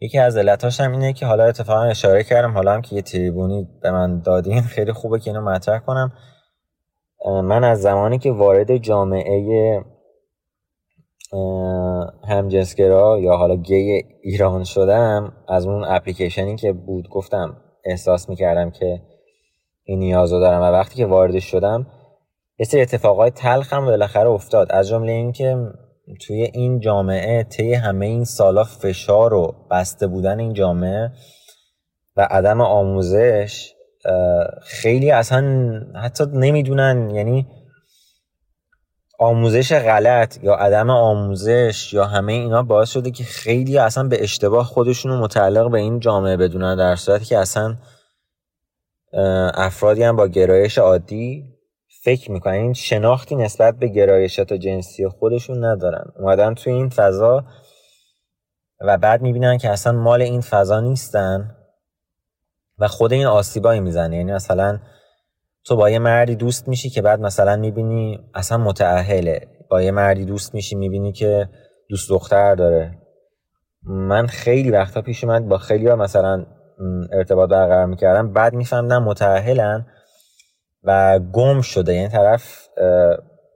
یکی 0.00 0.18
از 0.18 0.36
علتاش 0.36 0.80
هم 0.80 0.92
اینه 0.92 1.12
که 1.12 1.26
حالا 1.26 1.44
اتفاقا 1.44 1.82
اشاره 1.82 2.24
کردم 2.24 2.52
حالا 2.54 2.72
هم 2.74 2.82
که 2.82 2.96
یه 2.96 3.02
تریبونی 3.02 3.68
به 3.82 3.90
من 3.90 4.20
دادین 4.20 4.62
خیلی 4.62 4.92
خوبه 4.92 5.18
که 5.18 5.30
اینو 5.30 5.42
مطرح 5.42 5.78
کنم. 5.78 6.12
من 7.26 7.64
از 7.64 7.82
زمانی 7.82 8.18
که 8.18 8.32
وارد 8.32 8.76
جامعه 8.76 9.84
همجنسگرا 12.28 13.18
یا 13.20 13.36
حالا 13.36 13.56
گی 13.56 14.04
ایران 14.22 14.64
شدم 14.64 15.32
از 15.48 15.66
اون 15.66 15.84
اپلیکیشنی 15.84 16.56
که 16.56 16.72
بود 16.72 17.08
گفتم 17.08 17.56
احساس 17.84 18.28
می‌کردم 18.28 18.70
که 18.70 19.00
این 19.84 19.98
نیاز 19.98 20.32
رو 20.32 20.40
دارم 20.40 20.60
و 20.60 20.64
وقتی 20.64 20.94
که 20.96 21.06
وارد 21.06 21.38
شدم 21.38 21.86
یه 22.58 22.66
سری 22.66 22.80
اتفاقای 22.80 23.30
تلخ 23.30 23.72
هم 23.72 23.84
بالاخره 23.84 24.28
افتاد. 24.28 24.72
از 24.72 24.88
جمله 24.88 25.12
اینکه 25.12 25.56
توی 26.20 26.42
این 26.42 26.80
جامعه 26.80 27.42
طی 27.42 27.74
همه 27.74 28.06
این 28.06 28.24
سالا 28.24 28.64
فشار 28.64 29.34
و 29.34 29.54
بسته 29.70 30.06
بودن 30.06 30.38
این 30.40 30.52
جامعه 30.52 31.12
و 32.16 32.28
عدم 32.30 32.60
آموزش 32.60 33.74
خیلی 34.62 35.10
اصلا 35.10 35.42
حتی 35.94 36.24
نمی‌دونن 36.32 37.10
یعنی 37.10 37.46
آموزش 39.18 39.72
غلط 39.72 40.38
یا 40.42 40.54
عدم 40.54 40.90
آموزش 40.90 41.92
یا 41.92 42.04
همه 42.04 42.32
اینا 42.32 42.62
باعث 42.62 42.90
شده 42.90 43.10
که 43.10 43.24
خیلی 43.24 43.78
اصلا 43.78 44.08
به 44.08 44.22
اشتباه 44.22 44.64
خودشون 44.64 45.12
رو 45.12 45.18
متعلق 45.18 45.70
به 45.70 45.78
این 45.78 46.00
جامعه 46.00 46.36
بدونن 46.36 46.76
در 46.76 46.96
صورتی 46.96 47.24
که 47.24 47.38
اصلا 47.38 47.76
افرادی 49.54 50.02
هم 50.02 50.16
با 50.16 50.26
گرایش 50.26 50.78
عادی 50.78 51.53
فکر 52.04 52.30
می‌کنن. 52.30 52.52
این 52.52 52.72
شناختی 52.72 53.36
نسبت 53.36 53.74
به 53.74 53.88
گرایشات 53.88 54.52
جنسی 54.52 55.08
خودشون 55.08 55.64
ندارن. 55.64 56.04
اومدن 56.18 56.54
توی 56.54 56.72
این 56.72 56.88
فضا 56.88 57.44
و 58.80 58.98
بعد 58.98 59.22
می‌بینن 59.22 59.58
که 59.58 59.70
اصلا 59.70 59.92
مال 59.92 60.22
این 60.22 60.40
فضا 60.40 60.80
نیستن 60.80 61.56
و 62.78 62.88
خود 62.88 63.12
این 63.12 63.26
آسیبایی 63.26 63.80
می‌زنه. 63.80 64.16
یعنی 64.16 64.32
مثلا 64.32 64.78
تو 65.64 65.76
با 65.76 65.90
یه 65.90 65.98
مردی 65.98 66.36
دوست 66.36 66.68
میشی 66.68 66.90
که 66.90 67.02
بعد 67.02 67.20
مثلا 67.20 67.56
می‌بینی 67.56 68.18
اصلا 68.34 68.58
متعهله 68.58 69.48
با 69.70 69.82
یه 69.82 69.90
مردی 69.90 70.24
دوست 70.24 70.54
میشی 70.54 70.76
می‌بینی 70.76 71.12
که 71.12 71.48
دوست 71.88 72.10
دختر 72.10 72.54
داره. 72.54 72.98
من 73.82 74.26
خیلی 74.26 74.70
وقتا 74.70 75.02
پیش 75.02 75.24
اومد 75.24 75.48
با 75.48 75.58
خیلی 75.58 75.88
ها 75.88 75.96
مثلا 75.96 76.46
ارتباط 77.12 77.50
برقرار 77.50 77.86
می‌کردم. 77.86 78.32
بعد 78.32 78.54
میفهمدم 78.54 79.02
متعهلن 79.02 79.86
و 80.84 81.18
گم 81.32 81.60
شده. 81.60 81.94
یعنی 81.94 82.08
طرف 82.08 82.68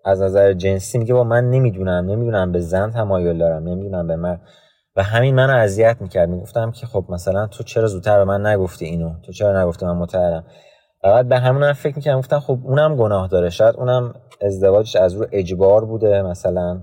از 0.05 0.23
نظر 0.23 0.53
جنسی 0.53 0.99
میگه 0.99 1.15
با 1.15 1.25
من 1.25 1.51
نمی‌دونم 1.51 2.11
نمی‌دونم 2.11 2.53
به 2.53 2.61
زن 2.61 2.91
تمایل 2.91 3.39
دارم 3.39 3.69
نمی‌دونم 3.69 4.07
به 4.07 4.17
من. 4.17 4.41
و 4.97 5.03
همین 5.03 5.35
منو 5.35 5.53
اذیت 5.53 5.97
می‌کرد. 6.01 6.29
می‌گفتم 6.29 6.71
که 6.71 6.87
خب 6.87 7.05
مثلا 7.09 7.47
تو 7.47 7.63
چرا 7.63 7.87
زودتر 7.87 8.19
به 8.19 8.25
من 8.25 8.47
نگفتی 8.47 8.85
اینو؟ 8.85 9.21
تو 9.27 9.33
چرا 9.33 9.63
نگفتی 9.63 9.87
من 9.87 9.97
متعهلم 9.97 10.45
و 11.05 11.09
بعد 11.13 11.29
به 11.29 11.39
همون 11.39 11.63
هم 11.63 11.73
فکر 11.73 11.97
می‌کردم. 11.97 12.19
گفتم 12.19 12.41
خب 12.41 12.59
اونم 12.65 12.97
گناه 12.97 13.29
داره. 13.29 13.51
شاید 13.51 13.77
اونم 13.77 14.15
ازدواجش 14.43 14.97
از 14.97 15.15
رو 15.15 15.27
اجبار 15.33 15.85
بوده 15.85 16.23
مثلا. 16.23 16.83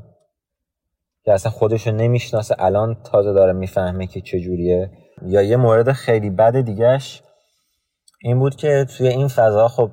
که 1.23 1.33
اصلا 1.33 1.51
خودشو 1.51 1.91
نمی‌شناسه. 1.91 2.55
الان 2.59 2.97
تازه 3.03 3.33
داره 3.33 3.53
می‌فهمه 3.53 4.07
که 4.07 4.21
چجوریه 4.21 4.91
یا 5.21 5.41
یه 5.41 5.57
مورد 5.57 5.91
خیلی 5.91 6.29
بد 6.29 6.61
دیگهش 6.61 7.23
این 8.23 8.39
بود 8.39 8.55
که 8.55 8.85
توی 8.97 9.07
این 9.07 9.27
فضا 9.27 9.67
خب 9.67 9.89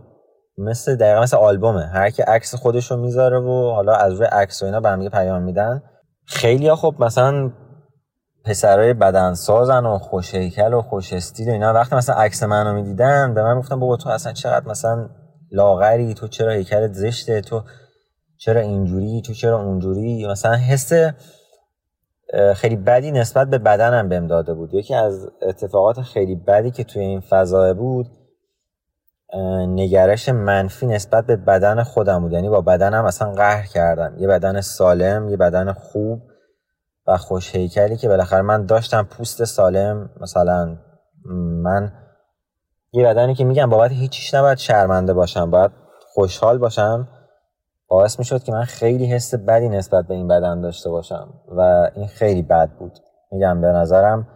مثل 0.58 0.96
دقیقا 0.96 1.20
مثل 1.20 1.36
آلبومه. 1.36 1.86
هر 1.86 2.10
کی 2.10 2.22
عکس 2.22 2.54
خودشو 2.54 2.96
می‌ذاره 2.96 3.38
و 3.38 3.70
حالا 3.70 3.94
از 3.94 4.12
روی 4.12 4.26
عکس 4.26 4.62
و 4.62 4.66
اینا 4.66 4.80
به 4.80 5.08
پیام 5.08 5.42
میدن. 5.42 5.82
خیلی 6.26 6.68
ها 6.68 6.76
خب 6.76 6.94
مثلا 6.98 7.50
پسرای 8.44 8.94
بدن 8.94 9.34
سازن 9.34 9.86
و 9.86 9.98
خوش 9.98 10.34
هیکل 10.34 10.74
و 10.74 10.82
خوش 10.82 11.12
استیل 11.12 11.48
و 11.48 11.52
اینا. 11.52 11.72
وقتی 11.72 11.96
مثلا 11.96 12.14
عکس 12.14 12.42
منو 12.42 12.74
می‌دیدن 12.74 13.34
به 13.34 13.42
من 13.42 13.58
گفتن 13.58 13.80
بابا 13.80 13.96
تو 13.96 14.08
اصلا 14.08 14.32
چقدر 14.32 14.68
مثلا 14.68 15.08
لاغری؟ 15.52 16.14
تو 16.14 16.28
چرا 16.28 16.52
هیکلت 16.52 16.92
زشته؟ 16.92 17.40
تو 17.40 17.62
چرا 18.38 18.60
اینجوری؟ 18.60 19.22
تو 19.26 19.32
چرا 19.32 19.62
اونجوری؟ 19.62 20.26
مثلا 20.26 20.54
حس 20.54 20.92
خیلی 22.54 22.76
بدی 22.76 23.12
نسبت 23.12 23.48
به 23.48 23.58
بدنم 23.58 24.08
بهم 24.08 24.26
داده 24.26 24.54
بود. 24.54 24.74
یکی 24.74 24.94
از 24.94 25.28
اتفاقات 25.42 26.00
خیلی 26.00 26.36
بدی 26.36 26.70
که 26.70 26.84
توی 26.84 27.02
این 27.02 27.20
فضا 27.20 27.74
بود 27.74 28.06
نگرش 29.68 30.28
منفی 30.28 30.86
نسبت 30.86 31.26
به 31.26 31.36
بدن 31.36 31.82
خودم 31.82 32.20
بود. 32.20 32.32
یعنی 32.32 32.48
با 32.48 32.60
بدنم 32.60 33.04
اصلا 33.04 33.32
قهر 33.32 33.66
کردم. 33.66 34.14
یه 34.18 34.28
بدن 34.28 34.60
سالم 34.60 35.28
یه 35.28 35.36
بدن 35.36 35.72
خوب 35.72 36.22
و 37.06 37.16
خوش 37.16 37.56
هیکلی 37.56 37.96
که 37.96 38.08
بالاخره 38.08 38.42
من 38.42 38.66
داشتم 38.66 39.02
پوست 39.02 39.44
سالم. 39.44 40.10
مثلا 40.20 40.76
من 41.62 41.92
یه 42.92 43.04
بدنی 43.04 43.34
که 43.34 43.44
میگم 43.44 43.70
بابت 43.70 43.90
هیچیش 43.90 44.34
نباید 44.34 44.58
شرمنده 44.58 45.14
باشم 45.14 45.50
باید 45.50 45.70
خوشحال 46.14 46.58
باشم. 46.58 47.08
باعث 47.88 48.18
می‌شد 48.18 48.42
که 48.42 48.52
من 48.52 48.64
خیلی 48.64 49.06
حس 49.06 49.34
بدی 49.34 49.68
نسبت 49.68 50.06
به 50.06 50.14
این 50.14 50.28
بدن 50.28 50.60
داشته 50.60 50.90
باشم 50.90 51.28
و 51.48 51.90
این 51.94 52.06
خیلی 52.06 52.42
بد 52.42 52.70
بود. 52.78 52.98
میگم 53.30 53.60
به 53.60 53.66
نظرم 53.66 54.28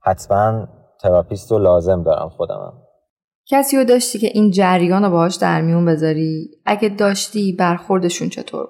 حتما 0.00 0.66
تراپیست 1.00 1.52
رو 1.52 1.58
لازم 1.58 2.02
دارم 2.02 2.28
خودمم. 2.28 2.85
کسی 3.48 3.76
رو 3.76 3.84
داشتی 3.84 4.18
که 4.18 4.26
این 4.34 4.50
جریان 4.50 5.04
رو 5.04 5.10
باهاش 5.10 5.36
در 5.36 5.60
میون 5.60 5.84
بذاری؟ 5.84 6.50
اگه 6.64 6.88
داشتی 6.88 7.52
برخوردشون 7.52 8.28
چطور؟ 8.28 8.68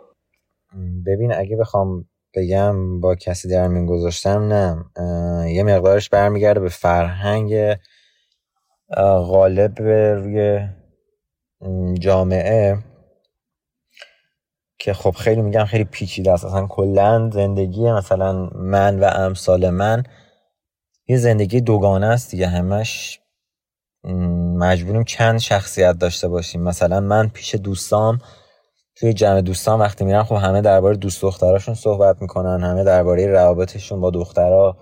ببین 1.06 1.34
اگه 1.34 1.56
بخوام 1.56 2.04
بگم 2.34 3.00
با 3.00 3.14
کسی 3.14 3.48
در 3.48 3.68
میون 3.68 3.86
گذاشتم 3.86 4.52
نه. 4.52 4.84
یه 5.52 5.62
مقدارش 5.62 6.08
برمیگرده 6.08 6.60
به 6.60 6.68
فرهنگ 6.68 7.76
غالب 8.98 9.82
روی 10.16 10.68
جامعه 12.00 12.78
که 14.78 14.92
خب 14.92 15.10
خیلی 15.10 15.42
میگم 15.42 15.64
خیلی 15.64 15.84
پیچیده 15.84 16.32
است. 16.32 16.44
اصلا 16.44 16.66
کلا 16.66 17.30
زندگی 17.30 17.92
مثلا 17.92 18.50
من 18.54 18.98
و 18.98 19.04
امثال 19.04 19.70
من 19.70 20.02
یه 21.08 21.16
زندگی 21.16 21.60
دوگانه 21.60 22.06
است 22.06 22.30
دیگه. 22.30 22.46
همش 22.46 23.20
مجبوریم 24.58 25.04
چند 25.04 25.38
شخصیت 25.38 25.98
داشته 25.98 26.28
باشیم. 26.28 26.62
مثلا 26.62 27.00
من 27.00 27.28
پیش 27.28 27.54
دوستام 27.54 28.18
توی 28.96 29.12
جمع 29.12 29.40
دوستان 29.40 29.80
وقتی 29.80 30.04
میرن 30.04 30.22
خب 30.22 30.34
همه 30.34 30.60
درباره 30.60 30.96
دوست 30.96 31.22
دختراشون 31.22 31.74
صحبت 31.74 32.22
می‌کنن 32.22 32.64
همه 32.64 32.84
درباره 32.84 33.26
روابطشون 33.26 34.00
با 34.00 34.10
دخترها 34.10 34.76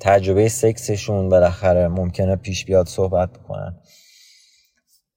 تجربه 0.00 0.48
سکسشون 0.48 1.28
بالاخره 1.28 1.88
ممکنه 1.88 2.36
پیش 2.36 2.64
بیاد 2.64 2.86
صحبت 2.86 3.30
بکنن. 3.32 3.76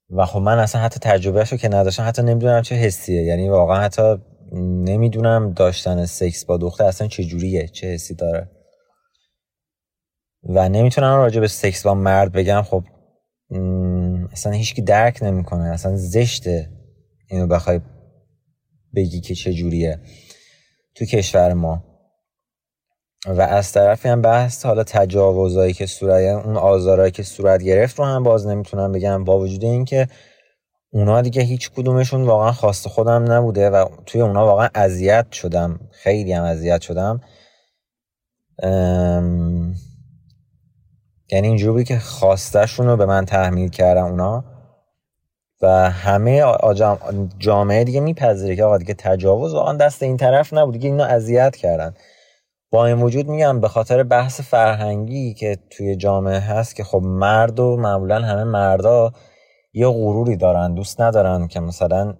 و 0.10 0.26
خب 0.26 0.39
من 0.39 0.60
اصلا 0.60 0.82
حتی 0.82 0.99
تجربهشو 0.99 1.57
که 1.57 1.70
نداشتم 1.70 2.07
حتی 2.07 2.22
نمی‌دونم 2.22 2.62
چه 2.62 2.76
حسیه. 2.76 3.24
یعنی 3.24 3.49
واقعا 3.49 3.80
حتی 3.80 4.18
نمی‌دونم 4.84 5.53
داشتن 5.53 6.05
سکس 6.05 6.45
با 6.45 6.57
دختر 6.57 6.84
اصلا 6.84 7.07
چه 7.07 7.24
جوریه 7.24 7.68
چه 7.68 7.88
حسی 7.88 8.16
داره. 8.16 8.49
و 10.43 10.69
نمی‌تونم 10.69 11.17
راجع 11.17 11.39
به 11.39 11.47
سکس 11.47 11.83
با 11.83 11.93
مرد 11.93 12.31
بگم 12.31 12.61
خب 12.61 12.83
اصلا 14.31 14.51
هیچکی 14.51 14.81
درک 14.81 15.23
نمی‌کنه 15.23 15.63
اصلا 15.63 15.95
زشته 15.95 16.69
اینو 17.29 17.47
بخوای 17.47 17.81
بگی 18.95 19.21
که 19.21 19.35
چه 19.35 19.53
جوریه 19.53 19.99
تو 20.95 21.05
کشور 21.05 21.53
ما. 21.53 21.83
و 23.27 23.41
از 23.41 23.71
طرفی 23.71 24.09
هم 24.09 24.21
بحث 24.21 24.65
حالا 24.65 24.83
تجاوزایی 24.83 25.73
که 25.73 25.85
صورت 25.85 26.21
یعنی 26.21 26.41
اون 26.41 26.57
آزارایی 26.57 27.11
که 27.11 27.23
صورت 27.23 27.64
گرفت 27.64 27.99
رو 27.99 28.05
هم 28.05 28.23
باز 28.23 28.47
نمی‌تونم 28.47 28.91
بگم 28.91 29.23
با 29.23 29.39
وجود 29.39 29.64
اینکه 29.64 30.07
اونا 30.91 31.22
دیگه 31.22 31.41
هیچ 31.41 31.72
کدومشون 31.72 32.23
واقعا 32.23 32.51
خواست 32.51 32.88
خودم 32.88 33.31
نبوده 33.31 33.69
و 33.69 33.85
توی 34.05 34.22
اونا 34.22 34.45
واقعا 34.45 34.69
اذیت 34.76 35.31
شدم 35.31 35.80
خیلی 35.91 36.34
هم 36.34 36.43
اذیت 36.43 36.81
شدم. 36.81 37.22
یعنی 41.31 41.47
اینجوری 41.47 41.84
که 41.84 41.99
خواستشون 41.99 42.88
رو 42.88 42.97
به 42.97 43.06
من 43.06 43.26
تحمیل 43.26 43.69
کردم 43.69 44.06
اونا 44.06 44.43
و 45.61 45.89
همه 45.89 46.43
جامعه 47.39 47.84
دیگه 47.84 47.99
میپذیره 47.99 48.56
که 48.56 48.64
آقا 48.64 48.77
دیگه 48.77 48.93
تجاوز 48.93 49.53
واقعا 49.53 49.73
دست 49.73 50.03
این 50.03 50.18
طرف 50.18 50.53
نبود 50.53 50.73
دیگه 50.73 50.89
اینا 50.89 51.06
اذیت 51.06 51.56
کردن. 51.56 51.93
با 52.72 52.85
این 52.85 53.01
وجود 53.01 53.27
میگم 53.27 53.60
به 53.61 53.68
خاطر 53.68 54.03
بحث 54.03 54.41
فرهنگی 54.41 55.34
که 55.34 55.57
توی 55.69 55.95
جامعه 55.95 56.39
هست 56.39 56.76
که 56.76 56.84
خب 56.84 57.01
مرد 57.03 57.60
و 57.60 57.77
معمولا 57.77 58.19
همه 58.19 58.43
مردا 58.43 59.14
یه 59.73 59.88
غروری 59.88 60.35
دارن 60.35 60.73
دوست 60.73 61.01
ندارن 61.01 61.47
که 61.47 61.60
مثلا 61.60 62.14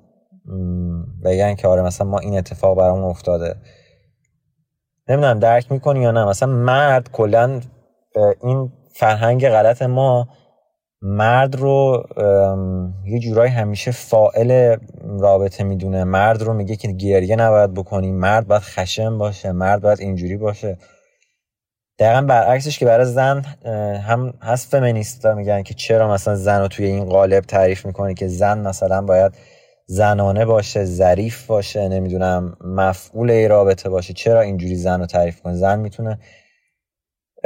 بگن 1.26 1.56
که 1.56 1.68
آره 1.68 1.82
مثلا 1.82 2.08
ما 2.08 2.20
این 2.20 2.38
اتفاق 2.38 2.78
برامون 2.78 3.04
افتاده. 3.04 3.56
نمی‌دونم 5.10 5.40
درک 5.40 5.72
می‌کنی 5.72 6.00
یا 6.00 6.12
نه 6.12 6.26
مثلا 6.26 6.50
مرد 6.50 7.12
کلا 7.12 7.62
این 8.44 8.72
فرهنگ 8.94 9.50
غلط 9.50 9.82
ما 9.82 10.28
مرد 11.02 11.56
رو 11.56 12.08
یه 13.06 13.20
جورایی 13.20 13.52
همیشه 13.52 13.92
فائل 13.92 14.78
رابطه 15.20 15.64
می‌دونه. 15.64 16.04
مرد 16.04 16.42
رو 16.42 16.54
میگه 16.54 16.76
که 16.76 16.88
گریه 16.88 17.36
نباید 17.36 17.74
بکنی. 17.74 18.12
مرد 18.12 18.48
باید 18.48 18.62
خشم 18.62 19.18
باشه. 19.18 19.52
مرد 19.52 19.82
باید 19.82 20.00
اینجوری 20.00 20.38
باشه. 20.38 20.78
دقیقا 22.00 22.22
برعکسش 22.22 22.80
که 22.80 22.86
برای 22.86 23.06
زن 23.06 23.42
هم 24.08 24.34
هست 24.42 24.72
فمینیستا 24.72 25.34
میگن 25.34 25.64
که 25.64 25.74
چرا 25.74 26.14
مثلا 26.14 26.36
زن 26.36 26.62
رو 26.62 26.68
توی 26.68 26.86
این 26.86 27.06
قالب 27.06 27.44
تعریف 27.44 27.86
می‌کنی 27.86 28.14
که 28.14 28.28
زن 28.28 28.68
مثلا 28.68 29.02
باید 29.02 29.32
زنانه 29.88 30.46
باشه 30.46 30.86
ظریف 30.86 31.46
باشه 31.48 31.88
نمی‌دونم 31.88 32.58
مفعول 32.62 33.32
ای 33.32 33.48
رابطه 33.48 33.90
باشه. 33.90 34.14
چرا 34.14 34.42
اینجوری 34.42 34.76
زن 34.76 35.00
رو 35.00 35.06
تعریف 35.06 35.42
کنی 35.42 35.56
زن 35.58 35.80
می‌تونه 35.80 36.20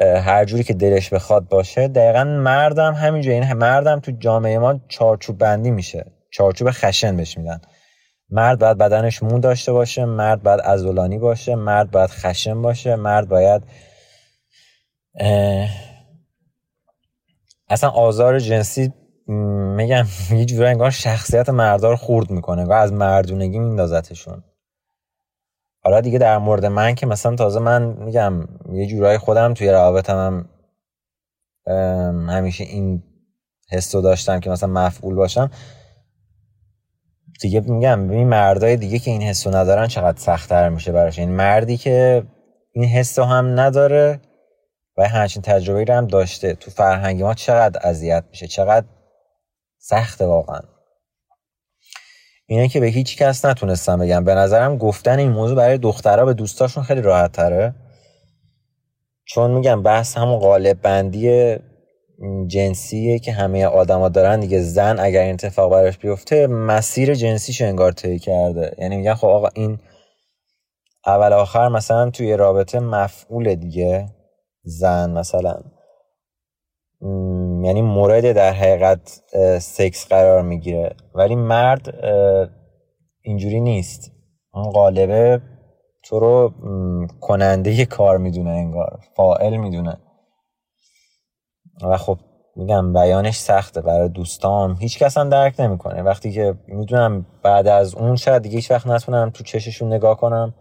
هر 0.01 0.45
جوری 0.45 0.63
که 0.63 0.73
دلش 0.73 1.09
بخواد 1.09 1.47
باشه 1.47 1.87
دقیقا 1.87 2.23
مردم 2.23 2.93
همینجوری 2.93 3.35
این 3.35 3.53
مردم 3.53 3.99
تو 3.99 4.11
جامعه 4.11 4.57
ما 4.57 4.79
چارچوب 4.87 5.37
بندی 5.37 5.71
میشه. 5.71 6.05
چارچوب 6.31 6.71
خشن 6.71 7.17
بهش 7.17 7.37
میدن. 7.37 7.61
مرد 8.29 8.59
باید 8.59 8.77
بدنش 8.77 9.23
مو 9.23 9.39
داشته 9.39 9.71
باشه 9.71 10.05
مرد 10.05 10.43
باید 10.43 10.59
ازولانی 10.63 11.17
باشه 11.17 11.55
مرد 11.55 11.91
باید 11.91 12.09
خشن 12.09 12.61
باشه 12.61 12.95
مرد 12.95 13.29
باید 13.29 13.63
اصلا 17.69 17.89
آزار 17.89 18.39
جنسی 18.39 18.93
میگم 19.77 20.05
یه 20.31 20.45
جورایی 20.45 20.71
انگار 20.71 20.91
شخصیت 20.91 21.49
مردار 21.49 21.95
خورد 21.95 22.29
می‌کنه 22.31 22.61
انگار 22.61 22.77
از 22.77 22.93
مردونگی 22.93 23.59
میندازتشون. 23.59 24.43
حالا 25.83 26.01
دیگه 26.01 26.17
در 26.17 26.37
مورد 26.37 26.65
من 26.65 26.95
که 26.95 27.05
مثلا 27.05 27.35
تازه 27.35 27.59
من 27.59 27.83
میگم 27.83 28.47
یه 28.73 28.87
جورایی 28.87 29.17
خودم 29.17 29.53
توی 29.53 29.69
روابطم 29.69 30.45
هم 31.67 32.29
همیشه 32.29 32.63
این 32.63 33.03
حس 33.71 33.95
داشتم 33.95 34.39
که 34.39 34.49
مثلا 34.49 34.69
مفعول 34.69 35.15
باشم. 35.15 35.51
دیگه 37.41 37.59
میگم 37.59 38.07
ببین 38.07 38.27
مردای 38.27 38.77
دیگه 38.77 38.99
که 38.99 39.11
این 39.11 39.21
حسو 39.21 39.49
ندارن 39.49 39.87
چقدر 39.87 40.17
سختتر 40.17 40.69
میشه 40.69 40.91
براش. 40.91 41.19
این 41.19 41.29
مردی 41.29 41.77
که 41.77 42.23
این 42.71 42.85
حس 42.85 43.19
هم 43.19 43.59
نداره 43.59 44.21
و 44.97 45.07
همچین 45.07 45.41
تجربه 45.41 45.83
رو 45.83 45.93
هم 45.93 46.07
داشته. 46.07 46.53
تو 46.53 46.71
فرهنگ 46.71 47.23
ما 47.23 47.33
چقدر 47.33 47.79
اذیت 47.83 48.23
میشه؟ 48.29 48.47
چقدر 48.47 48.85
سخته 49.77 50.25
واقعا. 50.25 50.59
اینه 52.45 52.67
که 52.67 52.79
به 52.79 52.87
هیچ 52.87 53.17
کس 53.17 53.45
نتونستم 53.45 53.99
بگم. 53.99 54.23
به 54.23 54.35
نظرم 54.35 54.77
گفتن 54.77 55.19
این 55.19 55.31
موضوع 55.31 55.57
برای 55.57 55.77
دخترها 55.77 56.25
به 56.25 56.33
دوستاشون 56.33 56.83
خیلی 56.83 57.01
راحت 57.01 57.31
تره 57.31 57.75
چون 59.25 59.51
میگم 59.51 59.83
بحث 59.83 60.17
همون 60.17 60.39
قالب 60.39 60.81
بندی 60.81 61.55
جنسیه 62.47 63.19
که 63.19 63.31
همه 63.31 63.65
آدما 63.65 64.09
دارن. 64.09 64.39
دیگه 64.39 64.61
زن 64.61 64.99
اگر 64.99 65.21
این 65.21 65.33
اتفاق 65.33 65.71
براش 65.71 65.97
بیفته 65.97 66.47
مسیر 66.47 67.13
جنسیش 67.13 67.61
انگار 67.61 67.91
طی 67.91 68.19
کرده. 68.19 68.75
یعنی 68.77 68.97
میگن 68.97 69.13
خب 69.13 69.27
آقا 69.27 69.49
این 69.53 69.79
اول 71.05 71.33
آخر 71.33 71.69
مثلا 71.69 72.09
توی 72.09 72.37
رابطه 72.37 72.79
مفعول 72.79 73.55
دیگه. 73.55 74.09
زن 74.63 75.09
مثلا. 75.09 75.72
یعنی 77.63 77.81
مورد 77.81 78.31
در 78.31 78.53
حقیقت 78.53 79.21
سکس 79.59 80.07
قرار 80.07 80.41
می‌گیره. 80.41 80.95
ولی 81.15 81.35
مرد 81.35 81.93
اینجوری 83.21 83.61
نیست. 83.61 84.11
اون 84.53 84.71
قالبه 84.71 85.41
تو 86.03 86.19
رو 86.19 86.53
کننده 87.21 87.85
کار 87.85 88.17
می‌دونه 88.17 88.49
انگار. 88.49 88.99
فائل 89.15 89.57
می‌دونه. 89.57 89.97
و 91.83 91.97
خب 91.97 92.17
میگم 92.55 92.93
بیانش 92.93 93.37
سخته 93.37 93.81
برای 93.81 94.09
دوستام. 94.09 94.75
هیچ 94.75 94.99
کس 94.99 95.17
هم 95.17 95.29
درک 95.29 95.59
نمی‌کنه. 95.59 96.01
وقتی 96.01 96.31
که 96.31 96.53
می‌دونم 96.67 97.25
بعد 97.43 97.67
از 97.67 97.95
اون 97.95 98.15
شاید 98.15 98.41
دیگه 98.41 98.55
هیچ 98.55 98.71
وقت 98.71 98.87
نتونم 98.87 99.29
تو 99.29 99.43
چششون 99.43 99.93
نگاه 99.93 100.17
کنم. 100.17 100.53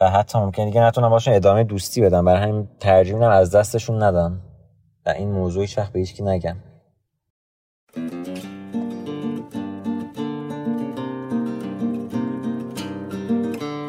و 0.00 0.10
حتی 0.10 0.38
ممکن 0.38 0.64
دیگه 0.64 0.82
نتونم 0.82 1.10
باشون 1.10 1.34
ادامه 1.34 1.64
دوستی 1.64 2.00
بدم. 2.00 2.24
برای 2.24 2.42
همین 2.42 2.68
ترجیح 2.80 3.22
از 3.22 3.50
دستشون 3.54 4.02
ندم. 4.02 4.40
و 5.06 5.10
این 5.10 5.32
موضوع 5.32 5.66
وقت 5.78 5.92
به 5.92 5.98
هیچکی 5.98 6.22
نگم 6.22 6.56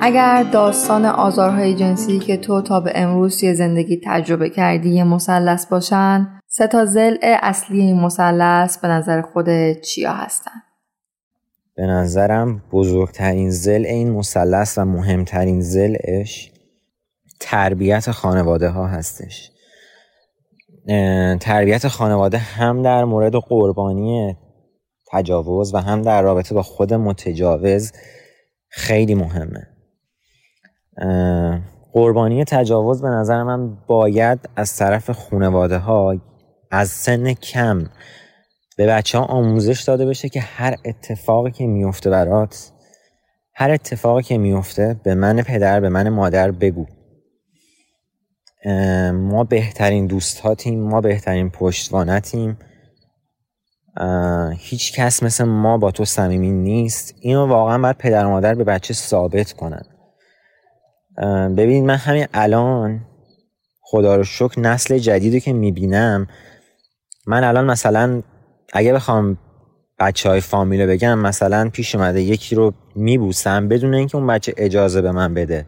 اگر 0.02 0.44
داستان 0.44 1.06
آزارهای 1.06 1.76
جنسی 1.76 2.20
که 2.20 2.38
تو 2.38 2.62
تا 2.62 2.80
به 2.80 2.92
امروز 2.96 3.40
توی 3.40 3.54
زندگی 3.54 4.02
تجربه 4.06 4.50
کردی 4.50 4.90
یه 4.90 5.04
مثلث 5.04 5.66
باشن 5.66 6.40
سه 6.48 6.68
تا 6.68 6.86
زل 6.86 7.18
اصلی 7.22 7.82
این 7.82 8.00
مثلث 8.00 8.78
به 8.78 8.88
نظر 8.88 9.22
خود 9.22 9.48
چیا 9.82 10.14
هستن؟ 10.14 10.52
به 11.76 11.84
نظرم 11.84 12.64
بزرگترین 12.72 13.50
زل 13.50 13.86
این 13.86 14.12
مثلث 14.12 14.78
و 14.78 14.86
مهمترین 14.86 15.62
زلش 15.62 16.52
تربیت 17.40 18.12
خانواده 18.12 18.70
ها 18.70 18.88
هستش 18.88 19.52
تربیت 21.40 21.88
خانواده 21.88 22.38
هم 22.38 22.82
در 22.82 23.04
مورد 23.06 23.36
قربانی 23.36 24.38
تجاوز 25.12 25.74
و 25.74 25.78
هم 25.78 26.02
در 26.02 26.22
رابطه 26.22 26.56
با 26.56 26.64
خود 26.64 26.94
متجاوز 26.94 27.92
خیلی 28.70 29.16
مهمه. 29.16 29.68
قربانی 31.94 32.44
تجاوز 32.44 33.02
به 33.02 33.08
نظر 33.08 33.44
من 33.44 33.78
باید 33.88 34.50
از 34.56 34.76
طرف 34.76 35.10
خانواده 35.10 35.78
ها 35.78 36.16
از 36.72 36.90
سن 36.90 37.34
کم 37.34 37.86
به 38.78 38.88
بچه 38.88 39.18
ها 39.18 39.26
آموزش 39.26 39.82
داده 39.82 40.06
بشه 40.06 40.30
که 40.30 40.40
هر 40.40 40.76
اتفاقی 40.86 41.52
که 41.52 41.68
میفته 41.68 42.10
برات 42.10 42.72
هر 43.54 43.72
اتفاقی 43.72 44.24
که 44.24 44.38
میفته 44.38 45.00
به 45.04 45.16
من 45.16 45.42
پدر 45.42 45.80
به 45.80 45.90
من 45.90 46.10
مادر 46.10 46.52
بگو. 46.52 46.86
ما 49.14 49.44
بهترین 49.44 50.08
دوستاتیم 50.08 50.80
ما 50.80 51.02
بهترین 51.02 51.50
پشتوانتیم. 51.50 52.58
هیچ 54.58 54.94
کس 54.94 55.24
مثل 55.24 55.44
ما 55.44 55.78
با 55.78 55.92
تو 55.92 56.06
صمیمی 56.06 56.52
نیست. 56.52 57.16
اینو 57.20 57.48
واقعا 57.48 57.78
باید 57.78 57.98
پدر 57.98 58.26
و 58.26 58.30
مادر 58.30 58.56
به 58.56 58.64
بچه 58.64 58.94
ثابت 58.94 59.52
کنن. 59.52 59.86
ببینید 61.58 61.84
من 61.84 61.96
همین 61.96 62.26
الان 62.34 63.02
خدا 63.82 64.16
رو 64.16 64.24
شکر 64.24 64.60
نسل 64.60 64.98
جدیدی 64.98 65.40
که 65.40 65.54
می‌بینم 65.54 66.28
من 67.28 67.44
الان 67.44 67.66
مثلا 67.66 68.22
اگه 68.74 68.94
بخوام 68.94 69.38
بچه 70.00 70.30
های 70.30 70.42
فامیل 70.42 70.86
بگم 70.86 71.20
مثلا 71.20 71.70
پیش 71.70 71.96
اومده 71.96 72.22
یکی 72.22 72.56
رو 72.56 72.74
میبوسم 72.96 73.68
بدون 73.68 73.94
اینکه 73.94 74.18
اون 74.18 74.28
بچه 74.28 74.54
اجازه 74.58 75.02
به 75.02 75.12
من 75.12 75.34
بده. 75.34 75.66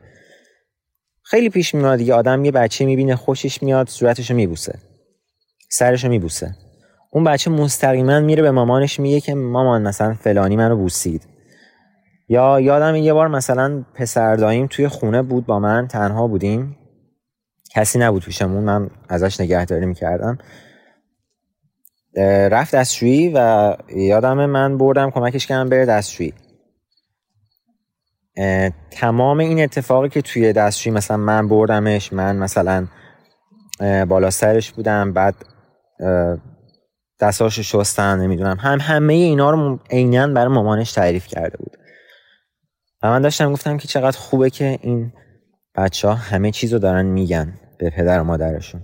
خیلی 1.30 1.49
پیش 1.49 1.76
میاد 1.76 1.98
دیگه 1.98 2.14
آدم 2.14 2.45
یه 2.45 2.52
بچه 2.52 2.86
می‌بینه 2.86 3.16
خوشش 3.16 3.64
میاد 3.64 3.90
صورتشو 3.90 4.34
میبوسه. 4.34 4.80
سرشو 5.70 6.10
میبوسه. 6.10 6.56
اون 7.12 7.24
بچه 7.24 7.52
مستقیما 7.52 8.20
میره 8.20 8.41
به 8.41 8.52
مامانش 8.52 8.99
میگه 8.99 9.20
که 9.20 9.36
مامان 9.36 9.82
مثلا 9.88 10.14
فلانی 10.14 10.56
منو 10.56 10.76
بوسید. 10.78 11.28
یا 12.30 12.60
یادم 12.60 12.95
یه 12.95 13.14
بار 13.14 13.28
مثلا 13.28 13.86
پسر 13.94 14.36
داییم 14.36 14.68
توی 14.68 14.88
خونه 14.88 15.22
بود 15.22 15.45
با 15.45 15.60
من 15.60 15.88
تنها 15.88 16.28
بودیم. 16.28 16.78
کسی 17.72 17.99
نبود 17.99 18.26
پیشمون 18.26 18.64
من 18.64 18.90
ازش 19.10 19.41
نگهداری 19.41 19.86
می‌کردم. 19.86 20.38
رفت 22.52 22.76
دستشویی 22.76 23.32
و 23.36 23.74
یادم 23.95 24.45
من 24.45 24.78
بردم 24.78 25.12
کمکش 25.12 25.48
کردم 25.48 25.70
بره 25.70 25.86
دستشویی. 25.86 26.34
تمام 28.91 29.39
این 29.39 29.64
اتفاقی 29.64 30.09
که 30.09 30.22
توی 30.22 30.53
دستشویی 30.53 30.95
مثلا 30.95 31.18
من 31.18 31.47
بردمش 31.47 32.14
من 32.14 32.35
مثلا 32.35 32.88
بالا 34.07 34.30
سرش 34.30 34.72
بودم 34.72 35.14
بعد 35.14 35.35
دستاشو 37.19 37.64
شستن 37.64 38.19
نمی‌دونم. 38.19 38.57
هم 38.59 38.80
همه 38.81 39.14
اینا 39.14 39.51
رو 39.51 39.80
عینا 39.89 40.27
برای 40.27 40.53
مامانش 40.53 40.91
تعریف 40.91 41.27
کرده 41.27 41.57
بود. 41.57 41.77
و 43.03 43.09
من 43.09 43.22
داشتم 43.22 43.53
گفتم 43.53 43.77
که 43.77 43.88
چقدر 43.88 44.18
خوبه 44.18 44.49
که 44.49 44.80
این 44.81 45.14
بچه 45.76 46.07
ها 46.07 46.14
همه 46.14 46.51
چیز 46.51 46.73
رو 46.73 46.80
دارن 46.80 47.05
میگن 47.05 47.53
به 47.80 47.89
پدر 47.89 48.19
و 48.19 48.23
مادرشون. 48.23 48.81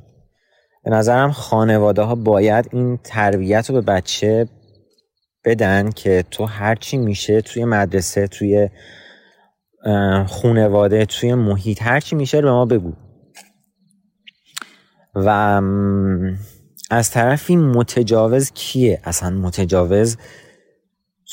به 0.83 0.91
نظرم 0.91 1.31
خانواده 1.31 2.01
ها 2.01 2.15
باید 2.15 2.69
این 2.71 2.99
تربیت 3.03 3.69
رو 3.69 3.75
به 3.75 3.81
بچه 3.81 4.47
بدن 5.45 5.89
که 5.89 6.23
تو 6.31 6.45
هرچی 6.45 6.97
میشه 6.97 7.41
توی 7.41 7.65
مدرسه 7.65 8.27
توی 8.27 8.69
خونواده 10.27 11.05
توی 11.05 11.33
محیط 11.33 11.81
هرچی 11.81 12.15
میشه 12.15 12.41
به 12.41 12.51
ما 12.51 12.65
بگو. 12.65 12.93
و 15.15 15.29
از 16.91 17.11
طرفی 17.11 17.55
متجاوز 17.55 18.51
کیه؟ 18.51 19.01
اصلا 19.03 19.29
متجاوز 19.29 20.17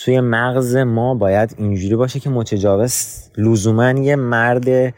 توی 0.05 0.21
مغز 0.21 0.77
ما 0.77 1.15
باید 1.15 1.55
اینجوری 1.59 1.97
باشه 1.97 2.21
که 2.21 2.31
متجاوز 2.31 3.23
لزوما 3.37 3.91
یه 3.91 4.17
مرد 4.17 4.95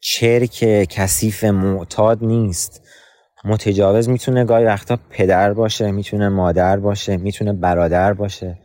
چرک 0.00 0.86
کثیف 0.90 1.44
معتاد 1.44 2.24
نیست. 2.24 2.82
متجاوز 3.44 4.08
می‌تونه 4.08 4.44
گاهی 4.44 4.64
وقتا 4.64 4.98
پدر 5.10 5.52
باشه 5.52 5.90
می‌تونه 5.90 6.28
مادر 6.28 6.76
باشه 6.76 7.16
می‌تونه 7.16 7.52
برادر 7.52 8.12
باشه 8.12 8.58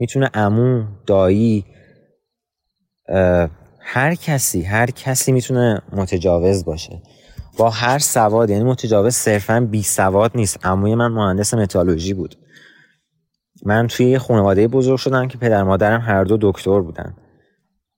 می‌تونه 0.00 0.30
امو 0.34 0.84
دایی 1.06 1.64
هر 3.80 4.14
کسی 4.14 4.62
هر 4.62 4.90
کسی 4.90 5.32
می‌تونه 5.32 5.82
متجاوز 5.92 6.64
باشه. 6.64 7.02
با 7.58 7.70
هر 7.70 7.98
سواد 7.98 8.50
یعنی 8.50 8.64
متجاوز 8.64 9.14
صرفا 9.14 9.60
بی 9.70 9.82
سواد 9.82 10.30
نیست. 10.34 10.66
عموی 10.66 10.94
من 10.94 11.08
مهندس 11.08 11.54
متالوژی 11.54 12.14
بود. 12.14 12.34
من 13.64 13.86
توی 13.86 14.18
خانواده 14.18 14.68
بزرگ 14.68 14.98
شدم 14.98 15.28
که 15.28 15.38
پدر 15.38 15.62
مادرم 15.62 16.00
هر 16.00 16.24
دو 16.24 16.38
دکتر 16.40 16.80
بودن. 16.80 17.14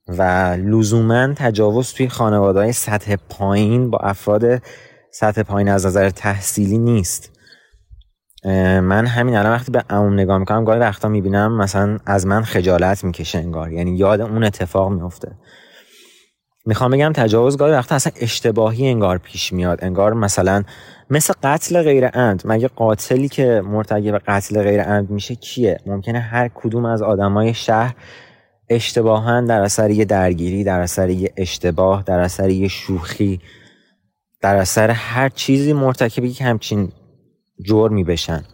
و 0.08 0.22
لزوما 0.60 1.34
تجاوز 1.36 1.92
توی 1.92 2.08
خانواده 2.08 2.58
های 2.58 2.72
سطح 2.72 3.16
پایین 3.28 3.90
با 3.90 3.98
افراد 3.98 4.62
سطح 5.12 5.42
پایین 5.42 5.68
از 5.68 5.86
نظر 5.86 6.10
تحصیلی 6.10 6.78
نیست. 6.78 7.39
من 8.80 9.06
همین 9.06 9.36
الان 9.36 9.52
وقتی 9.52 9.72
به 9.72 9.84
عموم 9.90 10.12
نگاه 10.12 10.38
می‌کنم 10.38 10.64
گاهی 10.64 10.80
وقتا 10.80 11.08
می‌بینم 11.08 11.56
مثلا 11.56 11.98
از 12.06 12.26
من 12.26 12.42
خجالت 12.42 13.04
می‌کشه 13.04 13.38
انگار. 13.38 13.72
یعنی 13.72 13.96
یاد 13.96 14.20
اون 14.20 14.44
اتفاق 14.44 14.92
میفته 14.92 15.32
می‌خوام 16.66 16.90
بگم 16.90 17.12
تجاوز 17.12 17.56
گاهی 17.56 17.72
وقتا 17.72 17.94
اصلا 17.94 18.12
اشتباهی 18.16 18.88
انگار 18.88 19.18
پیش 19.18 19.52
میاد. 19.52 19.84
انگار 19.84 20.14
مثلا 20.14 20.62
مثل 21.10 21.34
قتل 21.42 21.82
غیر 21.82 22.06
عمد. 22.06 22.42
مگه 22.44 22.68
قاتلی 22.68 23.28
که 23.28 23.62
مرتکب 23.64 24.18
قتل 24.18 24.62
غیر 24.62 24.82
عمد 24.82 25.10
میشه 25.10 25.34
کیه؟ 25.34 25.80
ممکنه 25.86 26.20
هر 26.20 26.48
کدوم 26.54 26.84
از 26.84 27.02
آدمای 27.02 27.54
شهر 27.54 27.94
اشتباها 28.68 29.40
در 29.40 29.60
اثر 29.60 29.90
یه 29.90 30.04
درگیری 30.04 30.64
در 30.64 30.80
اثر 30.80 31.10
یه 31.10 31.32
اشتباه 31.36 32.02
در 32.02 32.20
اثر 32.20 32.48
یه 32.48 32.68
شوخی 32.68 33.40
در 34.40 34.56
اثر 34.56 34.90
هر 34.90 35.28
چیزی 35.28 35.72
مرتکب 35.72 36.24
یک 36.24 36.40
همچین 36.40 36.92
جرمی 37.64 38.04
بشن 38.04 38.44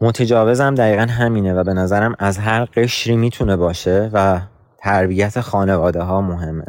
متجاوزم 0.00 0.74
دقیقا 0.74 1.02
همینه 1.02 1.54
و 1.54 1.64
به 1.64 1.74
نظرم 1.74 2.14
از 2.18 2.38
هر 2.38 2.64
قشری 2.64 3.16
می‌تونه 3.16 3.56
باشه 3.56 4.10
و 4.12 4.40
تربیت 4.78 5.40
خانواده 5.40 6.02
ها 6.02 6.20
مهمه. 6.20 6.64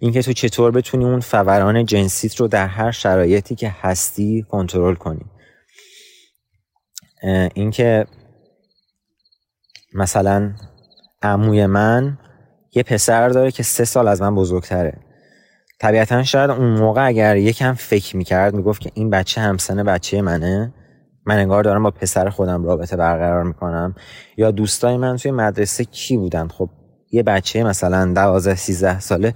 اینکه 0.00 0.22
تو 0.22 0.32
چطور 0.32 0.70
بتونی 0.70 1.04
اون 1.04 1.20
فوران 1.20 1.86
جنسیت 1.86 2.36
رو 2.36 2.48
در 2.48 2.66
هر 2.66 2.90
شرایطی 2.90 3.54
که 3.54 3.74
هستی 3.80 4.46
کنترل 4.50 4.94
کنی. 4.94 5.24
اینکه 7.54 8.06
مثلا 9.94 10.54
عموی 11.22 11.66
من 11.66 12.18
یه 12.72 12.82
پسر 12.82 13.28
داره 13.28 13.50
که 13.50 13.62
سه 13.62 13.84
سال 13.84 14.08
از 14.08 14.22
من 14.22 14.34
بزرگتره. 14.34 15.03
طبیعتا 15.84 16.22
شاید 16.22 16.50
اون 16.50 16.78
موقع 16.78 17.06
اگر 17.06 17.36
یکم 17.36 17.72
فکر 17.72 18.16
می‌کرد 18.16 18.54
می‌گفت 18.54 18.80
که 18.80 18.90
این 18.94 19.10
بچه 19.10 19.40
همسن 19.40 19.82
بچه 19.82 20.22
منه. 20.22 20.74
من 21.26 21.38
انگار 21.38 21.62
دارم 21.62 21.82
با 21.82 21.90
پسر 21.90 22.28
خودم 22.28 22.64
رابطه 22.64 22.96
برقرار 22.96 23.42
می‌کنم. 23.42 23.94
یا 24.36 24.50
دوستای 24.50 24.96
من 24.96 25.16
توی 25.16 25.30
مدرسه 25.30 25.84
کی 25.84 26.16
بودن؟ 26.16 26.48
خب 26.48 26.70
یه 27.12 27.22
بچه 27.22 27.64
مثلا 27.64 28.12
دوازه 28.14 28.54
سیزده 28.54 29.00
ساله 29.00 29.34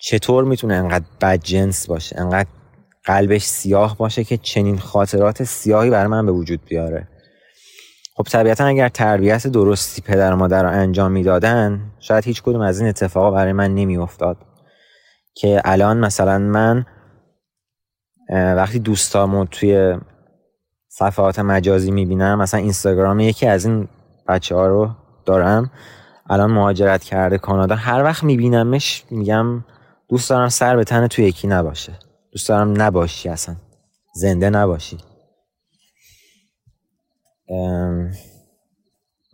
چطور 0.00 0.44
می‌تونه 0.44 0.74
انقدر 0.74 1.04
بد 1.20 1.40
جنس 1.42 1.86
باشه؟ 1.86 2.20
انقدر 2.20 2.48
قلبش 3.04 3.42
سیاه 3.42 3.96
باشه 3.96 4.24
که 4.24 4.36
چنین 4.36 4.78
خاطرات 4.78 5.44
سیاهی 5.44 5.90
برای 5.90 6.08
من 6.08 6.26
به 6.26 6.32
وجود 6.32 6.60
بیاره؟ 6.68 7.08
خب 8.16 8.22
طبیعتا 8.22 8.64
اگر 8.64 8.88
تربیت 8.88 9.46
درستی 9.46 10.02
پدر 10.02 10.32
و 10.32 10.36
مادر 10.36 10.62
رو 10.62 10.68
انجام 10.68 11.12
می‌دادن 11.12 11.80
شاید 12.00 12.24
هیچ 12.24 12.42
کدوم 12.42 12.60
از 12.60 12.80
این 12.80 12.88
اتفاقا 12.88 13.30
برای 13.30 13.52
من 13.52 13.74
نمیافتاد. 13.74 14.36
که 15.34 15.62
الان 15.64 15.98
مثلا 15.98 16.38
من 16.38 16.86
وقتی 18.30 18.78
دوستامو 18.78 19.44
توی 19.44 19.98
صفحات 20.88 21.38
مجازی 21.38 21.90
می‌بینم 21.90 22.38
مثلا 22.38 22.60
اینستاگرام 22.60 23.20
یکی 23.20 23.46
از 23.46 23.64
این 23.66 23.88
بچه 24.28 24.54
ها 24.54 24.66
رو 24.66 24.90
دارم 25.24 25.70
الان 26.30 26.50
مهاجرت 26.50 27.04
کرده 27.04 27.38
کانادا 27.38 27.74
هر 27.74 28.02
وقت 28.02 28.24
میبینمش 28.24 29.04
میگم 29.10 29.64
دوست 30.08 30.30
دارم 30.30 30.48
سر 30.48 30.76
به 30.76 30.84
تن 30.84 31.06
توی 31.06 31.24
یکی 31.24 31.48
نباشه. 31.48 31.98
دوست 32.32 32.48
دارم 32.48 32.82
نباشی 32.82 33.28
اصلا. 33.28 33.56
زنده 34.14 34.50
نباشی. 34.50 34.98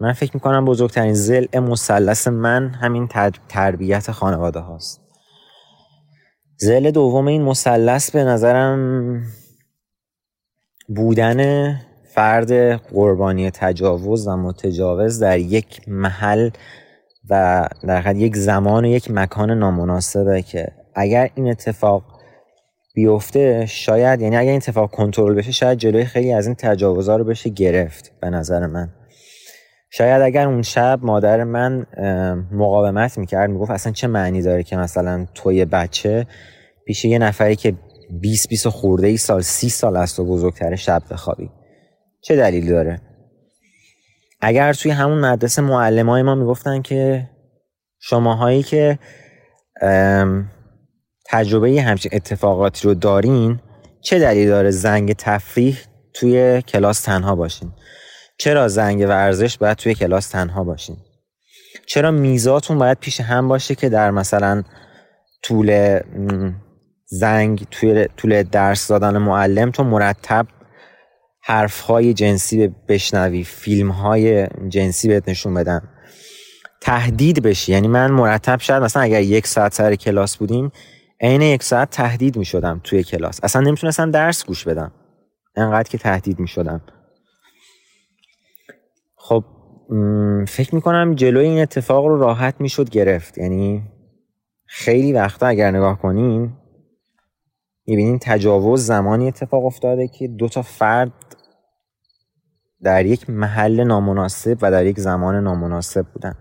من 0.01 0.13
فکر 0.13 0.31
می‌کنم 0.35 0.65
بزرگترین 0.65 1.15
زل 1.15 1.59
مثلث 1.59 2.29
من 2.29 2.69
همین 2.69 3.09
تربیت 3.49 4.11
خانواده 4.13 4.59
هاست 4.59 5.00
زل 6.62 6.91
دوم 6.91 7.27
این 7.27 7.43
مثلث 7.43 8.11
به 8.11 8.24
نظرم 8.24 9.23
بودن 10.89 11.74
فرد 12.05 12.53
قربانی 12.73 13.51
تجاوز 13.51 14.28
و 14.28 14.37
متجاوز 14.37 15.19
در 15.19 15.39
یک 15.39 15.89
محل 15.89 16.51
و 17.31 17.69
در 17.82 18.16
یک 18.16 18.37
زمان 18.37 18.85
و 18.85 18.89
یک 18.89 19.11
مکان 19.11 19.51
نامناسبه 19.51 20.43
که 20.43 20.69
اگر 20.95 21.31
این 21.35 21.51
اتفاق 21.51 22.03
بیفته 22.95 23.66
شاید 23.66 24.20
یعنی 24.20 24.37
اگر 24.37 24.51
این 24.51 24.57
اتفاق 24.57 24.91
کنترل 24.91 25.35
بشه 25.35 25.53
شاید 25.53 25.78
جلوی 25.78 26.05
خیلی 26.05 26.32
از 26.32 26.47
این 26.47 26.55
تجاوزها 26.55 27.16
رو 27.16 27.24
بشه 27.24 27.51
گرفت 27.51 28.12
به 28.20 28.31
نظر 28.31 28.66
من. 28.66 28.89
شاید 29.91 30.23
اگر 30.23 30.47
اون 30.47 30.62
شب 30.62 30.99
مادر 31.03 31.45
من 31.45 31.87
مقاومت 32.53 33.19
می‌کرد 33.19 33.51
می‌گفت 33.51 33.71
اصلا 33.71 33.93
چه 33.93 34.07
معنی 34.07 34.43
داره 34.43 34.62
که 34.62 34.77
مثلا 34.77 35.27
توی 35.35 35.65
بچه 35.65 36.27
پیش 36.87 37.05
یه 37.05 37.19
نفری 37.19 37.57
که 37.57 37.75
20 38.21 38.49
20 38.49 38.69
خورده 38.69 39.07
ای 39.07 39.17
سال 39.17 39.41
30 39.41 39.69
سال 39.69 39.97
از 39.97 40.17
تو 40.17 40.25
بزرگتر 40.25 40.77
شب 40.77 41.03
بخوابی؟ 41.11 41.51
چه 42.23 42.37
دلیلی 42.37 42.69
داره؟ 42.69 43.01
اگر 44.41 44.73
توی 44.73 44.91
همون 44.91 45.19
مدرسه 45.19 45.62
معلم 45.62 46.09
های 46.09 46.23
ما 46.23 46.35
می‌گفتن 46.35 46.83
که 46.83 47.29
شماهایی 48.01 48.62
که 48.62 48.99
تجربه 51.27 51.83
همچین 51.83 52.11
اتفاقاتی 52.15 52.89
رو 52.89 52.95
دارین 52.95 53.61
چه 54.03 54.19
دلیلی 54.19 54.47
داره 54.47 54.71
زنگ 54.71 55.12
تفریح 55.12 55.79
توی 56.15 56.62
کلاس 56.62 57.01
تنها 57.01 57.35
باشین؟ 57.35 57.73
چرا 58.41 58.69
زنگ 58.69 59.01
ورزش 59.09 59.59
باید 59.59 59.77
توی 59.77 59.95
کلاس 59.95 60.29
تنها 60.29 60.65
باشین؟ 60.65 60.97
چرا 61.87 62.11
میزاتون 62.11 62.79
باید 62.79 62.99
پیش 62.99 63.21
هم 63.21 63.49
باشه 63.49 63.75
که 63.75 63.89
در 63.89 64.11
مثلا 64.11 64.62
طول 65.43 66.01
زنگ 67.07 67.67
توی 67.71 68.09
طول 68.17 68.43
درس 68.43 68.89
دادن 68.89 69.19
معلم 69.19 69.71
تو 69.71 69.85
مرتب 69.85 70.47
حرف 71.43 71.81
های 71.81 72.15
جنسی 72.15 72.69
بشنوی 72.89 73.45
فیلم 73.45 73.91
های 73.91 74.47
جنسی 74.69 75.09
بهت 75.09 75.29
نشون 75.29 75.55
بدن؟ 75.55 75.83
تهدید 76.81 77.43
بشی. 77.43 77.73
یعنی 77.73 77.89
من 77.89 78.11
مرتب 78.11 78.61
شاید 78.61 78.83
مثلا 78.83 79.03
اگر 79.03 79.21
یک 79.21 79.47
ساعت 79.47 79.75
سر 79.75 79.95
کلاس 79.95 80.37
بودیم 80.37 80.73
عین 81.21 81.43
یک 81.43 81.62
ساعت 81.62 81.91
تهدید 81.91 82.37
می 82.37 82.45
شدم 82.45 82.81
توی 82.85 83.05
کلاس. 83.05 83.41
اصلا 83.43 83.62
نمی‌تونستم 83.62 84.11
درس 84.11 84.45
گوش 84.45 84.65
بدم. 84.65 84.93
انقدر 85.57 85.89
که 85.89 85.99
تهدید 85.99 86.39
می 86.39 86.49
شدم 86.49 86.81
خب 89.31 89.44
فکر 90.48 90.74
می 90.74 90.81
کنم 90.81 91.15
جلوی 91.15 91.47
این 91.47 91.62
اتفاق 91.62 92.07
رو 92.07 92.19
راحت 92.19 92.61
می 92.61 92.69
شد 92.69 92.90
گرفت. 92.90 93.39
یعنی 93.39 93.82
خیلی 94.66 95.12
وقتا 95.12 95.47
اگر 95.47 95.70
نگاه 95.70 95.98
کنین 95.98 96.52
می‌بینین 97.86 98.19
تجاوز 98.23 98.86
زمانی 98.86 99.28
اتفاق 99.28 99.65
افتاده 99.65 100.09
که 100.09 100.28
دو 100.28 100.48
تا 100.48 100.62
فرد 100.62 101.12
در 102.82 103.07
یک 103.07 103.31
محل 103.31 103.85
نامناسب 103.85 104.59
و 104.62 104.70
در 104.70 104.86
یک 104.86 105.01
زمان 105.01 105.35
نامناسب 105.35 106.07
بودن. 106.07 106.35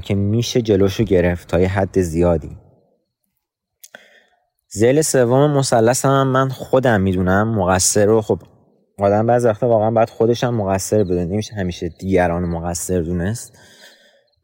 که 0.00 0.14
میشه 0.14 0.62
جلوشو 0.62 1.04
گرفت 1.04 1.48
تا 1.48 1.60
یه 1.60 1.68
حد 1.68 2.00
زیادی. 2.00 2.56
زل 4.68 5.00
سوم 5.00 5.50
مثلث 5.50 6.04
هم 6.04 6.28
من 6.28 6.48
خودم 6.48 7.00
می‌دونم 7.00 7.54
مقصر 7.58 8.06
رو 8.06 8.20
خب 8.22 8.38
آدم 8.98 9.26
بعضی 9.26 9.48
وقتا 9.48 9.68
واقعا 9.68 9.90
باید 9.90 10.10
خودش 10.10 10.44
هم 10.44 10.54
مقصر 10.54 11.04
بده 11.04 11.24
نمیشه 11.24 11.54
همیشه 11.54 11.88
دیگران 11.88 12.42
مقصر 12.42 13.00
دونست. 13.00 13.58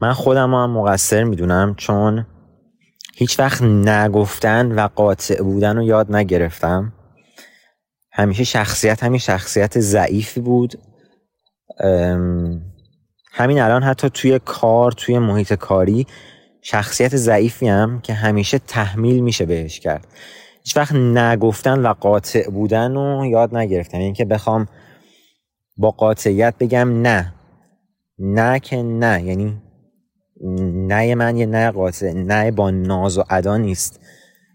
من 0.00 0.12
خودم 0.12 0.54
هم 0.54 0.70
مقصر 0.70 1.24
می‌دونم 1.24 1.74
چون 1.74 2.26
هیچ 3.14 3.38
وقت 3.40 3.62
نگفتن 3.62 4.72
و 4.72 4.88
قاطع 4.94 5.42
بودن 5.42 5.76
رو 5.76 5.82
یاد 5.82 6.16
نگرفتم. 6.16 6.92
همیشه 8.12 8.44
شخصیت 8.44 9.02
همین 9.02 9.18
شخصیت 9.18 9.78
ضعیفی 9.78 10.40
بود. 10.40 10.78
همین 13.32 13.60
الان 13.60 13.82
حتی 13.82 14.10
توی 14.10 14.40
کار 14.44 14.92
توی 14.92 15.18
محیط 15.18 15.52
کاری 15.52 16.06
شخصیت 16.62 17.16
ضعیفی 17.16 17.68
هم 17.68 18.00
که 18.00 18.14
همیشه 18.14 18.58
تحمیل 18.58 19.20
میشه 19.20 19.46
بهش 19.46 19.80
کرد. 19.80 20.06
هیچ 20.68 20.76
وقت 20.76 20.92
نگفتن 20.94 21.78
و 21.78 21.92
قاطع 21.92 22.50
بودن 22.50 22.94
رو 22.94 23.26
یاد 23.26 23.56
نگرفتم. 23.56 23.98
اینکه 23.98 24.22
یعنی 24.22 24.34
بخوام 24.34 24.68
با 25.76 25.90
قاطعیت 25.90 26.54
بگم 26.60 27.02
نه. 27.02 27.34
نه 28.18 28.60
که 28.60 28.82
نه. 28.82 29.22
یعنی 29.24 29.62
نه 30.86 31.14
من 31.14 31.36
یه 31.36 31.46
نه 31.46 31.70
قاطع 31.70 32.12
نه 32.12 32.50
با 32.50 32.70
ناز 32.70 33.18
و 33.18 33.24
ادا 33.30 33.56
نیست 33.56 34.00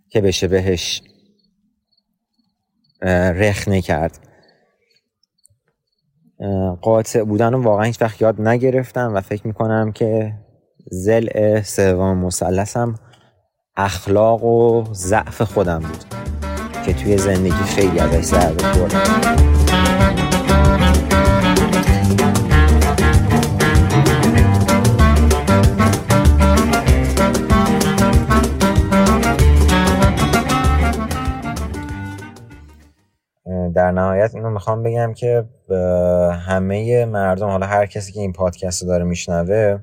که 0.09 0.21
بشه 0.21 0.47
بهش 0.47 1.01
رخنه 3.35 3.81
کرد. 3.81 4.19
قاطع 6.81 7.23
بودن 7.23 7.53
رو 7.53 7.63
واقعا 7.63 7.85
هیچ 7.85 8.01
وقت 8.01 8.21
یاد 8.21 8.41
نگرفتم 8.41 9.13
و 9.15 9.21
فکر 9.21 9.47
می‌کنم 9.47 9.91
که 9.91 10.33
زل 10.91 11.61
سوم 11.61 12.17
مثلثم 12.17 12.99
اخلاق 13.77 14.43
و 14.43 14.83
ضعف 14.93 15.41
خودم 15.41 15.79
بود 15.79 16.05
که 16.85 16.93
توی 16.93 17.17
زندگی 17.17 17.51
خیلی 17.51 17.99
ازش 17.99 18.23
ضربه 18.23 18.63
خوردم. 18.63 19.03
در 33.75 33.91
نهایت 33.91 34.35
اینو 34.35 34.49
می‌خوام 34.49 34.83
بگم 34.83 35.13
که 35.13 35.45
همه 36.47 37.05
مردم 37.05 37.47
حالا 37.47 37.65
هر 37.65 37.85
کسی 37.85 38.11
که 38.11 38.19
این 38.19 38.33
پادکست 38.33 38.81
رو 38.81 38.87
داره 38.87 39.03
میشنوه 39.03 39.79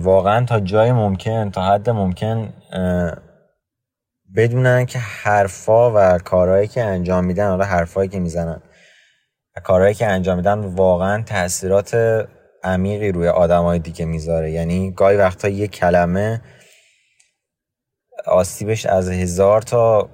واقعا 0.00 0.44
تا 0.44 0.60
جای 0.60 0.92
ممکن 0.92 1.50
تا 1.50 1.62
حد 1.62 1.90
ممکن 1.90 2.52
بدونن 4.36 4.86
که 4.86 4.98
حرفا 4.98 5.92
و 5.94 6.18
کارهایی 6.18 6.68
که 6.68 6.84
انجام 6.84 7.24
میدن 7.24 7.48
حالا 7.48 7.64
حرفایی 7.64 8.08
که 8.08 8.20
می‌زنن 8.20 8.62
و 9.56 9.60
کارهایی 9.60 9.94
که 9.94 10.06
انجام 10.06 10.36
میدن 10.36 10.58
واقعا 10.58 11.22
تاثیرات 11.22 11.96
عمیقی 12.64 13.12
روی 13.12 13.28
آدمای 13.28 13.78
دیگه 13.78 14.04
می‌ذاره. 14.04 14.50
یعنی 14.50 14.90
گاهی 14.90 15.16
وقتا 15.16 15.48
یه 15.48 15.68
کلمه 15.68 16.42
آسیبش 18.26 18.86
از 18.86 19.10
هزار 19.10 19.62
تا 19.62 20.08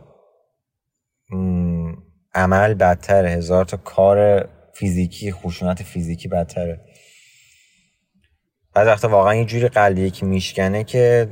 عمل 2.34 2.74
بدتره. 2.74 3.30
هزار 3.30 3.64
تا 3.64 3.76
کار 3.76 4.48
فیزیکی 4.74 5.32
خشونت 5.32 5.82
فیزیکی 5.82 6.28
بدتره. 6.28 6.83
بعد 8.74 8.86
وقتا 8.86 9.08
واقعا 9.08 9.34
یه 9.34 9.44
جوری 9.44 9.68
قلبیه 9.68 10.10
که 10.10 10.26
میشکنه 10.26 10.84
که 10.84 11.28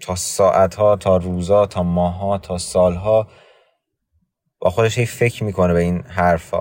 تا 0.00 0.14
ساعت 0.14 0.74
ها 0.74 0.96
تا 0.96 1.16
روزا 1.16 1.66
تا 1.66 1.82
ماها 1.82 2.38
تا 2.38 2.58
سالها 2.58 3.26
با 4.58 4.70
خودش 4.70 4.98
هی 4.98 5.06
فکر 5.06 5.44
می‌کنه 5.44 5.72
به 5.72 5.80
این 5.80 6.02
حرفا. 6.02 6.60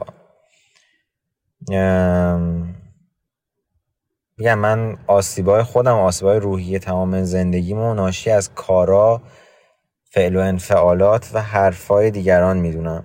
میگم 4.38 4.60
من 4.60 4.98
آسیبای 5.08 5.64
خودم 5.64 5.96
آسیبای 5.96 6.40
روحی 6.40 6.80
تمام 6.80 7.24
زندگیمو 7.24 7.94
ناشی 7.94 8.30
از 8.30 8.54
کارا 8.54 9.22
فعل 10.04 10.36
و 10.36 10.40
انفعالات 10.40 11.32
و 11.34 11.42
حرفای 11.42 12.12
دیگران 12.12 12.58
می‌دونم. 12.58 13.04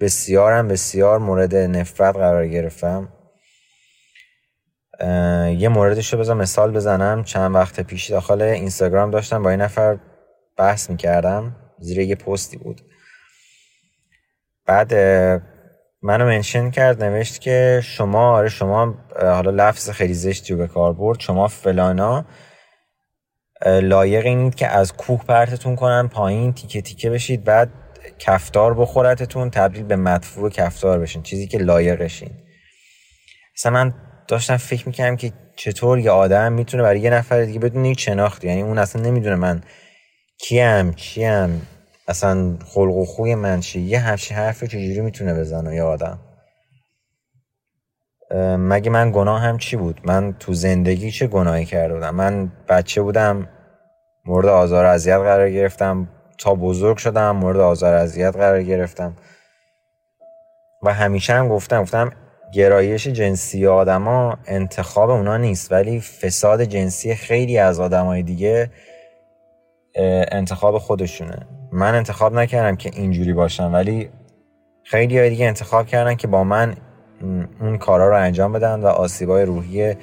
بسیارم 0.00 0.68
بسیار 0.68 1.18
مورد 1.18 1.54
نفرت 1.54 2.16
قرار 2.16 2.48
گرفتم. 2.48 3.08
یه 5.58 5.68
موردش 5.68 6.12
رو 6.12 6.18
بذار 6.18 6.36
مثال 6.36 6.72
بزنم. 6.72 7.24
چند 7.24 7.54
وقت 7.54 7.80
پیش 7.80 8.10
داخل 8.10 8.42
اینستاگرام 8.42 9.10
داشتم 9.10 9.42
با 9.42 9.50
این 9.50 9.60
نفر 9.60 9.98
بحث 10.56 10.90
می‌کردم. 10.90 11.56
زیر 11.78 11.98
یه 11.98 12.14
پستی 12.14 12.56
بود. 12.56 12.80
بعد 14.66 14.94
منو 16.02 16.24
منشن 16.24 16.70
کرد 16.70 17.04
نوشت 17.04 17.40
که 17.40 17.80
شما 17.84 18.36
آره 18.36 18.48
شما 18.48 18.94
حالا 19.20 19.50
لفظ 19.50 19.90
خیلی 19.90 20.14
زشتی 20.14 20.52
رو 20.52 20.58
به 20.58 20.66
کار 20.66 20.92
برد. 20.92 21.20
شما 21.20 21.48
فلانا 21.48 22.24
لایق 23.66 24.26
اینید 24.26 24.54
که 24.54 24.68
از 24.68 24.92
کوه 24.92 25.24
پرتتون 25.24 25.76
کنن 25.76 26.08
پایین 26.08 26.52
تیکه 26.52 26.82
تیکه 26.82 27.10
بشید 27.10 27.44
بعد 27.44 27.70
کفتار 28.18 28.74
بخورتتون 28.74 29.50
تبدیل 29.50 29.82
به 29.82 29.96
مدفوع 29.96 30.50
کفتار 30.50 30.98
بشین. 30.98 31.22
چیزی 31.22 31.46
که 31.46 31.58
لایقشین. 31.58 32.30
اصلا 33.56 33.72
من 33.72 33.94
داشتم 34.28 34.56
فکر 34.56 34.86
می‌کنم 34.86 35.16
که 35.16 35.32
چطور 35.56 35.98
یه 35.98 36.10
آدم 36.10 36.52
می‌تونه 36.52 36.82
برای 36.82 37.00
یه 37.00 37.10
نفر 37.10 37.42
دیگه 37.42 37.58
بدون 37.58 37.84
هیچ 37.84 38.04
شناختی 38.04 38.48
یعنی 38.48 38.62
اون 38.62 38.78
اصلا 38.78 39.02
نمی‌دونه 39.02 39.36
من 39.36 39.62
کیم 40.38 40.92
چیم 40.92 41.66
اصلا 42.08 42.56
خلق 42.66 42.96
و 42.96 43.04
خوی 43.04 43.34
من 43.34 43.60
چیه 43.60 43.82
یه 43.82 43.98
همچین 43.98 44.36
حرفی 44.36 44.66
چجوری 44.66 45.00
می‌تونه 45.00 45.34
بزنه 45.34 45.74
یه 45.74 45.82
آدم؟ 45.82 46.18
مگه 48.58 48.90
من 48.90 49.12
گناه 49.12 49.40
هم 49.40 49.58
چی 49.58 49.76
بود؟ 49.76 50.00
من 50.04 50.32
تو 50.32 50.54
زندگی 50.54 51.10
چه 51.10 51.26
گناهی 51.26 51.64
کرده 51.64 51.94
بودم؟ 51.94 52.14
من 52.14 52.52
بچه 52.68 53.02
بودم 53.02 53.48
مورد 54.26 54.46
آزار 54.46 54.84
اذیت 54.84 55.16
قرار 55.16 55.50
گرفتم. 55.50 56.08
تا 56.38 56.54
بزرگ 56.54 56.96
شدم 56.96 57.36
مورد 57.36 57.60
آزار 57.60 57.94
اذیت 57.94 58.36
قرار 58.36 58.62
گرفتم. 58.62 59.16
و 60.82 60.94
همیشه 60.94 61.32
هم 61.32 61.48
گفتم 61.48 61.82
گفتم 61.82 62.12
گرایش 62.52 63.08
جنسی 63.08 63.66
آدما 63.66 64.38
انتخاب 64.46 65.10
اونا 65.10 65.36
نیست 65.36 65.72
ولی 65.72 66.00
فساد 66.00 66.62
جنسی 66.62 67.14
خیلی 67.14 67.58
از 67.58 67.80
آدمای 67.80 68.22
دیگه 68.22 68.70
انتخاب 70.32 70.78
خودشونه. 70.78 71.46
من 71.72 71.94
انتخاب 71.94 72.34
نکردم 72.34 72.76
که 72.76 72.90
اینجوری 72.94 73.32
باشم 73.32 73.72
ولی 73.72 74.08
خیلی 74.82 75.18
های 75.18 75.30
دیگه 75.30 75.46
انتخاب 75.46 75.86
کردن 75.86 76.14
که 76.14 76.26
با 76.28 76.44
من 76.44 76.74
اون 77.60 77.78
کارا 77.78 78.08
رو 78.08 78.16
انجام 78.16 78.52
بدن 78.52 78.80
و 78.80 78.86
آسیبای 78.86 79.44
روحی 79.44 79.94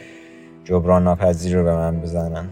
جبران 0.64 1.04
ناپذیر 1.04 1.58
رو 1.58 1.64
به 1.64 1.76
من 1.76 2.02
بزنن. 2.02 2.50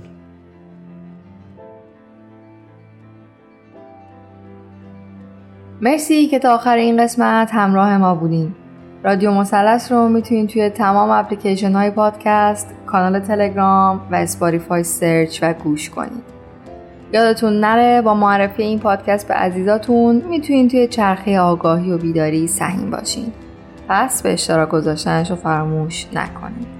مرسی 5.81 6.27
که 6.27 6.39
تا 6.39 6.55
آخر 6.55 6.77
این 6.77 7.03
قسمت 7.03 7.49
همراه 7.53 7.97
ما 7.97 8.15
بودین. 8.15 8.55
رادیو 9.03 9.31
مثلث 9.31 9.91
رو 9.91 10.09
می‌تونید 10.09 10.49
توی 10.49 10.69
تمام 10.69 11.09
اپلیکیشن 11.09 11.73
های 11.73 11.89
پادکست، 11.89 12.75
کانال 12.85 13.19
تلگرام 13.19 14.01
و 14.11 14.15
اسپاریفای 14.15 14.83
سرچ 14.83 15.39
و 15.41 15.53
گوش 15.53 15.89
کنید. 15.89 16.23
یادتون 17.13 17.59
نره 17.59 18.01
با 18.01 18.13
معرفی 18.13 18.63
این 18.63 18.79
پادکست 18.79 19.27
به 19.27 19.33
عزیزاتون 19.33 20.21
می‌تونید 20.29 20.71
توی 20.71 20.87
چرخه 20.87 21.39
آگاهی 21.39 21.91
و 21.91 21.97
بیداری 21.97 22.47
سهیم 22.47 22.91
باشین. 22.91 23.31
پس 23.89 24.21
به 24.21 24.33
اشتراک 24.33 24.69
گذاشتنش 24.69 25.29
رو 25.29 25.35
فراموش 25.35 26.07
نکنید. 26.13 26.76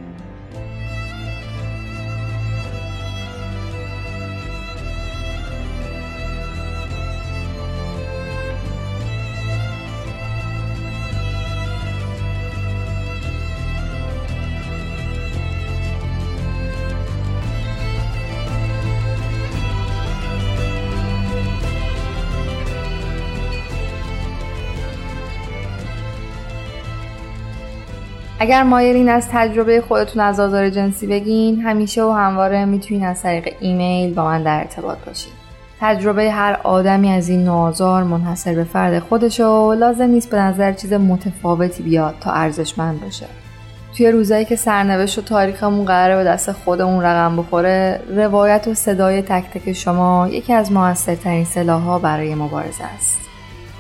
اگر 28.40 28.64
مایلین 28.64 29.10
از 29.10 29.28
تجربه 29.32 29.82
خودتون 29.82 30.22
از 30.22 30.40
آزار 30.40 30.70
جنسی 30.70 31.08
بگین 31.08 31.62
همیشه 31.62 32.04
و 32.04 32.12
همواره 32.12 32.66
می‌تونین 32.66 33.06
از 33.06 33.22
طریق 33.24 33.54
ایمیل 33.60 34.14
با 34.14 34.26
من 34.26 34.44
در 34.44 34.58
ارتباط 34.58 34.98
باشین. 35.06 35.34
تجربه 35.82 36.32
هر 36.32 36.60
آدمی 36.64 37.12
از 37.12 37.30
این 37.30 37.44
نوازار 37.44 38.04
منحصر 38.04 38.56
به 38.56 38.64
فرد 38.64 39.00
خودشه 39.00 39.46
و 39.46 39.74
لازم 39.74 40.04
نیست 40.04 40.30
به 40.30 40.38
نظر 40.38 40.72
چیز 40.74 40.94
متفاوتی 40.94 41.84
بیاد 41.84 42.16
تا 42.22 42.32
ارزشمند 42.32 43.02
باشه. 43.02 43.26
توی 43.98 44.12
روزایی 44.12 44.46
که 44.46 44.56
سرنوشت 44.56 45.18
و 45.18 45.22
تاریخمون 45.22 45.86
قراره 45.86 46.16
به 46.16 46.24
دست 46.24 46.52
خودمون 46.52 47.04
رقم 47.04 47.36
بخوره 47.36 48.02
روایت 48.16 48.68
و 48.68 48.74
صدای 48.74 49.22
تک 49.22 49.44
تک 49.54 49.74
شما 49.74 50.28
یکی 50.32 50.54
از 50.54 50.72
موثرترین 50.72 51.46
سلاحها 51.46 52.00
برای 52.00 52.36
مبارزه 52.36 52.84
است. 52.84 53.27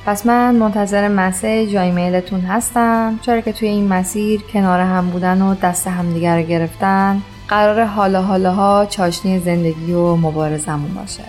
پس 0.07 0.25
من 0.25 0.55
منتظر 0.55 1.07
مسیج 1.07 1.73
یا 1.73 1.81
ایمیلتون 1.81 2.41
هستم. 2.41 3.19
چرا 3.21 3.41
که 3.41 3.53
توی 3.53 3.67
این 3.67 3.87
مسیر 3.87 4.41
کنار 4.41 4.79
هم 4.79 5.09
بودن 5.09 5.41
و 5.41 5.55
دست 5.55 5.87
همدیگر 5.87 6.37
رو 6.37 6.43
گرفتن 6.43 7.21
قرار 7.47 7.83
حالا 7.83 8.21
حالاها 8.21 8.85
چاشنی 8.85 9.39
زندگی 9.39 9.93
و 9.93 10.15
مبارزمون 10.15 10.93
باشه. 10.93 11.23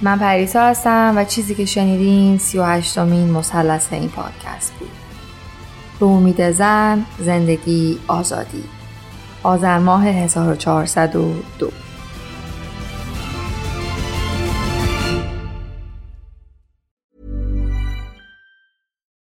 من 0.00 0.18
پریسا 0.18 0.62
هستم 0.62 1.14
و 1.16 1.24
چیزی 1.24 1.54
که 1.54 1.64
شنیدین 1.64 2.38
سی 2.38 2.58
و 2.58 2.64
هشتمین 2.64 3.30
مسلس 3.30 3.88
این 3.92 4.08
پادکست 4.08 4.72
بود. 4.78 4.90
به 6.00 6.06
امید 6.06 6.50
زن 6.50 7.04
زندگی 7.18 7.98
آزادی. 8.08 8.64
آذر 9.42 9.78
ماه 9.78 10.06
1402 10.06 11.70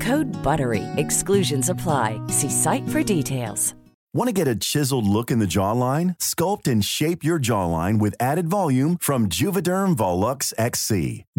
Code 0.00 0.30
BUTTERY. 0.44 0.84
Exclusions 0.96 1.68
apply. 1.68 2.20
See 2.28 2.50
site 2.50 2.88
for 2.88 3.02
details. 3.02 3.74
Want 4.12 4.26
to 4.26 4.32
get 4.32 4.48
a 4.48 4.56
chiseled 4.56 5.06
look 5.06 5.30
in 5.30 5.38
the 5.38 5.46
jawline? 5.46 6.18
Sculpt 6.18 6.66
and 6.66 6.84
shape 6.84 7.22
your 7.22 7.38
jawline 7.38 8.00
with 8.00 8.16
added 8.18 8.48
volume 8.48 8.96
from 8.98 9.28
Juvederm 9.28 9.94
Volux 9.94 10.52
XC. 10.58 11.24